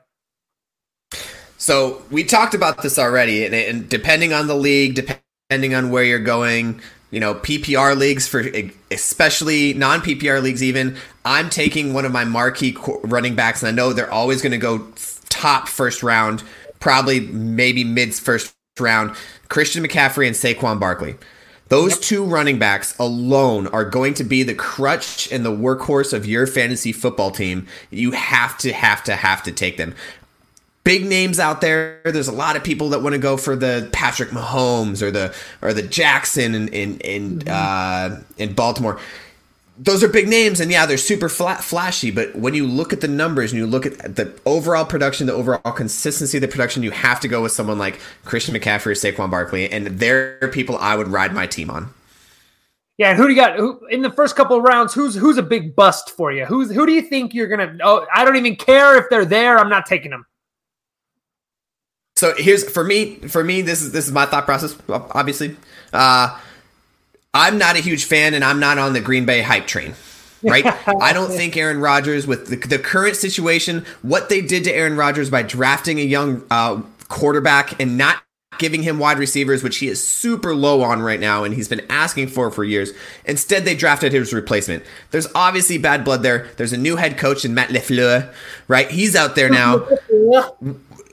So 1.58 2.02
we 2.12 2.26
talked 2.26 2.54
about 2.54 2.82
this 2.82 3.00
already, 3.00 3.46
and, 3.46 3.56
and 3.56 3.88
depending 3.88 4.34
on 4.34 4.48
the 4.48 4.56
league, 4.56 4.96
depending 4.96 5.74
on 5.74 5.90
where 5.90 6.04
you're 6.04 6.20
going, 6.20 6.82
you 7.12 7.22
know, 7.22 7.36
PPR 7.36 7.98
leagues 7.98 8.28
for 8.28 8.44
especially 8.92 9.74
non 9.74 10.02
PPR 10.02 10.44
leagues, 10.44 10.62
even 10.62 10.98
I'm 11.24 11.50
taking 11.50 11.94
one 11.94 12.04
of 12.04 12.12
my 12.12 12.26
marquee 12.26 12.78
running 13.04 13.36
backs, 13.36 13.64
and 13.64 13.70
I 13.70 13.72
know 13.72 13.94
they're 13.94 14.12
always 14.12 14.42
going 14.42 14.52
to 14.52 14.58
go 14.58 14.86
top 15.30 15.68
first 15.68 16.04
round, 16.04 16.44
probably 16.80 17.22
maybe 17.22 17.84
mid 17.84 18.14
first 18.14 18.54
round, 18.80 19.16
Christian 19.50 19.84
McCaffrey 19.84 20.28
and 20.28 20.36
Saquon 20.36 20.80
Barkley. 20.80 21.16
Those 21.70 21.92
yep. 21.92 22.02
two 22.02 22.26
running 22.26 22.58
backs 22.58 22.98
alone 22.98 23.68
are 23.68 23.86
going 23.86 24.16
to 24.16 24.24
be 24.24 24.42
the 24.42 24.56
crutch 24.56 25.32
and 25.32 25.46
the 25.46 25.52
workhorse 25.52 26.14
of 26.14 26.26
your 26.26 26.48
fantasy 26.48 26.92
football 26.92 27.30
team. 27.30 27.68
You 27.92 28.12
have 28.12 28.58
to, 28.60 28.74
have 28.74 29.04
to, 29.04 29.16
have 29.16 29.44
to 29.44 29.52
take 29.52 29.78
them. 29.78 29.94
Big 30.84 31.06
names 31.06 31.40
out 31.40 31.62
there. 31.62 32.02
There's 32.06 32.28
a 32.28 32.34
lot 32.34 32.56
of 32.56 32.64
people 32.64 32.90
that 32.90 33.04
want 33.04 33.14
to 33.14 33.20
go 33.20 33.38
for 33.38 33.56
the 33.56 33.88
Patrick 33.94 34.30
Mahomes 34.30 35.04
or 35.04 35.12
the 35.12 35.36
or 35.62 35.74
the 35.74 35.84
Jackson 35.84 36.56
in 36.56 36.68
in 36.70 37.00
in, 37.02 37.40
mm-hmm. 37.40 37.50
uh, 37.52 38.22
in 38.38 38.54
Baltimore 38.54 39.00
those 39.82 40.04
are 40.04 40.10
big 40.10 40.28
names 40.28 40.60
and 40.60 40.70
yeah 40.70 40.86
they're 40.86 40.98
super 40.98 41.30
flat, 41.30 41.64
flashy 41.64 42.12
but 42.12 42.36
when 42.36 42.54
you 42.54 42.68
look 42.68 42.92
at 42.92 43.00
the 43.00 43.08
numbers 43.08 43.52
and 43.52 43.60
you 43.60 43.66
look 43.66 43.86
at 43.86 44.16
the 44.16 44.38
overall 44.46 44.86
production 44.86 45.26
the 45.26 45.34
overall 45.34 45.72
consistency 45.72 46.38
of 46.38 46.42
the 46.42 46.48
production 46.48 46.84
you 46.84 46.92
have 46.92 47.20
to 47.20 47.28
go 47.28 47.42
with 47.42 47.52
someone 47.52 47.80
like 47.80 48.00
christian 48.26 48.54
mccaffrey 48.54 48.88
or 48.88 48.92
saquon 48.92 49.32
barkley 49.32 49.72
and 49.72 49.88
they're 49.88 50.50
people 50.52 50.78
i 50.78 50.96
would 50.96 51.08
ride 51.08 51.34
my 51.34 51.48
team 51.48 51.70
on. 51.70 51.94
Yeah 52.98 53.16
who 53.16 53.24
do 53.24 53.30
you 53.30 53.36
got? 53.36 53.58
Who, 53.58 53.86
in 53.88 54.02
the 54.02 54.12
first 54.12 54.36
couple 54.36 54.58
of 54.58 54.64
rounds 54.64 54.94
who's 54.94 55.16
who's 55.16 55.38
a 55.38 55.44
big 55.44 55.74
bust 55.74 56.10
for 56.12 56.34
you? 56.34 56.46
Who's 56.46 56.70
who 56.70 56.86
do 56.86 56.92
you 56.92 57.02
think 57.02 57.34
you're 57.34 57.48
gonna 57.48 57.78
oh 57.82 58.06
i 58.14 58.26
don't 58.26 58.36
even 58.36 58.58
care 58.58 58.98
if 58.98 59.10
they're 59.10 59.24
there 59.24 59.58
i'm 59.58 59.70
not 59.70 59.86
taking 59.86 60.12
them. 60.12 60.26
So 62.18 62.34
here's 62.38 62.70
for 62.70 62.84
me 62.84 63.16
for 63.16 63.42
me 63.42 63.62
this 63.62 63.82
is 63.82 63.94
this 63.94 64.06
is 64.06 64.12
my 64.12 64.26
thought 64.26 64.44
process 64.44 64.76
obviously. 64.90 65.56
Uh 65.94 66.38
I'm 67.34 67.58
not 67.58 67.76
a 67.76 67.80
huge 67.80 68.06
fan, 68.06 68.34
and 68.34 68.44
I'm 68.44 68.60
not 68.60 68.78
on 68.78 68.94
the 68.94 69.02
Green 69.02 69.26
Bay 69.26 69.42
hype 69.42 69.68
train. 69.68 69.94
Right? 70.44 70.66
I 71.02 71.14
don't 71.14 71.32
think 71.32 71.56
Aaron 71.58 71.80
Rodgers, 71.80 72.26
with 72.26 72.48
the, 72.48 72.56
the, 72.56 72.80
current 72.80 73.16
situation, 73.16 73.86
what 74.02 74.30
they 74.30 74.42
did 74.42 74.64
to 74.64 74.74
Aaron 74.74 74.96
Rodgers 74.96 75.30
by 75.30 75.44
drafting 75.44 76.00
a 76.00 76.04
young 76.04 76.44
uh, 76.50 76.82
quarterback 77.08 77.80
and 77.80 77.98
not 77.98 78.24
giving 78.58 78.84
him 78.84 79.00
wide 79.00 79.18
receivers, 79.18 79.64
which 79.64 79.78
he 79.78 79.88
is 79.88 80.06
super 80.06 80.54
low 80.54 80.82
on 80.84 81.02
right 81.02 81.20
now, 81.20 81.44
and 81.44 81.56
he's 81.56 81.68
been 81.68 81.86
asking 81.90 82.28
for 82.28 82.52
for 82.52 82.64
years. 82.64 82.92
Instead, 83.26 83.66
they 83.66 83.76
drafted 83.76 84.12
his 84.12 84.34
replacement. 84.34 84.84
There's 85.12 85.28
obviously 85.34 85.78
bad 85.78 86.04
blood 86.04 86.22
there. 86.24 86.48
There's 86.58 86.74
a 86.74 86.78
new 86.78 86.96
head 86.96 87.18
coach 87.18 87.46
in 87.46 87.54
Matt 87.54 87.70
Lafleur, 87.70 88.32
right? 88.68 88.90
He's 88.92 89.16
out 89.16 89.36
there 89.36 89.50
now. 89.50 89.78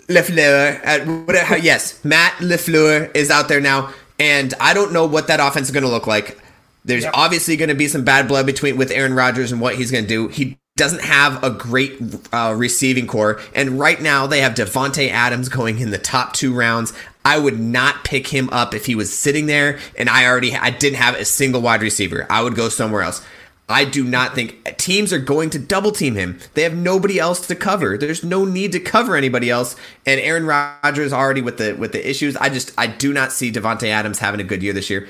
Lafleur, 0.08 1.50
uh, 1.50 1.56
yes, 1.56 2.04
Matt 2.04 2.34
Lafleur 2.34 3.14
is 3.16 3.30
out 3.30 3.48
there 3.48 3.60
now. 3.60 3.92
And 4.18 4.54
I 4.60 4.74
don't 4.74 4.92
know 4.92 5.06
what 5.06 5.26
that 5.28 5.40
offense 5.40 5.68
is 5.68 5.72
going 5.72 5.84
to 5.84 5.90
look 5.90 6.06
like. 6.06 6.38
There's 6.84 7.04
yep. 7.04 7.14
obviously 7.14 7.56
going 7.56 7.68
to 7.68 7.74
be 7.74 7.88
some 7.88 8.04
bad 8.04 8.28
blood 8.28 8.46
between 8.46 8.76
with 8.76 8.90
Aaron 8.90 9.14
Rodgers 9.14 9.52
and 9.52 9.60
what 9.60 9.76
he's 9.76 9.90
going 9.90 10.04
to 10.04 10.08
do. 10.08 10.28
He 10.28 10.56
doesn't 10.76 11.02
have 11.02 11.42
a 11.42 11.50
great 11.50 12.00
uh, 12.32 12.54
receiving 12.56 13.06
corps, 13.06 13.40
and 13.54 13.78
right 13.78 14.00
now 14.00 14.26
they 14.26 14.40
have 14.40 14.54
Davante 14.54 15.10
Adams 15.10 15.48
going 15.48 15.80
in 15.80 15.90
the 15.90 15.98
top 15.98 16.32
two 16.34 16.54
rounds. 16.54 16.92
I 17.24 17.38
would 17.38 17.58
not 17.58 18.04
pick 18.04 18.28
him 18.28 18.48
up 18.50 18.72
if 18.72 18.86
he 18.86 18.94
was 18.94 19.12
sitting 19.12 19.46
there, 19.46 19.80
and 19.98 20.08
I 20.08 20.26
already 20.26 20.54
I 20.54 20.70
didn't 20.70 20.98
have 20.98 21.16
a 21.16 21.24
single 21.24 21.60
wide 21.60 21.82
receiver. 21.82 22.26
I 22.30 22.42
would 22.42 22.54
go 22.54 22.68
somewhere 22.68 23.02
else. 23.02 23.24
I 23.68 23.84
do 23.84 24.04
not 24.04 24.34
think 24.34 24.76
teams 24.78 25.12
are 25.12 25.18
going 25.18 25.50
to 25.50 25.58
double 25.58 25.90
team 25.90 26.14
him. 26.14 26.38
They 26.54 26.62
have 26.62 26.76
nobody 26.76 27.18
else 27.18 27.44
to 27.48 27.56
cover. 27.56 27.98
There's 27.98 28.22
no 28.22 28.44
need 28.44 28.70
to 28.72 28.80
cover 28.80 29.16
anybody 29.16 29.50
else. 29.50 29.74
And 30.06 30.20
Aaron 30.20 30.46
Rodgers 30.46 31.12
already 31.12 31.42
with 31.42 31.58
the 31.58 31.74
with 31.74 31.90
the 31.92 32.08
issues. 32.08 32.36
I 32.36 32.48
just 32.48 32.72
I 32.78 32.86
do 32.86 33.12
not 33.12 33.32
see 33.32 33.50
Davante 33.50 33.88
Adams 33.88 34.20
having 34.20 34.40
a 34.40 34.44
good 34.44 34.62
year 34.62 34.72
this 34.72 34.88
year. 34.88 35.08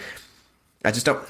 I 0.84 0.90
just 0.90 1.04
don't. 1.04 1.22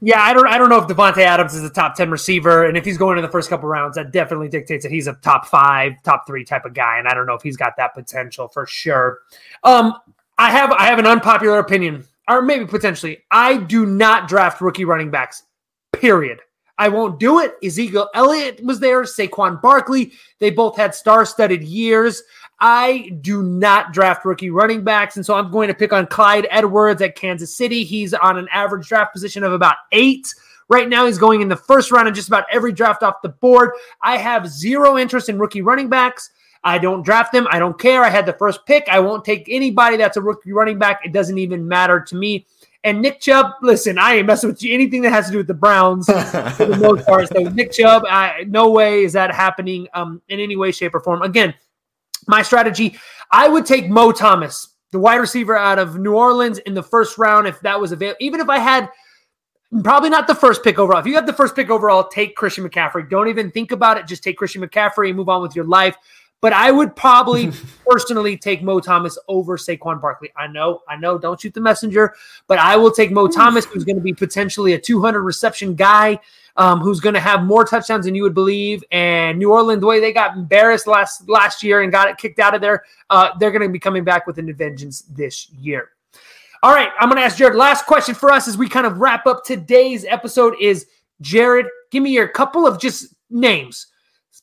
Yeah, 0.00 0.20
I 0.20 0.34
don't. 0.34 0.46
I 0.46 0.58
don't 0.58 0.68
know 0.68 0.76
if 0.76 0.86
Davante 0.86 1.18
Adams 1.18 1.54
is 1.54 1.64
a 1.64 1.70
top 1.70 1.94
ten 1.94 2.10
receiver, 2.10 2.66
and 2.66 2.76
if 2.76 2.84
he's 2.84 2.98
going 2.98 3.16
in 3.16 3.22
the 3.22 3.30
first 3.30 3.48
couple 3.48 3.68
rounds, 3.68 3.96
that 3.96 4.12
definitely 4.12 4.48
dictates 4.48 4.84
that 4.84 4.92
he's 4.92 5.06
a 5.06 5.14
top 5.14 5.46
five, 5.46 5.94
top 6.04 6.26
three 6.26 6.44
type 6.44 6.66
of 6.66 6.74
guy. 6.74 6.98
And 6.98 7.08
I 7.08 7.14
don't 7.14 7.26
know 7.26 7.34
if 7.34 7.42
he's 7.42 7.56
got 7.56 7.76
that 7.78 7.94
potential 7.94 8.46
for 8.46 8.66
sure. 8.66 9.20
Um, 9.64 9.94
I 10.36 10.50
have 10.50 10.70
I 10.72 10.84
have 10.84 10.98
an 10.98 11.06
unpopular 11.06 11.58
opinion, 11.58 12.04
or 12.28 12.42
maybe 12.42 12.66
potentially. 12.66 13.24
I 13.30 13.56
do 13.56 13.86
not 13.86 14.28
draft 14.28 14.60
rookie 14.60 14.84
running 14.84 15.10
backs. 15.10 15.44
Period. 15.92 16.40
I 16.78 16.88
won't 16.88 17.18
do 17.18 17.40
it. 17.40 17.54
Ezekiel 17.62 18.08
Elliott 18.14 18.62
was 18.62 18.80
there, 18.80 19.02
Saquon 19.02 19.60
Barkley. 19.60 20.12
They 20.38 20.50
both 20.50 20.76
had 20.76 20.94
star 20.94 21.26
studded 21.26 21.62
years. 21.64 22.22
I 22.60 23.10
do 23.20 23.42
not 23.42 23.92
draft 23.92 24.24
rookie 24.24 24.50
running 24.50 24.82
backs. 24.82 25.16
And 25.16 25.24
so 25.24 25.34
I'm 25.34 25.50
going 25.50 25.68
to 25.68 25.74
pick 25.74 25.92
on 25.92 26.06
Clyde 26.06 26.46
Edwards 26.50 27.02
at 27.02 27.14
Kansas 27.14 27.56
City. 27.56 27.84
He's 27.84 28.14
on 28.14 28.36
an 28.36 28.48
average 28.52 28.88
draft 28.88 29.12
position 29.12 29.44
of 29.44 29.52
about 29.52 29.76
eight. 29.92 30.32
Right 30.68 30.88
now, 30.88 31.06
he's 31.06 31.18
going 31.18 31.40
in 31.40 31.48
the 31.48 31.56
first 31.56 31.90
round 31.90 32.08
of 32.08 32.14
just 32.14 32.28
about 32.28 32.44
every 32.52 32.72
draft 32.72 33.02
off 33.02 33.22
the 33.22 33.30
board. 33.30 33.70
I 34.02 34.18
have 34.18 34.48
zero 34.48 34.98
interest 34.98 35.28
in 35.28 35.38
rookie 35.38 35.62
running 35.62 35.88
backs. 35.88 36.30
I 36.64 36.78
don't 36.78 37.04
draft 37.04 37.32
them. 37.32 37.46
I 37.50 37.58
don't 37.58 37.78
care. 37.78 38.04
I 38.04 38.10
had 38.10 38.26
the 38.26 38.32
first 38.34 38.66
pick. 38.66 38.86
I 38.90 38.98
won't 38.98 39.24
take 39.24 39.46
anybody 39.48 39.96
that's 39.96 40.16
a 40.16 40.20
rookie 40.20 40.52
running 40.52 40.78
back. 40.78 41.00
It 41.04 41.12
doesn't 41.12 41.38
even 41.38 41.66
matter 41.66 42.00
to 42.00 42.16
me. 42.16 42.46
And 42.84 43.02
Nick 43.02 43.20
Chubb, 43.20 43.52
listen, 43.60 43.98
I 43.98 44.14
ain't 44.14 44.26
messing 44.26 44.48
with 44.48 44.62
you. 44.62 44.72
Anything 44.72 45.02
that 45.02 45.10
has 45.10 45.26
to 45.26 45.32
do 45.32 45.38
with 45.38 45.48
the 45.48 45.54
Browns 45.54 46.06
for 46.06 46.64
the 46.64 46.76
most 46.80 47.06
part. 47.06 47.28
So 47.28 47.40
Nick 47.42 47.72
Chubb, 47.72 48.04
I, 48.08 48.44
no 48.46 48.70
way 48.70 49.02
is 49.02 49.12
that 49.14 49.34
happening 49.34 49.88
um, 49.94 50.22
in 50.28 50.38
any 50.38 50.56
way, 50.56 50.70
shape, 50.70 50.94
or 50.94 51.00
form. 51.00 51.22
Again, 51.22 51.54
my 52.28 52.42
strategy, 52.42 52.96
I 53.32 53.48
would 53.48 53.66
take 53.66 53.88
Mo 53.88 54.12
Thomas, 54.12 54.74
the 54.92 54.98
wide 54.98 55.16
receiver 55.16 55.56
out 55.56 55.78
of 55.78 55.98
New 55.98 56.14
Orleans 56.14 56.58
in 56.58 56.74
the 56.74 56.82
first 56.82 57.18
round, 57.18 57.48
if 57.48 57.60
that 57.60 57.80
was 57.80 57.90
available. 57.90 58.18
Even 58.20 58.40
if 58.40 58.48
I 58.48 58.58
had 58.58 58.88
probably 59.82 60.10
not 60.10 60.26
the 60.26 60.34
first 60.34 60.62
pick 60.64 60.78
overall. 60.78 61.00
If 61.00 61.06
you 61.06 61.14
have 61.14 61.26
the 61.26 61.32
first 61.32 61.54
pick 61.54 61.70
overall, 61.70 62.08
take 62.08 62.36
Christian 62.36 62.68
McCaffrey. 62.68 63.08
Don't 63.08 63.28
even 63.28 63.50
think 63.50 63.72
about 63.72 63.98
it. 63.98 64.06
Just 64.06 64.22
take 64.22 64.38
Christian 64.38 64.62
McCaffrey 64.62 65.08
and 65.08 65.16
move 65.16 65.28
on 65.28 65.42
with 65.42 65.54
your 65.54 65.66
life. 65.66 65.96
But 66.40 66.52
I 66.52 66.70
would 66.70 66.94
probably 66.94 67.50
personally 67.88 68.36
take 68.36 68.62
Mo 68.62 68.80
Thomas 68.80 69.18
over 69.26 69.56
Saquon 69.56 70.00
Barkley. 70.00 70.30
I 70.36 70.46
know, 70.46 70.82
I 70.88 70.96
know, 70.96 71.18
don't 71.18 71.40
shoot 71.40 71.54
the 71.54 71.60
messenger, 71.60 72.14
but 72.46 72.58
I 72.58 72.76
will 72.76 72.92
take 72.92 73.10
Mo 73.10 73.26
Thomas, 73.26 73.64
who's 73.64 73.84
going 73.84 73.96
to 73.96 74.02
be 74.02 74.12
potentially 74.12 74.74
a 74.74 74.78
200 74.78 75.22
reception 75.22 75.74
guy, 75.74 76.18
um, 76.56 76.80
who's 76.80 77.00
going 77.00 77.14
to 77.14 77.20
have 77.20 77.42
more 77.42 77.64
touchdowns 77.64 78.04
than 78.04 78.14
you 78.14 78.22
would 78.22 78.34
believe. 78.34 78.84
And 78.92 79.38
New 79.38 79.52
Orleans, 79.52 79.80
the 79.80 79.86
way 79.86 80.00
they 80.00 80.12
got 80.12 80.36
embarrassed 80.36 80.86
last 80.86 81.28
last 81.28 81.62
year 81.62 81.82
and 81.82 81.90
got 81.90 82.08
it 82.08 82.18
kicked 82.18 82.38
out 82.38 82.54
of 82.54 82.60
there, 82.60 82.84
uh, 83.10 83.30
they're 83.38 83.50
going 83.50 83.62
to 83.62 83.68
be 83.68 83.78
coming 83.78 84.04
back 84.04 84.26
with 84.26 84.38
an 84.38 84.52
vengeance 84.54 85.02
this 85.02 85.50
year. 85.50 85.90
All 86.62 86.74
right, 86.74 86.90
I'm 86.98 87.08
going 87.08 87.20
to 87.20 87.24
ask 87.24 87.36
Jared. 87.36 87.54
Last 87.54 87.86
question 87.86 88.16
for 88.16 88.32
us 88.32 88.48
as 88.48 88.58
we 88.58 88.68
kind 88.68 88.86
of 88.86 88.98
wrap 88.98 89.26
up 89.26 89.44
today's 89.44 90.04
episode 90.04 90.56
is 90.60 90.86
Jared, 91.20 91.66
give 91.90 92.02
me 92.02 92.10
your 92.10 92.26
couple 92.26 92.66
of 92.66 92.80
just 92.80 93.14
names, 93.30 93.86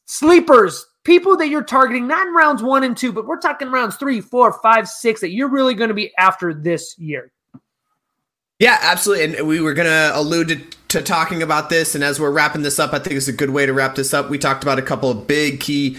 sleepers, 0.05 0.85
people 1.05 1.37
that 1.37 1.47
you're 1.47 1.63
targeting, 1.63 2.07
not 2.07 2.27
in 2.27 2.33
rounds 2.33 2.61
one 2.61 2.83
and 2.83 2.97
two, 2.97 3.13
but 3.13 3.25
we're 3.25 3.39
talking 3.39 3.71
rounds 3.71 3.95
three, 3.95 4.19
four, 4.19 4.51
five, 4.61 4.89
six 4.89 5.21
that 5.21 5.29
you're 5.29 5.49
really 5.49 5.73
going 5.73 5.87
to 5.87 5.93
be 5.93 6.13
after 6.17 6.53
this 6.53 6.97
year. 6.99 7.31
Yeah, 8.59 8.77
absolutely. 8.81 9.37
And 9.37 9.47
we 9.47 9.61
were 9.61 9.73
going 9.73 9.87
to 9.87 10.11
allude 10.17 10.75
to, 10.89 11.01
talking 11.01 11.43
about 11.43 11.69
this. 11.69 11.93
And 11.93 12.03
as 12.03 12.21
we're 12.21 12.31
wrapping 12.31 12.61
this 12.61 12.79
up, 12.79 12.93
I 12.93 12.99
think 12.99 13.17
it's 13.17 13.27
a 13.27 13.33
good 13.33 13.49
way 13.49 13.65
to 13.65 13.73
wrap 13.73 13.95
this 13.95 14.13
up. 14.13 14.29
We 14.29 14.37
talked 14.37 14.63
about 14.63 14.79
a 14.79 14.81
couple 14.81 15.11
of 15.11 15.27
big 15.27 15.59
key 15.59 15.97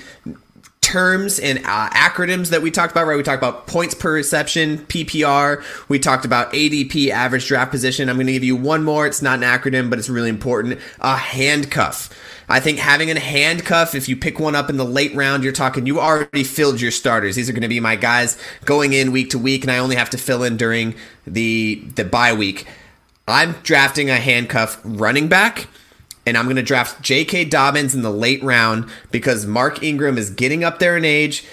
terms 0.87 1.41
and 1.41 1.59
uh, 1.65 1.91
acronyms 1.91 2.51
that 2.51 2.63
we 2.63 2.71
talked 2.71 2.93
about, 2.93 3.09
right? 3.09 3.17
We 3.17 3.25
talked 3.25 3.43
about 3.43 3.67
points 3.67 3.93
per 3.93 4.13
reception, 4.13 4.79
PPR. 4.87 5.65
We 5.89 5.99
talked 5.99 6.25
about 6.25 6.53
ADP, 6.53 7.09
average 7.09 7.49
draft 7.49 7.73
position. 7.73 8.09
I'm 8.09 8.15
going 8.15 8.29
to 8.29 8.33
give 8.33 8.45
you 8.45 8.55
one 8.55 8.85
more. 8.85 9.05
It's 9.05 9.21
not 9.21 9.43
an 9.43 9.45
acronym, 9.45 9.91
but 9.91 9.99
it's 9.99 10.09
really 10.09 10.29
important. 10.29 10.79
A 11.01 11.17
handcuff. 11.17 12.17
I 12.49 12.61
think 12.61 12.79
having 12.79 13.11
a 13.11 13.19
handcuff, 13.19 13.97
if 13.97 14.09
you 14.09 14.17
pick 14.17 14.39
one 14.39 14.55
up 14.55 14.71
in 14.71 14.77
the 14.77 14.85
late 14.85 15.13
round, 15.17 15.43
you're 15.43 15.53
talking, 15.53 15.87
you 15.87 15.99
already 15.99 16.45
filled 16.45 16.81
your 16.81 16.93
starters. 16.93 17.35
These 17.35 17.51
are 17.51 17.53
going 17.53 17.63
to 17.63 17.69
be 17.69 17.81
my 17.81 17.97
guys 17.97 18.39
going 18.65 18.93
in 18.93 19.11
week 19.11 19.31
to 19.31 19.41
week, 19.41 19.65
and 19.65 19.73
I 19.73 19.79
only 19.79 19.97
have 19.97 20.11
to 20.11 20.19
fill 20.19 20.45
in 20.45 20.57
during 20.57 20.95
the, 21.27 21.83
the 21.97 22.05
bye 22.05 22.33
week. 22.33 22.65
I'm 23.27 23.57
drafting 23.65 24.09
a 24.09 24.19
handcuff 24.19 24.81
running 24.85 25.27
back 25.27 25.67
and 26.27 26.37
I'm 26.37 26.45
going 26.45 26.57
to 26.57 26.63
draft 26.63 27.01
J.K. 27.03 27.47
Dobbins 27.47 27.95
in 27.95 28.03
the 28.03 28.11
late 28.11 28.43
round 28.43 28.91
because 29.11 29.47
Mark 29.47 29.83
Ingram 29.83 30.19
is 30.19 30.29
getting 30.31 30.65
up 30.65 30.81
there 30.81 30.97
in 30.97 31.05
age. 31.05 31.45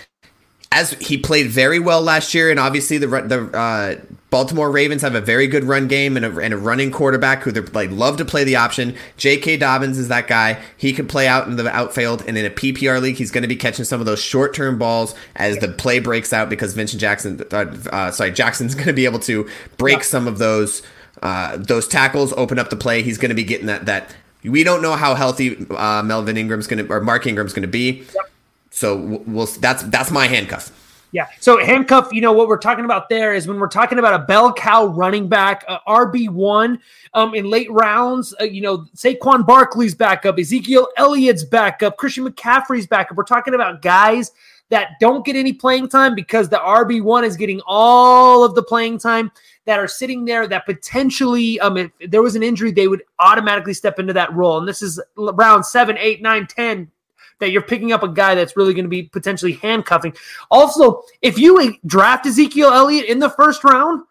As 0.71 0.93
he 0.93 1.19
played 1.19 1.51
very 1.51 1.77
well 1.77 2.01
last 2.01 2.33
year, 2.33 2.49
and 2.49 2.59
obviously 2.59 2.97
the 2.97 3.05
the 3.05 3.55
uh, 3.55 3.95
Baltimore 4.31 4.71
Ravens 4.71 5.03
have 5.03 5.13
a 5.13 5.21
very 5.21 5.45
good 5.45 5.65
run 5.65 5.87
game 5.87 6.17
and 6.17 6.25
a, 6.25 6.35
and 6.39 6.51
a 6.51 6.57
running 6.57 6.89
quarterback 6.89 7.43
who 7.43 7.51
they 7.51 7.61
like 7.61 7.91
love 7.91 8.17
to 8.17 8.25
play 8.25 8.43
the 8.43 8.55
option. 8.55 8.95
J.K. 9.17 9.57
Dobbins 9.57 9.99
is 9.99 10.07
that 10.07 10.27
guy. 10.27 10.59
He 10.75 10.91
can 10.91 11.07
play 11.07 11.27
out 11.27 11.47
in 11.47 11.57
the 11.57 11.69
outfield, 11.69 12.23
and 12.27 12.35
in 12.35 12.43
a 12.43 12.49
PPR 12.49 12.99
league, 12.99 13.17
he's 13.17 13.29
going 13.29 13.43
to 13.43 13.47
be 13.47 13.55
catching 13.55 13.85
some 13.85 13.99
of 13.99 14.07
those 14.07 14.19
short 14.19 14.55
term 14.55 14.79
balls 14.79 15.13
as 15.35 15.59
the 15.59 15.67
play 15.67 15.99
breaks 15.99 16.33
out 16.33 16.49
because 16.49 16.73
Vincent 16.73 16.99
Jackson, 16.99 17.43
uh, 17.51 17.65
uh, 17.91 18.09
sorry, 18.09 18.31
Jackson's 18.31 18.73
going 18.73 18.87
to 18.87 18.93
be 18.93 19.05
able 19.05 19.19
to 19.19 19.47
break 19.77 19.97
yeah. 19.97 20.03
some 20.03 20.27
of 20.27 20.39
those 20.39 20.81
uh, 21.21 21.57
those 21.57 21.87
tackles, 21.87 22.33
open 22.33 22.57
up 22.57 22.71
the 22.71 22.75
play. 22.75 23.03
He's 23.03 23.19
going 23.19 23.29
to 23.29 23.35
be 23.35 23.43
getting 23.43 23.67
that 23.67 23.85
that 23.85 24.15
we 24.43 24.63
don't 24.63 24.81
know 24.81 24.93
how 24.93 25.15
healthy 25.15 25.65
uh, 25.71 26.03
Melvin 26.03 26.37
Ingram's 26.37 26.67
going 26.67 26.85
to 26.85 26.93
or 26.93 27.01
Mark 27.01 27.25
Ingram's 27.27 27.53
going 27.53 27.63
to 27.63 27.67
be. 27.67 28.03
Yep. 28.13 28.31
So 28.71 28.97
we'll 28.97 29.45
that's 29.45 29.83
that's 29.83 30.11
my 30.11 30.27
handcuff. 30.27 30.71
Yeah. 31.13 31.27
So 31.39 31.63
handcuff, 31.63 32.11
you 32.11 32.21
know 32.21 32.31
what 32.31 32.47
we're 32.47 32.57
talking 32.57 32.85
about 32.85 33.07
there 33.07 33.35
is 33.35 33.47
when 33.47 33.59
we're 33.59 33.67
talking 33.67 33.99
about 33.99 34.19
a 34.19 34.25
bell 34.25 34.51
cow 34.51 34.87
running 34.87 35.29
back, 35.29 35.63
uh, 35.67 35.77
RB 35.87 36.27
one 36.27 36.79
um, 37.13 37.35
in 37.35 37.51
late 37.51 37.71
rounds. 37.71 38.33
Uh, 38.41 38.45
you 38.45 38.61
know, 38.61 38.79
Saquon 38.95 39.45
Barkley's 39.45 39.93
backup, 39.93 40.39
Ezekiel 40.39 40.87
Elliott's 40.97 41.43
backup, 41.43 41.97
Christian 41.97 42.27
McCaffrey's 42.27 42.87
backup. 42.87 43.15
We're 43.15 43.25
talking 43.25 43.53
about 43.53 43.83
guys 43.83 44.31
that 44.69 44.93
don't 44.99 45.23
get 45.23 45.35
any 45.35 45.53
playing 45.53 45.87
time 45.87 46.15
because 46.15 46.49
the 46.49 46.57
RB 46.57 47.03
one 47.03 47.23
is 47.23 47.37
getting 47.37 47.61
all 47.67 48.43
of 48.43 48.55
the 48.55 48.63
playing 48.63 48.97
time 48.97 49.31
that 49.65 49.79
are 49.79 49.87
sitting 49.87 50.25
there 50.25 50.47
that 50.47 50.65
potentially, 50.65 51.59
um, 51.59 51.77
if 51.77 51.91
there 52.07 52.21
was 52.21 52.35
an 52.35 52.43
injury, 52.43 52.71
they 52.71 52.87
would 52.87 53.03
automatically 53.19 53.73
step 53.73 53.99
into 53.99 54.13
that 54.13 54.33
role. 54.33 54.57
And 54.57 54.67
this 54.67 54.81
is 54.81 54.99
round 55.17 55.65
seven, 55.65 55.97
eight, 55.97 56.21
nine, 56.21 56.47
ten 56.47 56.91
that 57.39 57.51
you're 57.51 57.61
picking 57.61 57.91
up 57.91 58.03
a 58.03 58.07
guy 58.07 58.35
that's 58.35 58.55
really 58.55 58.73
going 58.73 58.85
to 58.85 58.89
be 58.89 59.03
potentially 59.03 59.53
handcuffing. 59.53 60.15
Also, 60.51 61.03
if 61.21 61.37
you 61.37 61.75
draft 61.85 62.25
Ezekiel 62.25 62.69
Elliott 62.69 63.05
in 63.05 63.19
the 63.19 63.29
first 63.29 63.63
round, 63.63 64.03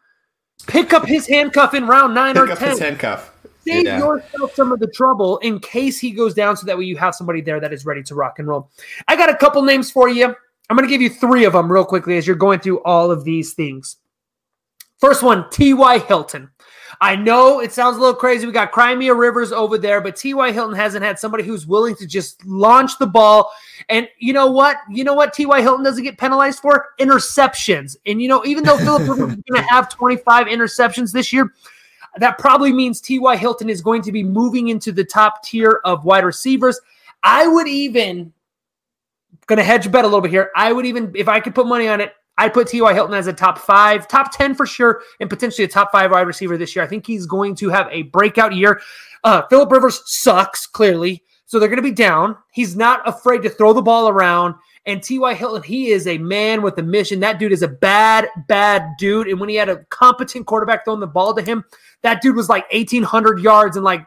pick 0.66 0.92
up 0.92 1.06
his 1.06 1.26
handcuff 1.26 1.74
in 1.74 1.86
round 1.86 2.14
nine 2.14 2.34
pick 2.34 2.50
or 2.50 2.56
ten. 2.56 2.78
handcuff. 2.78 3.30
Save 3.64 3.84
yeah. 3.84 3.98
yourself 3.98 4.54
some 4.54 4.72
of 4.72 4.80
the 4.80 4.88
trouble 4.88 5.38
in 5.38 5.60
case 5.60 5.98
he 5.98 6.10
goes 6.10 6.34
down, 6.34 6.56
so 6.56 6.66
that 6.66 6.76
way 6.76 6.84
you 6.84 6.96
have 6.96 7.14
somebody 7.14 7.40
there 7.40 7.60
that 7.60 7.72
is 7.72 7.86
ready 7.86 8.02
to 8.02 8.14
rock 8.14 8.40
and 8.40 8.48
roll. 8.48 8.68
I 9.06 9.14
got 9.14 9.30
a 9.30 9.36
couple 9.36 9.62
names 9.62 9.90
for 9.90 10.08
you. 10.08 10.34
I'm 10.68 10.76
going 10.76 10.88
to 10.88 10.92
give 10.92 11.00
you 11.00 11.10
three 11.10 11.44
of 11.44 11.52
them 11.52 11.70
real 11.70 11.84
quickly 11.84 12.16
as 12.16 12.26
you're 12.26 12.34
going 12.34 12.58
through 12.58 12.82
all 12.82 13.10
of 13.10 13.24
these 13.24 13.52
things. 13.52 13.98
First 15.02 15.24
one, 15.24 15.50
T.Y. 15.50 15.98
Hilton. 15.98 16.48
I 17.00 17.16
know 17.16 17.58
it 17.58 17.72
sounds 17.72 17.96
a 17.96 18.00
little 18.00 18.14
crazy. 18.14 18.46
We 18.46 18.52
got 18.52 18.70
Crimea 18.70 19.12
Rivers 19.12 19.50
over 19.50 19.76
there, 19.76 20.00
but 20.00 20.14
T.Y. 20.14 20.52
Hilton 20.52 20.76
hasn't 20.76 21.04
had 21.04 21.18
somebody 21.18 21.42
who's 21.42 21.66
willing 21.66 21.96
to 21.96 22.06
just 22.06 22.46
launch 22.46 22.98
the 22.98 23.06
ball. 23.08 23.50
And 23.88 24.08
you 24.18 24.32
know 24.32 24.46
what? 24.46 24.76
You 24.88 25.02
know 25.02 25.14
what 25.14 25.32
T.Y. 25.32 25.60
Hilton 25.60 25.84
doesn't 25.84 26.04
get 26.04 26.18
penalized 26.18 26.60
for? 26.60 26.90
Interceptions. 27.00 27.96
And 28.06 28.22
you 28.22 28.28
know, 28.28 28.44
even 28.44 28.62
though 28.62 28.78
Philip 28.78 29.08
Rivers 29.08 29.38
is 29.38 29.42
going 29.50 29.60
to 29.60 29.68
have 29.68 29.88
25 29.88 30.46
interceptions 30.46 31.10
this 31.10 31.32
year, 31.32 31.52
that 32.18 32.38
probably 32.38 32.72
means 32.72 33.00
T.Y. 33.00 33.36
Hilton 33.36 33.68
is 33.68 33.80
going 33.80 34.02
to 34.02 34.12
be 34.12 34.22
moving 34.22 34.68
into 34.68 34.92
the 34.92 35.02
top 35.02 35.42
tier 35.42 35.80
of 35.84 36.04
wide 36.04 36.24
receivers. 36.24 36.80
I 37.24 37.48
would 37.48 37.66
even 37.66 38.32
going 39.46 39.56
to 39.56 39.64
hedge 39.64 39.90
bet 39.90 40.04
a 40.04 40.06
little 40.06 40.20
bit 40.20 40.30
here. 40.30 40.52
I 40.54 40.72
would 40.72 40.86
even, 40.86 41.10
if 41.16 41.26
I 41.26 41.40
could 41.40 41.56
put 41.56 41.66
money 41.66 41.88
on 41.88 42.00
it, 42.00 42.14
I'd 42.38 42.54
put 42.54 42.68
T.Y. 42.68 42.94
Hilton 42.94 43.14
as 43.14 43.26
a 43.26 43.32
top 43.32 43.58
five, 43.58 44.08
top 44.08 44.32
10 44.32 44.54
for 44.54 44.66
sure, 44.66 45.02
and 45.20 45.28
potentially 45.28 45.64
a 45.64 45.68
top 45.68 45.92
five 45.92 46.10
wide 46.10 46.26
receiver 46.26 46.56
this 46.56 46.74
year. 46.74 46.84
I 46.84 46.88
think 46.88 47.06
he's 47.06 47.26
going 47.26 47.54
to 47.56 47.68
have 47.68 47.88
a 47.90 48.02
breakout 48.02 48.54
year. 48.54 48.80
Uh, 49.22 49.42
Philip 49.48 49.70
Rivers 49.70 50.02
sucks, 50.06 50.66
clearly. 50.66 51.22
So 51.46 51.58
they're 51.58 51.68
going 51.68 51.76
to 51.76 51.82
be 51.82 51.90
down. 51.90 52.36
He's 52.52 52.76
not 52.76 53.06
afraid 53.06 53.42
to 53.42 53.50
throw 53.50 53.74
the 53.74 53.82
ball 53.82 54.08
around. 54.08 54.54
And 54.86 55.02
T.Y. 55.02 55.34
Hilton, 55.34 55.62
he 55.62 55.90
is 55.90 56.06
a 56.06 56.16
man 56.16 56.62
with 56.62 56.78
a 56.78 56.82
mission. 56.82 57.20
That 57.20 57.38
dude 57.38 57.52
is 57.52 57.62
a 57.62 57.68
bad, 57.68 58.28
bad 58.48 58.88
dude. 58.98 59.28
And 59.28 59.38
when 59.38 59.50
he 59.50 59.54
had 59.56 59.68
a 59.68 59.84
competent 59.90 60.46
quarterback 60.46 60.84
throwing 60.84 61.00
the 61.00 61.06
ball 61.06 61.34
to 61.34 61.42
him, 61.42 61.62
that 62.02 62.22
dude 62.22 62.36
was 62.36 62.48
like 62.48 62.64
1,800 62.72 63.40
yards 63.40 63.76
and 63.76 63.84
like, 63.84 64.04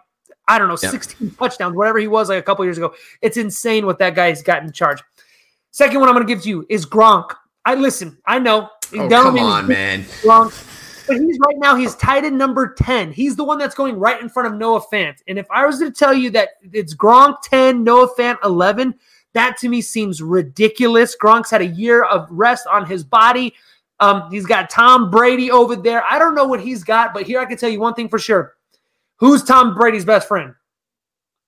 I 0.48 0.58
don't 0.58 0.68
know, 0.68 0.76
16 0.76 1.32
touchdowns, 1.36 1.76
whatever 1.76 2.00
he 2.00 2.08
was 2.08 2.30
like 2.30 2.40
a 2.40 2.44
couple 2.44 2.66
years 2.66 2.78
ago. 2.78 2.94
It's 3.22 3.38
insane 3.38 3.86
what 3.86 4.00
that 4.00 4.16
guy's 4.16 4.42
got 4.42 4.64
in 4.64 4.72
charge. 4.72 5.02
Second 5.72 6.00
one 6.00 6.10
I'm 6.10 6.16
going 6.16 6.26
to 6.26 6.34
give 6.34 6.44
to 6.44 6.50
you 6.50 6.66
is 6.68 6.86
Gronk. 6.86 7.36
I 7.66 7.76
listen. 7.76 8.18
I 8.26 8.40
know. 8.40 8.70
Oh, 8.94 9.10
come 9.10 9.40
on, 9.40 9.68
man. 9.68 10.06
Wrong, 10.24 10.52
but 11.08 11.18
he's 11.18 11.40
right 11.40 11.58
now. 11.58 11.76
He's 11.76 11.96
tied 11.96 12.24
in 12.24 12.38
number 12.38 12.76
ten. 12.78 13.12
He's 13.12 13.36
the 13.36 13.44
one 13.44 13.58
that's 13.58 13.76
going 13.76 13.98
right 13.98 14.22
in 14.22 14.30
front 14.30 14.54
of 14.54 14.60
Noah 14.60 14.82
Fant. 14.92 15.16
And 15.28 15.40
if 15.40 15.48
I 15.50 15.66
was 15.66 15.80
to 15.80 15.92
tell 15.92 16.14
you 16.14 16.30
that 16.32 16.50
it's 16.72 16.96
Gronk 16.96 17.38
ten, 17.44 17.84
Noah 17.84 18.14
Fant 18.16 18.38
eleven, 18.44 18.94
that 19.34 19.58
to 19.58 19.70
me 19.70 19.82
seems 19.82 20.22
ridiculous. 20.22 21.16
Gronk's 21.20 21.50
had 21.50 21.62
a 21.62 21.66
year 21.66 22.04
of 22.04 22.28
rest 22.30 22.68
on 22.68 22.86
his 22.86 23.04
body. 23.04 23.54
Um, 24.00 24.30
he's 24.30 24.46
got 24.46 24.70
Tom 24.70 25.10
Brady 25.10 25.50
over 25.50 25.76
there. 25.76 26.04
I 26.04 26.20
don't 26.20 26.36
know 26.36 26.46
what 26.46 26.60
he's 26.60 26.84
got, 26.84 27.14
but 27.14 27.26
here 27.26 27.40
I 27.40 27.46
can 27.46 27.58
tell 27.58 27.70
you 27.70 27.80
one 27.80 27.94
thing 27.94 28.10
for 28.10 28.20
sure. 28.20 28.56
Who's 29.18 29.44
Tom 29.44 29.74
Brady's 29.74 30.06
best 30.06 30.28
friend? 30.28 30.54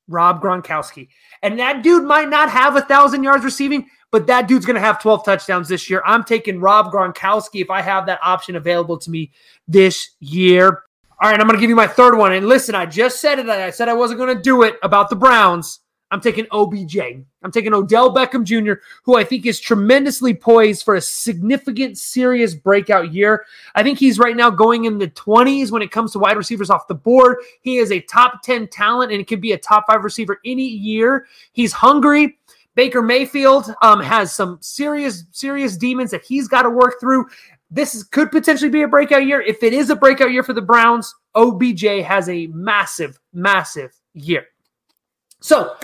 Rob 0.07 0.41
Gronkowski. 0.41 1.09
And 1.43 1.59
that 1.59 1.83
dude 1.83 2.05
might 2.05 2.29
not 2.29 2.49
have 2.49 2.77
a 2.77 2.81
thousand 2.81 3.23
yards 3.23 3.43
receiving, 3.43 3.89
but 4.11 4.27
that 4.27 4.47
dude's 4.47 4.65
going 4.65 4.75
to 4.75 4.81
have 4.81 5.01
12 5.01 5.25
touchdowns 5.25 5.67
this 5.67 5.89
year. 5.89 6.01
I'm 6.05 6.23
taking 6.23 6.59
Rob 6.59 6.91
Gronkowski 6.91 7.61
if 7.61 7.69
I 7.69 7.81
have 7.81 8.05
that 8.05 8.19
option 8.23 8.55
available 8.55 8.97
to 8.99 9.11
me 9.11 9.31
this 9.67 10.15
year. 10.19 10.83
All 11.19 11.31
right, 11.31 11.39
I'm 11.39 11.47
going 11.47 11.57
to 11.57 11.61
give 11.61 11.69
you 11.69 11.75
my 11.75 11.87
third 11.87 12.15
one. 12.15 12.33
And 12.33 12.47
listen, 12.47 12.75
I 12.75 12.85
just 12.85 13.19
said 13.19 13.39
it. 13.39 13.49
I 13.49 13.71
said 13.71 13.89
I 13.89 13.93
wasn't 13.93 14.19
going 14.19 14.35
to 14.35 14.41
do 14.41 14.63
it 14.63 14.75
about 14.83 15.09
the 15.09 15.15
Browns. 15.15 15.79
I'm 16.09 16.21
taking 16.21 16.45
OBJ. 16.51 16.97
I'm 17.43 17.51
taking 17.51 17.73
Odell 17.73 18.13
Beckham 18.15 18.43
Jr., 18.43 18.79
who 19.03 19.17
I 19.17 19.23
think 19.23 19.45
is 19.45 19.59
tremendously 19.59 20.33
poised 20.33 20.83
for 20.83 20.95
a 20.95 21.01
significant, 21.01 21.97
serious 21.97 22.55
breakout 22.55 23.13
year. 23.13 23.45
I 23.75 23.83
think 23.83 23.99
he's 23.99 24.17
right 24.17 24.35
now 24.35 24.49
going 24.49 24.85
in 24.85 24.97
the 24.99 25.09
20s 25.09 25.69
when 25.69 25.81
it 25.81 25.91
comes 25.91 26.13
to 26.13 26.19
wide 26.19 26.37
receivers 26.37 26.69
off 26.69 26.87
the 26.87 26.95
board. 26.95 27.37
He 27.61 27.77
is 27.77 27.91
a 27.91 27.99
top 28.01 28.41
10 28.41 28.69
talent 28.69 29.11
and 29.11 29.19
it 29.19 29.27
could 29.27 29.41
be 29.41 29.51
a 29.51 29.57
top 29.57 29.85
five 29.87 30.03
receiver 30.03 30.39
any 30.45 30.67
year. 30.67 31.27
He's 31.51 31.73
hungry. 31.73 32.37
Baker 32.77 33.01
Mayfield 33.01 33.73
um, 33.81 33.99
has 34.03 34.31
some 34.31 34.59
serious, 34.61 35.23
serious 35.31 35.75
demons 35.75 36.11
that 36.11 36.23
he's 36.23 36.47
got 36.47 36.61
to 36.61 36.69
work 36.69 36.99
through. 36.99 37.25
This 37.71 37.95
is, 37.95 38.03
could 38.03 38.31
potentially 38.31 38.69
be 38.69 38.83
a 38.83 38.87
breakout 38.87 39.25
year. 39.25 39.41
If 39.41 39.63
it 39.63 39.73
is 39.73 39.89
a 39.89 39.95
breakout 39.95 40.31
year 40.31 40.43
for 40.43 40.53
the 40.53 40.61
Browns, 40.61 41.11
OBJ 41.33 42.03
has 42.05 42.29
a 42.29 42.45
massive, 42.53 43.19
massive 43.33 43.99
year. 44.13 44.45
So, 45.41 45.75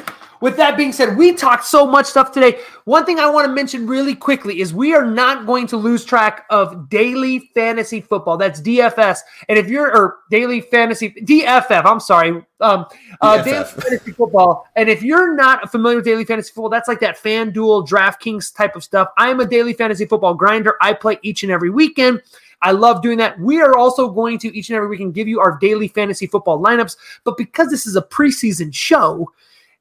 with 0.44 0.58
that 0.58 0.76
being 0.76 0.91
said, 0.91 1.16
we 1.16 1.32
talked 1.32 1.64
so 1.64 1.88
much 1.88 2.06
stuff 2.06 2.34
today. 2.34 2.60
One 2.84 3.06
thing 3.06 3.18
I 3.18 3.30
want 3.30 3.48
to 3.48 3.54
mention 3.54 3.88
really 3.88 4.14
quickly 4.14 4.60
is 4.60 4.74
we 4.74 4.94
are 4.94 5.06
not 5.06 5.46
going 5.46 5.68
to 5.68 5.78
lose 5.78 6.04
track 6.04 6.46
of 6.50 6.89
daily 6.89 7.50
fantasy 7.56 8.02
football. 8.02 8.36
That's 8.36 8.60
DFS. 8.60 9.20
And 9.48 9.58
if 9.58 9.70
you're 9.70 9.96
or 9.96 10.18
daily 10.30 10.60
fantasy 10.60 11.12
DFF, 11.12 11.86
I'm 11.86 12.02
sorry, 12.02 12.44
um, 12.60 12.86
uh, 13.22 13.41
daily 13.41 13.64
fantasy 13.64 14.12
football. 14.12 14.68
And 14.76 14.89
if 14.89 15.02
you're 15.02 15.34
not 15.34 15.72
familiar 15.72 15.96
with 15.96 16.06
daily 16.06 16.26
fantasy 16.26 16.50
football, 16.50 16.70
that's 16.70 16.89
like 16.89 17.00
that 17.00 17.18
FanDuel, 17.18 17.88
DraftKings 17.88 18.54
type 18.54 18.76
of 18.76 18.84
stuff. 18.84 19.08
I 19.18 19.30
am 19.30 19.39
a 19.39 19.46
daily 19.46 19.72
fantasy 19.72 20.06
football 20.06 20.34
grinder. 20.34 20.76
I 20.82 20.91
play 20.91 21.20
each 21.22 21.44
and 21.44 21.54
every 21.54 21.70
weekend. 21.70 22.22
I 22.62 22.72
love 22.72 23.02
doing 23.02 23.18
that. 23.20 23.39
We 23.39 23.62
are 23.62 23.78
also 23.78 24.10
going 24.10 24.39
to 24.39 24.54
each 24.58 24.70
and 24.70 24.76
every 24.76 24.89
weekend 24.89 25.14
give 25.14 25.30
you 25.30 25.39
our 25.39 25.58
daily 25.58 25.88
fantasy 25.88 26.28
football 26.28 26.62
lineups. 26.62 26.98
But 27.24 27.38
because 27.38 27.70
this 27.70 27.88
is 27.88 27.96
a 27.96 28.02
preseason 28.02 28.74
show, 28.74 29.32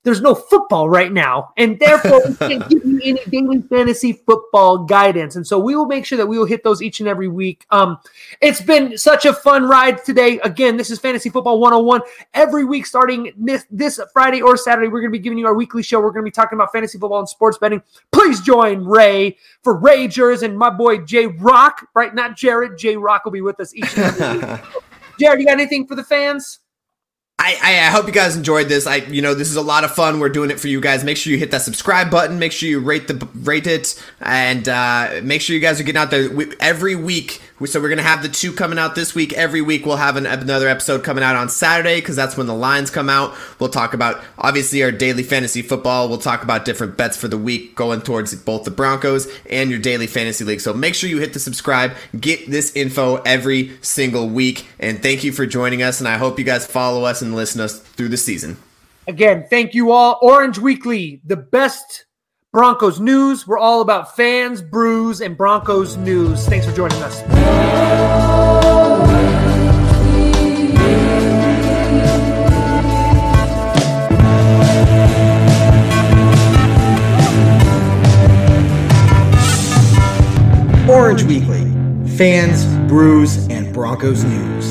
there's 0.05 0.21
no 0.21 0.35
football 0.35 0.89
right 0.89 1.13
now, 1.13 1.53
and 1.57 1.79
therefore 1.79 2.23
we 2.27 2.35
can't 2.35 2.69
give 2.71 2.85
you 2.85 3.01
any 3.05 3.21
daily 3.27 3.63
fantasy 3.63 4.13
football 4.13 4.79
guidance. 4.79 5.37
And 5.37 5.47
so 5.47 5.59
we 5.59 5.77
will 5.77 5.87
make 5.87 6.05
sure 6.05 6.19
that 6.19 6.27
we 6.27 6.39
will 6.39 6.47
hit 6.47 6.65
those 6.65 6.83
each 6.83 7.01
and 7.01 7.09
every 7.09 7.29
week. 7.29 7.67
Um, 7.71 7.99
it's 8.41 8.61
been 8.61 8.99
such 8.99 9.25
a 9.27 9.33
fun 9.33 9.65
ride 9.65 10.05
today. 10.05 10.41
Again, 10.41 10.77
this 10.77 10.91
is 10.91 10.99
Fantasy 10.99 11.31
Football 11.31 11.61
101. 11.61 12.01
Every 12.35 12.65
week, 12.65 12.85
starting 12.87 13.33
this, 13.37 13.65
this 13.71 14.01
Friday 14.13 14.43
or 14.43 14.57
Saturday, 14.57 14.89
we're 14.89 15.01
going 15.01 15.13
to 15.13 15.19
be 15.19 15.23
giving 15.23 15.39
you 15.39 15.47
our 15.47 15.55
weekly 15.55 15.83
show. 15.83 16.01
We're 16.01 16.11
going 16.11 16.25
to 16.25 16.31
be 16.31 16.33
talking 16.33 16.57
about 16.57 16.73
fantasy 16.73 16.99
football 16.99 17.21
and 17.21 17.29
sports 17.29 17.59
betting. 17.59 17.83
Please 18.11 18.41
join 18.41 18.85
Ray 18.85 19.37
for 19.63 19.81
Ragers 19.81 20.43
and 20.43 20.59
my 20.59 20.71
boy 20.71 20.99
Jay 20.99 21.27
Rock, 21.27 21.87
right? 21.95 22.13
Not 22.13 22.37
Jared. 22.37 22.77
Jay 22.77 22.97
Rock 22.97 23.25
will 23.25 23.33
be 23.33 23.43
with 23.43 23.61
us 23.61 23.75
each 23.75 23.97
and 23.97 24.21
every 24.21 24.39
week. 24.39 24.61
Jared, 25.21 25.41
you 25.41 25.47
got 25.47 25.53
anything 25.53 25.87
for 25.87 25.95
the 25.95 26.03
fans? 26.03 26.59
I, 27.45 27.57
I 27.61 27.90
hope 27.90 28.07
you 28.07 28.12
guys 28.12 28.36
enjoyed 28.36 28.68
this. 28.68 28.86
I 28.86 28.97
you 28.97 29.20
know 29.20 29.34
this 29.34 29.51
is 29.51 29.57
a 29.57 29.62
lot 29.62 29.82
of 29.82 29.93
fun. 29.93 30.20
We're 30.20 30.28
doing 30.28 30.51
it 30.53 30.61
for 30.61 30.68
you 30.68 30.80
guys. 30.80 31.03
Make 31.03 31.16
sure 31.16 31.32
you 31.32 31.38
hit 31.38 31.51
that 31.51 31.62
subscribe 31.62 32.09
button. 32.09 32.38
Make 32.38 32.53
sure 32.53 32.68
you 32.68 32.78
rate 32.78 33.09
the 33.09 33.28
rate 33.34 33.66
it, 33.66 34.01
and 34.20 34.68
uh, 34.68 35.20
make 35.24 35.40
sure 35.40 35.55
you 35.55 35.61
guys 35.61 35.80
are 35.80 35.82
getting 35.82 36.01
out 36.01 36.11
there 36.12 36.30
we, 36.30 36.53
every 36.61 36.95
week. 36.95 37.43
So 37.67 37.81
we're 37.81 37.89
gonna 37.89 38.03
have 38.03 38.23
the 38.23 38.29
two 38.29 38.53
coming 38.53 38.79
out 38.79 38.95
this 38.95 39.15
week. 39.15 39.33
Every 39.33 39.61
week 39.61 39.87
we'll 39.87 39.97
have 39.97 40.17
an, 40.17 40.27
another 40.27 40.69
episode 40.69 41.05
coming 41.05 41.23
out 41.23 41.37
on 41.37 41.49
Saturday 41.49 42.01
because 42.01 42.17
that's 42.17 42.37
when 42.37 42.47
the 42.47 42.55
lines 42.55 42.91
come 42.91 43.09
out. 43.09 43.35
We'll 43.59 43.69
talk 43.69 43.95
about 43.95 44.23
obviously 44.39 44.83
our 44.83 44.93
daily 44.93 45.23
fantasy 45.23 45.63
football. 45.63 46.09
We'll 46.09 46.19
talk 46.19 46.43
about 46.43 46.65
different 46.65 46.97
bets 46.97 47.17
for 47.17 47.29
the 47.29 47.39
week 47.39 47.75
going 47.75 48.03
towards 48.03 48.35
both 48.35 48.65
the 48.65 48.71
Broncos 48.71 49.29
and 49.49 49.71
your 49.71 49.79
daily 49.79 50.07
fantasy 50.07 50.45
league. 50.45 50.61
So 50.61 50.73
make 50.73 50.95
sure 50.95 51.09
you 51.09 51.19
hit 51.19 51.33
the 51.33 51.41
subscribe. 51.41 51.93
Get 52.19 52.51
this 52.51 52.75
info 52.75 53.17
every 53.17 53.77
single 53.81 54.29
week. 54.29 54.67
And 54.79 55.03
thank 55.03 55.25
you 55.25 55.33
for 55.33 55.47
joining 55.47 55.83
us. 55.83 56.01
And 56.01 56.09
I 56.09 56.19
hope 56.19 56.39
you 56.39 56.45
guys 56.45 56.67
follow 56.67 57.05
us 57.05 57.23
and 57.23 57.35
listen 57.35 57.59
to 57.59 57.65
us 57.65 57.79
through 57.79 58.09
the 58.09 58.17
season. 58.17 58.57
Again, 59.07 59.47
thank 59.51 59.75
you 59.75 59.91
all. 59.91 60.19
Orange 60.23 60.59
Weekly, 60.59 61.21
the 61.25 61.37
best 61.37 62.05
Broncos 62.53 63.01
news. 63.01 63.47
We're 63.47 63.59
all 63.59 63.81
about 63.81 64.15
fans, 64.15 64.61
brews, 64.61 65.23
and 65.23 65.39
Broncos 65.39 65.97
news. 65.97 66.47
Thanks 66.47 66.67
for 66.67 66.73
joining 66.73 67.03
us. 67.03 67.23
Orange 80.87 81.23
Weekly. 81.23 81.63
Fans, 82.19 82.67
brews, 82.87 83.49
and 83.49 83.73
Broncos 83.73 84.25
news. 84.25 84.62